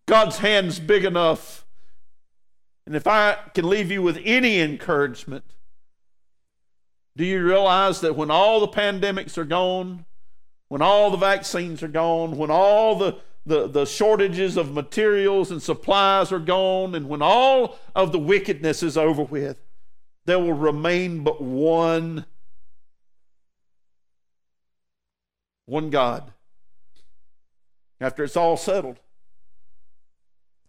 God's 0.06 0.38
hand's 0.38 0.80
big 0.80 1.04
enough. 1.04 1.66
And 2.88 2.96
if 2.96 3.06
I 3.06 3.38
can 3.54 3.68
leave 3.68 3.92
you 3.92 4.02
with 4.02 4.18
any 4.24 4.62
encouragement, 4.62 5.44
do 7.18 7.26
you 7.26 7.44
realize 7.46 8.00
that 8.00 8.16
when 8.16 8.32
all 8.32 8.62
the 8.62 8.70
pandemics 8.70 9.38
are 9.38 9.44
gone, 9.44 10.06
when 10.70 10.82
all 10.82 11.12
the 11.12 11.18
vaccines 11.18 11.84
are 11.84 11.90
gone, 11.90 12.38
when 12.38 12.50
all 12.50 12.96
the 12.96 13.18
the, 13.46 13.68
the 13.68 13.86
shortages 13.86 14.56
of 14.56 14.74
materials 14.74 15.52
and 15.52 15.62
supplies 15.62 16.32
are 16.32 16.40
gone, 16.40 16.96
and 16.96 17.10
when 17.10 17.22
all 17.22 17.78
of 17.94 18.14
the 18.14 18.20
wickedness 18.20 18.82
is 18.82 18.98
over 18.98 19.24
with, 19.24 19.58
there 20.26 20.40
will 20.40 20.54
remain 20.54 21.26
but 21.26 21.42
one 21.42 22.26
one 25.66 25.90
God. 25.90 26.32
After 28.00 28.24
it's 28.24 28.38
all 28.38 28.56
settled. 28.56 29.02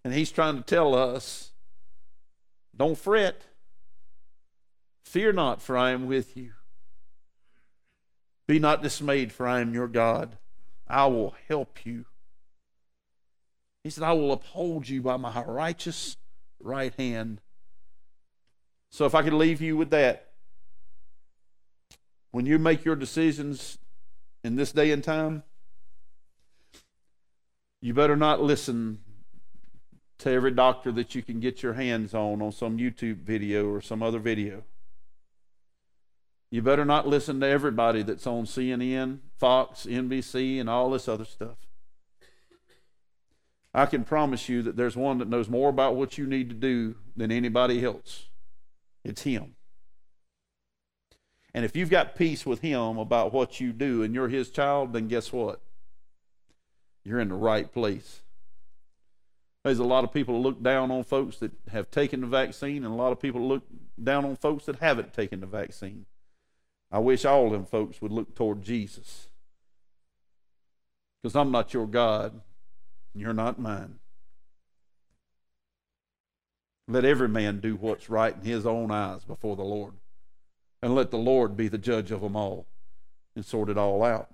And 0.02 0.12
he's 0.12 0.32
trying 0.32 0.56
to 0.56 0.62
tell 0.62 0.96
us 0.96 1.52
don't 2.78 2.96
fret. 2.96 3.42
Fear 5.02 5.32
not, 5.32 5.60
for 5.60 5.76
I 5.76 5.90
am 5.90 6.06
with 6.06 6.36
you. 6.36 6.52
Be 8.46 8.58
not 8.58 8.82
dismayed, 8.82 9.32
for 9.32 9.46
I 9.46 9.60
am 9.60 9.74
your 9.74 9.88
God. 9.88 10.38
I 10.86 11.06
will 11.06 11.34
help 11.48 11.84
you. 11.84 12.06
He 13.84 13.90
said, 13.90 14.04
I 14.04 14.12
will 14.12 14.32
uphold 14.32 14.88
you 14.88 15.02
by 15.02 15.16
my 15.16 15.42
righteous 15.42 16.16
right 16.60 16.94
hand. 16.94 17.40
So 18.90 19.04
if 19.04 19.14
I 19.14 19.22
could 19.22 19.34
leave 19.34 19.60
you 19.60 19.76
with 19.76 19.90
that, 19.90 20.30
when 22.30 22.46
you 22.46 22.58
make 22.58 22.84
your 22.84 22.96
decisions 22.96 23.78
in 24.44 24.56
this 24.56 24.72
day 24.72 24.92
and 24.92 25.02
time, 25.02 25.42
you 27.80 27.92
better 27.92 28.16
not 28.16 28.42
listen 28.42 29.00
to 30.18 30.30
every 30.30 30.50
doctor 30.50 30.90
that 30.92 31.14
you 31.14 31.22
can 31.22 31.40
get 31.40 31.62
your 31.62 31.74
hands 31.74 32.12
on 32.12 32.42
on 32.42 32.52
some 32.52 32.78
YouTube 32.78 33.18
video 33.18 33.68
or 33.68 33.80
some 33.80 34.02
other 34.02 34.18
video. 34.18 34.64
You 36.50 36.62
better 36.62 36.84
not 36.84 37.06
listen 37.06 37.40
to 37.40 37.46
everybody 37.46 38.02
that's 38.02 38.26
on 38.26 38.44
CNN, 38.44 39.18
Fox, 39.38 39.86
NBC, 39.86 40.58
and 40.58 40.68
all 40.68 40.90
this 40.90 41.06
other 41.06 41.26
stuff. 41.26 41.58
I 43.74 43.86
can 43.86 44.02
promise 44.02 44.48
you 44.48 44.62
that 44.62 44.76
there's 44.76 44.96
one 44.96 45.18
that 45.18 45.28
knows 45.28 45.48
more 45.48 45.68
about 45.68 45.94
what 45.94 46.16
you 46.16 46.26
need 46.26 46.48
to 46.48 46.54
do 46.56 46.96
than 47.16 47.30
anybody 47.30 47.84
else. 47.84 48.26
It's 49.04 49.22
Him. 49.22 49.54
And 51.54 51.64
if 51.64 51.76
you've 51.76 51.90
got 51.90 52.16
peace 52.16 52.46
with 52.46 52.60
Him 52.60 52.98
about 52.98 53.32
what 53.32 53.60
you 53.60 53.72
do 53.72 54.02
and 54.02 54.14
you're 54.14 54.28
His 54.28 54.50
child, 54.50 54.94
then 54.94 55.06
guess 55.06 55.32
what? 55.32 55.60
You're 57.04 57.20
in 57.20 57.28
the 57.28 57.34
right 57.34 57.70
place. 57.70 58.22
There's 59.64 59.78
a 59.78 59.84
lot 59.84 60.04
of 60.04 60.12
people 60.12 60.40
look 60.40 60.62
down 60.62 60.90
on 60.90 61.04
folks 61.04 61.38
that 61.38 61.52
have 61.70 61.90
taken 61.90 62.20
the 62.20 62.26
vaccine, 62.26 62.84
and 62.84 62.92
a 62.92 62.96
lot 62.96 63.12
of 63.12 63.20
people 63.20 63.46
look 63.46 63.64
down 64.02 64.24
on 64.24 64.36
folks 64.36 64.66
that 64.66 64.76
haven't 64.76 65.12
taken 65.12 65.40
the 65.40 65.46
vaccine. 65.46 66.06
I 66.90 67.00
wish 67.00 67.24
all 67.24 67.46
of 67.46 67.52
them 67.52 67.66
folks 67.66 68.00
would 68.00 68.12
look 68.12 68.34
toward 68.34 68.62
Jesus. 68.62 69.28
Because 71.22 71.34
I'm 71.34 71.50
not 71.50 71.74
your 71.74 71.86
God, 71.86 72.40
and 73.12 73.20
you're 73.20 73.34
not 73.34 73.58
mine. 73.58 73.98
Let 76.86 77.04
every 77.04 77.28
man 77.28 77.60
do 77.60 77.76
what's 77.76 78.08
right 78.08 78.34
in 78.34 78.42
his 78.42 78.64
own 78.64 78.90
eyes 78.90 79.24
before 79.24 79.56
the 79.56 79.62
Lord. 79.62 79.94
And 80.80 80.94
let 80.94 81.10
the 81.10 81.18
Lord 81.18 81.56
be 81.56 81.68
the 81.68 81.76
judge 81.76 82.10
of 82.10 82.20
them 82.22 82.36
all 82.36 82.66
and 83.34 83.44
sort 83.44 83.68
it 83.68 83.76
all 83.76 84.02
out. 84.02 84.30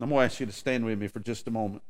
I'm 0.00 0.10
going 0.10 0.20
to 0.20 0.24
ask 0.24 0.38
you 0.38 0.46
to 0.46 0.52
stand 0.52 0.84
with 0.84 0.98
me 0.98 1.08
for 1.08 1.18
just 1.18 1.48
a 1.48 1.50
moment. 1.50 1.82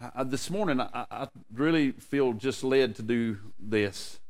I, 0.00 0.22
this 0.22 0.48
morning, 0.48 0.80
I, 0.80 1.06
I 1.10 1.28
really 1.52 1.92
feel 1.92 2.32
just 2.32 2.62
led 2.62 2.96
to 2.96 3.02
do 3.02 3.38
this. 3.58 4.20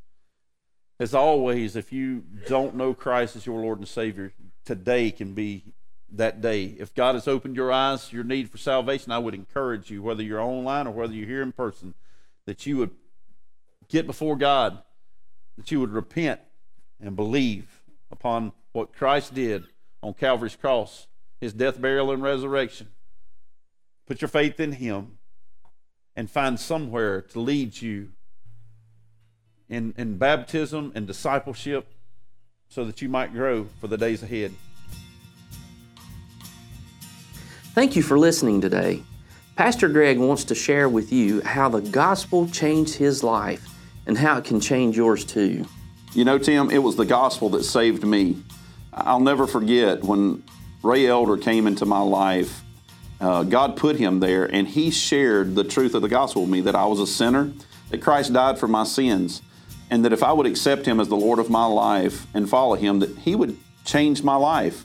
As 0.99 1.15
always, 1.15 1.77
if 1.77 1.93
you 1.93 2.25
don't 2.47 2.75
know 2.75 2.95
Christ 2.95 3.37
as 3.37 3.47
your 3.47 3.61
Lord 3.61 3.79
and 3.79 3.87
Savior, 3.87 4.33
today 4.65 5.11
can 5.11 5.35
be 5.35 5.65
that 6.11 6.41
day. 6.41 6.77
If 6.79 6.95
God 6.95 7.15
has 7.15 7.29
opened 7.29 7.55
your 7.55 7.71
eyes 7.71 8.13
your 8.13 8.25
need 8.25 8.51
for 8.51 8.59
salvation, 8.59 9.13
I 9.13 9.19
would 9.19 9.35
encourage 9.35 9.91
you, 9.91 10.03
whether 10.03 10.23
you're 10.23 10.41
online 10.41 10.87
or 10.87 10.93
whether 10.93 11.13
you're 11.13 11.29
here 11.29 11.43
in 11.43 11.53
person, 11.53 11.95
that 12.47 12.65
you 12.67 12.79
would 12.79 12.91
get 13.89 14.07
before 14.07 14.37
God, 14.37 14.83
that 15.59 15.71
you 15.71 15.81
would 15.81 15.93
repent 15.93 16.41
and 16.99 17.15
believe 17.15 17.83
upon 18.11 18.53
what 18.73 18.95
Christ 18.95 19.35
did 19.35 19.65
on 20.03 20.15
Calvary's 20.15 20.57
cross, 20.57 21.07
his 21.41 21.53
death, 21.53 21.81
burial, 21.81 22.11
and 22.11 22.23
resurrection. 22.23 22.89
Put 24.07 24.23
your 24.23 24.29
faith 24.29 24.59
in 24.59 24.73
him 24.73 25.18
and 26.19 26.29
find 26.29 26.59
somewhere 26.59 27.23
to 27.23 27.39
lead 27.39 27.81
you 27.81 28.09
in, 29.69 29.95
in 29.97 30.19
baptism 30.19 30.91
and 30.97 31.07
discipleship 31.07 31.87
so 32.69 32.85
that 32.85 33.01
you 33.01 33.09
might 33.09 33.33
grow 33.33 33.69
for 33.81 33.87
the 33.87 33.97
days 33.97 34.25
ahead. 34.25 34.53
Thank 37.73 37.95
you 37.95 38.03
for 38.03 38.19
listening 38.19 38.61
today. 38.61 39.01
Pastor 39.55 39.89
Greg 39.89 40.19
wants 40.19 40.43
to 40.47 40.57
share 40.57 40.89
with 40.89 41.13
you 41.13 41.41
how 41.43 41.69
the 41.69 41.83
gospel 41.83 42.49
changed 42.49 42.97
his 42.97 43.23
life 43.23 43.65
and 44.09 44.19
how 44.19 44.39
it 44.39 44.45
can 44.45 44.61
change 44.61 44.97
yours 44.97 45.25
too. 45.25 45.67
You 46.15 46.25
know, 46.25 46.37
Tim, 46.37 46.73
it 46.73 46.79
was 46.79 46.97
the 46.97 47.07
gospel 47.07 47.49
that 47.51 47.63
saved 47.63 48.05
me. 48.05 48.43
I'll 48.93 49.21
never 49.21 49.47
forget 49.47 50.03
when 50.03 50.43
Ray 50.83 51.07
Elder 51.07 51.37
came 51.37 51.69
into 51.69 51.87
my 51.87 52.01
life. 52.01 52.65
Uh, 53.21 53.43
God 53.43 53.77
put 53.77 53.97
him 53.97 54.21
there, 54.21 54.45
and 54.45 54.69
he 54.69 54.91
shared 54.91 55.55
the 55.55 55.65
truth 55.65 55.95
of 55.95 56.03
the 56.03 56.09
gospel 56.09 56.43
with 56.43 56.51
me 56.51 56.61
that 56.63 56.77
I 56.77 56.87
was 56.87 57.01
a 57.01 57.07
sinner, 57.07 57.53
that 57.91 58.01
Christ 58.01 58.33
died 58.33 58.59
for 58.59 58.69
my 58.69 58.85
sins, 58.85 59.43
and 59.91 60.05
that 60.05 60.13
if 60.13 60.23
I 60.23 60.33
would 60.33 60.47
accept 60.47 60.87
him 60.87 61.01
as 61.01 61.09
the 61.09 61.17
Lord 61.17 61.39
of 61.39 61.51
my 61.51 61.65
life 61.65 62.27
and 62.33 62.49
follow 62.49 62.75
him, 62.75 63.01
that 63.01 63.19
he 63.19 63.35
would 63.35 63.57
change 63.85 64.23
my 64.23 64.37
life. 64.37 64.85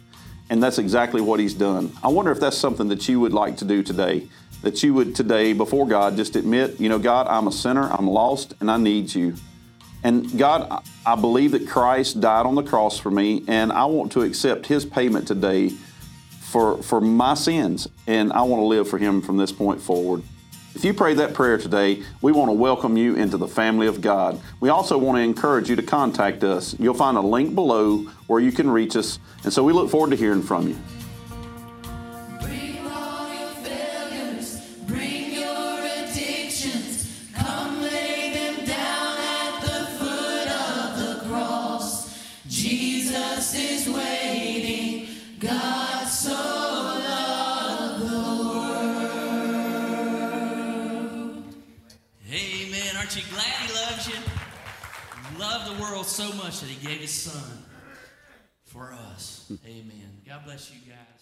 And 0.50 0.62
that's 0.62 0.78
exactly 0.78 1.22
what 1.22 1.40
he's 1.40 1.54
done. 1.54 1.92
I 2.04 2.08
wonder 2.08 2.32
if 2.32 2.40
that's 2.40 2.58
something 2.58 2.88
that 2.90 3.08
you 3.08 3.20
would 3.20 3.34
like 3.34 3.58
to 3.58 3.66
do 3.66 3.84
today. 3.84 4.28
That 4.62 4.82
you 4.82 4.94
would 4.94 5.16
today, 5.16 5.54
before 5.54 5.88
God, 5.88 6.16
just 6.16 6.36
admit, 6.36 6.80
you 6.80 6.90
know, 6.90 7.00
God, 7.00 7.28
I'm 7.28 7.48
a 7.48 7.52
sinner, 7.52 7.90
I'm 7.92 8.08
lost, 8.08 8.54
and 8.60 8.72
I 8.72 8.78
need 8.78 9.14
you. 9.14 9.36
And 10.04 10.38
God, 10.38 10.68
I- 10.70 11.14
I 11.14 11.16
believe 11.16 11.52
that 11.52 11.68
Christ 11.68 12.20
died 12.22 12.46
on 12.46 12.56
the 12.56 12.64
cross 12.64 12.98
for 12.98 13.12
me, 13.12 13.44
and 13.48 13.72
I 13.72 13.86
want 13.86 14.12
to 14.14 14.22
accept 14.22 14.68
His 14.68 14.86
payment 14.86 15.28
today 15.28 15.74
for, 16.54 16.84
for 16.84 17.02
my 17.02 17.34
sins, 17.34 17.90
and 18.06 18.32
I 18.32 18.44
want 18.44 18.62
to 18.62 18.66
live 18.66 18.88
for 18.88 19.00
Him 19.00 19.24
from 19.24 19.38
this 19.38 19.52
point 19.52 19.82
forward. 19.82 20.22
If 20.76 20.86
you 20.86 20.94
pray 20.94 21.16
that 21.16 21.34
prayer 21.34 21.58
today, 21.58 22.04
we 22.22 22.32
want 22.32 22.50
to 22.50 22.54
welcome 22.54 22.96
you 22.96 23.16
into 23.16 23.38
the 23.38 23.48
family 23.48 23.88
of 23.88 24.02
God. 24.02 24.40
We 24.60 24.70
also 24.70 25.00
want 25.00 25.18
to 25.18 25.22
encourage 25.22 25.68
you 25.68 25.76
to 25.76 25.82
contact 25.82 26.44
us. 26.44 26.76
You'll 26.78 26.94
find 26.94 27.18
a 27.18 27.22
link 27.22 27.56
below 27.56 28.04
where 28.28 28.40
you 28.40 28.52
can 28.52 28.70
reach 28.70 28.96
us, 28.96 29.18
and 29.44 29.52
so 29.52 29.64
we 29.64 29.74
look 29.74 29.90
forward 29.90 30.12
to 30.12 30.16
hearing 30.16 30.44
from 30.44 30.68
you. 30.68 30.78
Loved 55.54 55.78
the 55.78 55.82
world 55.84 56.06
so 56.08 56.34
much 56.34 56.62
that 56.62 56.68
he 56.68 56.88
gave 56.88 57.00
his 57.00 57.12
son 57.12 57.64
for 58.66 58.92
us. 58.92 59.52
Amen. 59.68 60.22
God 60.28 60.46
bless 60.46 60.72
you 60.72 60.80
guys. 60.90 61.13